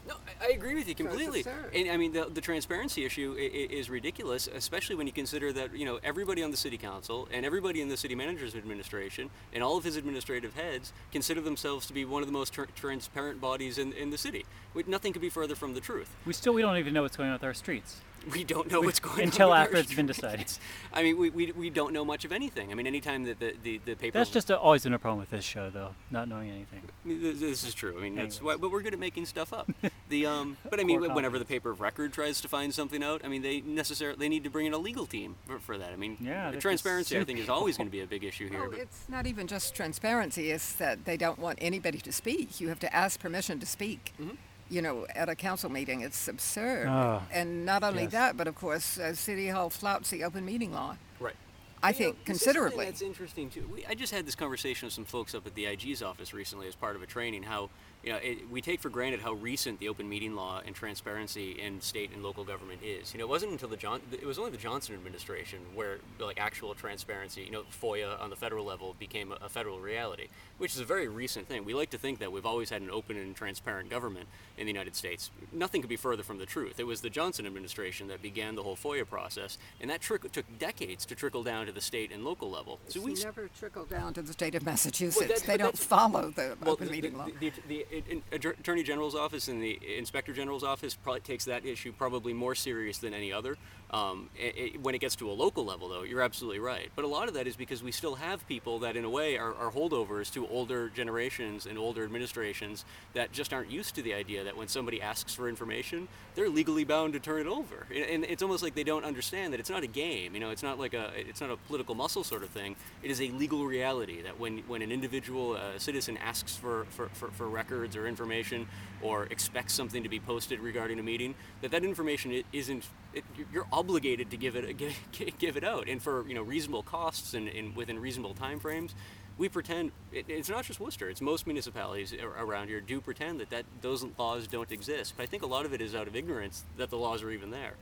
No, 0.06 0.16
I, 0.42 0.48
I 0.48 0.50
agree 0.50 0.76
with 0.76 0.90
you 0.90 0.96
completely. 0.96 1.46
and 1.74 1.90
I 1.90 1.96
mean, 1.96 2.12
the, 2.12 2.26
the 2.26 2.42
transparency 2.42 3.06
issue 3.06 3.36
i- 3.38 3.42
i- 3.42 3.74
is 3.74 3.90
ridiculous, 3.90 4.50
especially 4.54 4.98
when 4.98 5.08
you 5.08 5.14
consider 5.14 5.54
that 5.54 5.74
you 5.74 5.86
know 5.86 5.98
everybody 6.04 6.44
on 6.44 6.52
the 6.52 6.58
city 6.58 6.78
council 6.78 7.30
and 7.32 7.46
everybody 7.46 7.80
in 7.80 7.88
the 7.88 7.96
city 7.96 8.14
manager's 8.14 8.54
administration 8.54 9.30
and 9.54 9.64
all 9.64 9.78
of 9.78 9.86
his 9.86 9.96
administrative 9.96 10.54
heads 10.56 10.92
consider 11.14 11.40
themselves 11.40 11.86
to 11.88 11.94
be 11.94 12.04
one 12.04 12.22
of 12.22 12.28
the 12.28 12.34
most 12.34 12.52
tr- 12.52 12.64
transparent 12.76 13.40
bodies 13.40 13.78
in, 13.78 13.94
in 13.94 14.10
the 14.10 14.18
city. 14.18 14.46
We, 14.74 14.84
nothing 14.88 15.14
could 15.14 15.22
be 15.22 15.30
further 15.30 15.56
from 15.56 15.74
the 15.74 15.80
truth. 15.80 16.10
we 16.26 16.34
still 16.34 16.54
we 16.54 16.62
don't 16.62 16.76
even 16.76 16.94
know 16.94 17.04
what's 17.04 17.16
going 17.16 17.30
on 17.30 17.36
with 17.36 17.44
our 17.46 17.54
streets. 17.54 18.02
We 18.32 18.44
don't 18.44 18.72
know 18.72 18.82
what's 18.82 19.00
going 19.00 19.16
on 19.16 19.24
until 19.26 19.50
with 19.50 19.58
our 19.58 19.64
after 19.64 19.78
it's 19.78 19.94
been 19.94 20.06
decided. 20.06 20.52
I 20.94 21.04
mean, 21.04 21.18
we, 21.18 21.30
we, 21.30 21.52
we 21.52 21.70
don't 21.70 21.92
know 21.94 22.06
much 22.06 22.24
of 22.24 22.32
anything. 22.32 22.72
I 22.72 22.76
mean, 22.76 22.88
anytime 22.88 23.24
that 23.26 23.40
the, 23.40 23.56
the, 23.62 23.82
the 23.84 23.96
paper. 23.96 24.18
That's 24.18 24.30
just 24.30 24.50
a, 24.50 24.58
always 24.58 24.84
been 24.84 24.94
a 24.94 25.00
problem 25.00 25.20
with 25.20 25.30
this 25.30 25.44
show, 25.44 25.70
though, 25.70 25.96
not 26.10 26.30
knowing 26.30 26.50
anything. 26.50 26.82
This 27.06 27.40
this 27.40 27.64
is 27.68 27.74
true. 27.74 27.98
I 27.98 28.02
mean, 28.02 28.16
that's 28.16 28.42
why, 28.42 28.56
but 28.56 28.72
we're 28.72 28.82
good 28.82 28.94
at 28.94 29.00
making 29.00 29.26
stuff 29.26 29.54
up. 29.54 29.70
The 30.10 30.26
um, 30.26 30.58
but 30.70 30.80
I 30.80 30.84
mean, 30.84 31.00
Core 31.00 31.16
whenever 31.16 31.40
the 31.40 31.46
paper 31.46 31.72
of 31.72 31.82
record 31.82 32.14
tries 32.14 32.42
to 32.42 32.48
find 32.48 32.74
something 32.74 33.02
out, 33.02 33.22
I 33.24 33.30
mean, 33.30 33.42
they 33.42 33.62
necessarily 33.62 34.18
they 34.20 34.30
need 34.30 34.44
to 34.44 34.50
bring 34.50 34.68
in 34.68 34.74
a 34.74 34.78
legal 34.78 35.08
team 35.08 35.38
for, 35.48 35.60
for 35.60 35.78
that. 35.78 35.92
I 35.92 35.96
mean, 35.96 36.18
Yeah, 36.20 36.28
they 36.28 36.34
have 36.34 36.54
to 36.56 36.60
transparency 36.60 37.18
I 37.18 37.24
think 37.24 37.40
is 37.40 37.50
always 37.50 37.78
going 37.78 37.88
to 37.88 37.92
be 37.92 38.02
a 38.02 38.06
big 38.06 38.24
issue 38.24 38.50
here. 38.50 38.66
Oh, 38.66 38.70
but 38.70 38.80
it's 38.80 39.08
not 39.08 39.26
even 39.26 39.48
just 39.48 39.74
transparency, 39.74 40.52
it's 40.52 40.74
that 40.74 41.06
they 41.06 41.18
don't 41.18 41.40
want 41.40 41.58
anybody 41.62 42.00
to 42.00 42.12
speak. 42.12 42.60
You 42.60 42.68
have 42.68 42.80
to 42.80 42.96
ask 42.96 43.20
permission 43.20 43.60
to 43.60 43.66
speak. 43.66 44.14
Mm-hmm. 44.22 44.36
You 44.74 44.82
know, 44.82 45.06
at 45.14 45.30
a 45.30 45.36
council 45.36 45.70
meeting, 45.70 46.02
it's 46.02 46.28
absurd. 46.28 46.88
Ah, 46.90 47.22
and 47.32 47.64
not 47.64 47.84
only 47.84 48.04
yes. 48.04 48.12
that, 48.14 48.38
but 48.38 48.48
of 48.48 48.56
course, 48.56 48.98
uh, 48.98 49.14
City 49.14 49.48
Hall 49.50 49.70
flouts 49.70 50.10
the 50.10 50.24
open 50.24 50.44
meeting 50.46 50.74
law. 50.74 50.98
right. 51.20 51.36
I 51.84 51.90
You 51.90 51.94
think 51.94 52.26
this 52.26 52.38
is 52.38 52.42
something 52.44 52.62
considerably. 52.64 52.86
That's 52.86 53.02
interesting 53.02 53.50
too. 53.50 53.70
We, 53.72 53.86
I 53.86 53.94
just 53.94 54.14
had 54.14 54.26
this 54.26 54.36
conversation 54.36 54.88
with 54.88 54.94
some 54.94 55.06
folks 55.06 55.36
up 55.36 55.46
at 55.46 55.54
the 55.54 55.66
IG's 55.68 56.02
office 56.02 56.34
recently 56.34 56.68
as 56.68 56.76
part 56.76 56.96
of 56.96 57.02
a 57.04 57.06
training. 57.06 57.44
How 57.44 57.70
you 58.04 58.12
know 58.12 58.18
it, 58.18 58.50
we 58.52 58.62
take 58.62 58.82
for 58.82 58.90
granted 58.90 59.22
how 59.22 59.34
recent 59.34 59.80
the 59.80 59.90
open 59.90 60.10
meeting 60.10 60.36
law 60.36 60.62
and 60.66 60.76
transparency 60.76 61.52
in 61.52 61.80
state 61.82 62.12
and 62.14 62.22
local 62.22 62.44
government 62.44 62.82
is. 62.84 63.14
You 63.14 63.20
know, 63.20 63.26
it 63.26 63.30
wasn't 63.30 63.54
until 63.54 63.70
the 63.70 63.78
John 63.78 64.02
it 64.12 64.26
was 64.26 64.38
only 64.38 64.52
the 64.52 64.58
Johnson 64.58 64.96
administration 64.96 65.60
where 65.74 66.00
like 66.20 66.40
actual 66.40 66.74
transparency, 66.76 67.44
you 67.44 67.52
know, 67.52 67.64
FOIA 67.82 68.22
on 68.22 68.30
the 68.30 68.36
federal 68.36 68.66
level 68.66 68.96
became 69.00 69.32
a, 69.32 69.46
a 69.46 69.50
federal 69.50 69.80
reality, 69.80 70.28
which 70.58 70.74
is 70.74 70.82
a 70.82 70.86
very 70.86 71.08
recent 71.08 71.48
thing. 71.48 71.64
We 71.64 71.74
like 71.74 71.90
to 71.92 71.98
think 71.98 72.20
that 72.20 72.32
we've 72.32 72.46
always 72.46 72.70
had 72.70 72.82
an 72.82 72.90
open 72.92 73.18
and 73.18 73.36
transparent 73.36 73.90
government 73.90 74.28
in 74.58 74.66
the 74.66 74.72
United 74.72 74.96
States. 74.96 75.32
Nothing 75.52 75.82
could 75.82 75.90
be 75.90 75.96
further 75.96 76.24
from 76.24 76.38
the 76.38 76.46
truth. 76.46 76.80
It 76.80 76.88
was 76.88 77.02
the 77.02 77.10
Johnson 77.10 77.46
administration 77.46 78.08
that 78.10 78.22
began 78.22 78.56
the 78.56 78.64
whole 78.64 78.76
FOIA 78.76 79.08
process, 79.08 79.58
and 79.80 79.90
that 79.90 80.02
trick 80.02 80.30
took 80.32 80.46
decades 80.60 81.06
to 81.06 81.16
trickle 81.16 81.44
down 81.44 81.66
to 81.68 81.72
the 81.72 81.82
state 81.82 82.12
and 82.12 82.26
local 82.26 82.50
level. 82.50 82.80
So 82.88 83.02
we 83.02 83.14
never 83.14 83.50
trickle 83.58 83.86
down 83.86 84.14
to 84.16 84.22
the 84.22 84.34
state 84.34 84.56
of 84.56 84.66
Massachusetts. 84.66 85.42
that- 85.42 85.54
they 85.54 85.58
don't 85.58 85.78
follow 85.78 86.32
the 86.32 86.58
well, 86.62 86.72
open 86.72 86.88
the, 86.88 86.92
meeting 86.92 87.18
law. 87.18 87.28
The, 87.40 87.52
the, 87.68 87.86
in- 88.10 88.24
Attorney 88.32 88.84
General's 88.84 89.16
office 89.16 89.48
and 89.48 89.62
the 89.62 89.80
Inspector 89.98 90.32
General's 90.34 90.64
office 90.64 90.96
probably 90.96 91.22
takes 91.22 91.46
that 91.46 91.66
issue 91.66 91.92
probably 91.92 92.34
more 92.34 92.56
serious 92.56 92.98
than 92.98 93.14
any 93.14 93.32
other. 93.32 93.58
Um, 93.94 94.30
it, 94.36 94.58
it- 94.58 94.82
when 94.82 94.96
it 94.96 95.00
gets 95.02 95.16
to 95.18 95.30
a 95.30 95.32
local 95.34 95.64
level, 95.64 95.88
though, 95.88 96.02
you're 96.02 96.24
absolutely 96.24 96.58
right. 96.60 96.90
But 96.96 97.06
a 97.06 97.08
lot 97.08 97.28
of 97.28 97.36
that 97.36 97.46
is 97.46 97.56
because 97.56 97.84
we 97.84 97.92
still 97.92 98.16
have 98.16 98.46
people 98.48 98.80
that, 98.80 98.96
in 98.98 99.06
a 99.06 99.10
way, 99.10 99.38
are, 99.38 99.54
are 99.54 99.72
holdovers 99.72 100.34
to 100.34 100.48
older 100.48 100.90
generations 100.90 101.68
and 101.68 101.78
older 101.78 102.04
administrations 102.04 102.86
that 103.14 103.32
just 103.32 103.54
aren't 103.54 103.70
used 103.70 103.94
to 103.96 104.02
the 104.02 104.16
idea 104.16 104.44
that 104.46 104.58
when 104.58 104.68
somebody 104.68 105.00
asks 105.00 105.36
for 105.36 105.48
information, 105.48 106.08
they're 106.34 106.50
legally 106.50 106.84
bound 106.84 107.14
to 107.14 107.20
turn 107.20 107.40
it 107.42 107.48
over. 107.48 107.86
And, 107.94 108.26
it's 108.26 108.42
almost 108.42 108.64
like 108.64 108.74
they 108.74 108.84
don't 108.84 109.06
understand 109.06 109.54
that 109.54 109.60
it's 109.60 109.70
not 109.70 109.84
a 109.84 109.88
game. 109.88 110.34
You 110.34 110.40
know, 110.40 110.50
it's 110.50 110.64
not 110.64 110.80
like 110.80 110.96
a 110.96 111.12
it's 111.16 111.40
not 111.42 111.52
a 111.52 111.58
political 111.58 111.94
muscle 111.94 112.24
sort 112.24 112.42
of 112.42 112.50
thing. 112.50 112.76
It 113.04 113.12
is 113.12 113.22
a 113.22 113.30
legal 113.30 113.66
reality 113.66 114.24
that 114.24 114.40
when 114.40 114.60
when 114.68 114.82
an 114.82 114.92
individual 114.92 115.54
uh, 115.56 115.78
citizen 115.78 116.18
asks 116.18 116.56
for, 116.56 116.86
for, 116.90 117.10
for, 117.10 117.30
for 117.30 117.48
records 117.48 117.96
or 117.96 118.08
information 118.08 118.68
or 119.04 119.26
expects 119.26 119.74
something 119.74 120.02
to 120.02 120.10
be 120.10 120.20
posted 120.20 120.60
regarding 120.62 121.00
a 121.00 121.04
meeting, 121.04 121.36
that 121.62 121.70
that 121.72 121.84
information 121.84 122.44
isn't. 122.52 122.86
It, 123.14 123.24
you're 123.52 123.68
obligated 123.72 124.32
to 124.32 124.38
give 124.38 124.56
it 124.56 124.78
give, 125.12 125.38
give 125.38 125.58
it 125.58 125.64
out, 125.64 125.88
and 125.88 126.02
for 126.02 126.28
you 126.28 126.34
know 126.34 126.42
reasonable 126.42 126.84
costs 126.84 127.34
and, 127.34 127.48
and 127.48 127.76
within 127.76 128.00
reasonable 128.00 128.34
time 128.34 128.60
frames. 128.60 128.96
We 129.36 129.50
pretend 129.50 129.92
it, 130.12 130.26
it's 130.28 130.50
not 130.50 130.64
just 130.66 130.80
Worcester; 130.80 131.10
it's 131.10 131.22
most 131.22 131.48
municipalities 131.48 132.14
around 132.14 132.68
here 132.68 132.82
do 132.82 133.02
pretend 133.02 133.40
that, 133.40 133.50
that 133.50 133.66
those 133.82 134.06
laws 134.18 134.48
don't 134.48 134.72
exist. 134.72 135.16
But 135.18 135.24
I 135.24 135.26
think 135.26 135.42
a 135.42 135.48
lot 135.48 135.66
of 135.66 135.74
it 135.74 135.82
is 135.82 135.96
out 135.96 136.08
of 136.08 136.16
ignorance 136.16 136.64
that 136.78 136.90
the 136.92 136.98
laws 136.98 137.24
are 137.24 137.32
even 137.32 137.50
there. 137.50 137.74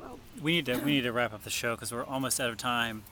Well, 0.00 0.18
We 0.42 0.52
need 0.52 0.66
to 0.66 0.76
we 0.78 0.92
need 0.92 1.02
to 1.02 1.12
wrap 1.12 1.32
up 1.32 1.44
the 1.44 1.50
show 1.50 1.74
because 1.74 1.92
we're 1.92 2.04
almost 2.04 2.40
out 2.40 2.50
of 2.50 2.56
time. 2.56 3.04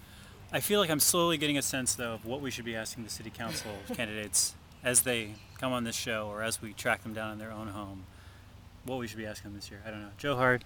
I 0.53 0.61
feel 0.61 0.81
like 0.81 0.91
I'm 0.91 1.01
slowly 1.01 1.37
getting 1.37 1.59
a 1.59 1.63
sense 1.63 1.95
though 1.95 2.15
of 2.15 2.25
what 2.25 2.41
we 2.41 2.51
should 2.51 2.65
be 2.65 2.77
asking 2.77 3.05
the 3.05 3.11
city 3.11 3.31
council 3.31 3.73
candidates 3.95 4.55
as 4.83 5.03
they 5.03 5.35
come 5.59 5.73
on 5.73 5.85
this 5.85 5.97
show 5.97 6.29
or 6.29 6.43
as 6.43 6.61
we 6.61 6.73
track 6.73 7.03
them 7.03 7.15
down 7.15 7.33
in 7.33 7.39
their 7.39 7.51
own 7.53 7.69
home. 7.69 8.05
What 8.85 8.99
we 8.99 9.07
should 9.07 9.19
be 9.19 9.25
asking 9.27 9.51
them 9.53 9.59
this 9.59 9.71
year, 9.71 9.81
I 9.87 9.91
don't 9.91 10.03
know. 10.03 10.11
Jo 10.19 10.37
Hart, 10.37 10.63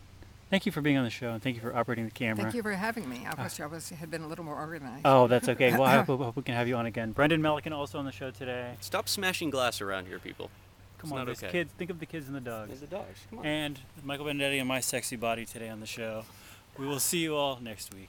thank 0.50 0.66
you 0.66 0.72
for 0.72 0.80
being 0.80 0.96
on 0.96 1.04
the 1.04 1.10
show 1.10 1.32
and 1.32 1.42
thank 1.42 1.56
you 1.56 1.62
for 1.62 1.74
operating 1.74 2.04
the 2.04 2.10
camera. 2.10 2.44
Thank 2.44 2.54
you 2.54 2.62
for 2.62 2.72
having 2.72 3.08
me. 3.08 3.26
I 3.26 3.34
ah. 3.36 3.44
wish 3.44 3.60
I 3.60 3.66
was 3.66 3.88
had 3.90 4.10
been 4.10 4.22
a 4.22 4.28
little 4.28 4.44
more 4.44 4.56
organized. 4.56 5.02
Oh, 5.04 5.26
that's 5.26 5.48
okay. 5.48 5.72
Well, 5.78 5.84
I 5.84 6.02
hope, 6.02 6.20
hope 6.20 6.36
we 6.36 6.42
can 6.42 6.54
have 6.54 6.66
you 6.66 6.76
on 6.76 6.86
again. 6.86 7.12
Brendan 7.12 7.40
Melican 7.40 7.72
also 7.72 7.98
on 7.98 8.04
the 8.04 8.12
show 8.12 8.30
today. 8.30 8.74
Stop 8.80 9.08
smashing 9.08 9.50
glass 9.50 9.80
around 9.80 10.06
here, 10.06 10.18
people. 10.18 10.50
Come 10.98 11.10
It's 11.10 11.12
on, 11.12 11.26
not 11.26 11.28
okay. 11.28 11.50
kids. 11.50 11.70
Think 11.78 11.90
of 11.90 12.00
the 12.00 12.06
kids 12.06 12.26
and 12.26 12.34
the 12.34 12.40
dogs. 12.40 12.68
There's 12.68 12.80
the 12.80 12.86
dogs. 12.86 13.20
Come 13.30 13.40
on. 13.40 13.46
And 13.46 13.80
Michael 14.02 14.26
Benedetti 14.26 14.58
and 14.58 14.66
my 14.66 14.80
sexy 14.80 15.16
body 15.16 15.44
today 15.44 15.68
on 15.68 15.80
the 15.80 15.86
show. 15.86 16.24
We 16.78 16.86
will 16.86 17.00
see 17.00 17.18
you 17.18 17.34
all 17.34 17.58
next 17.60 17.92
week. 17.92 18.06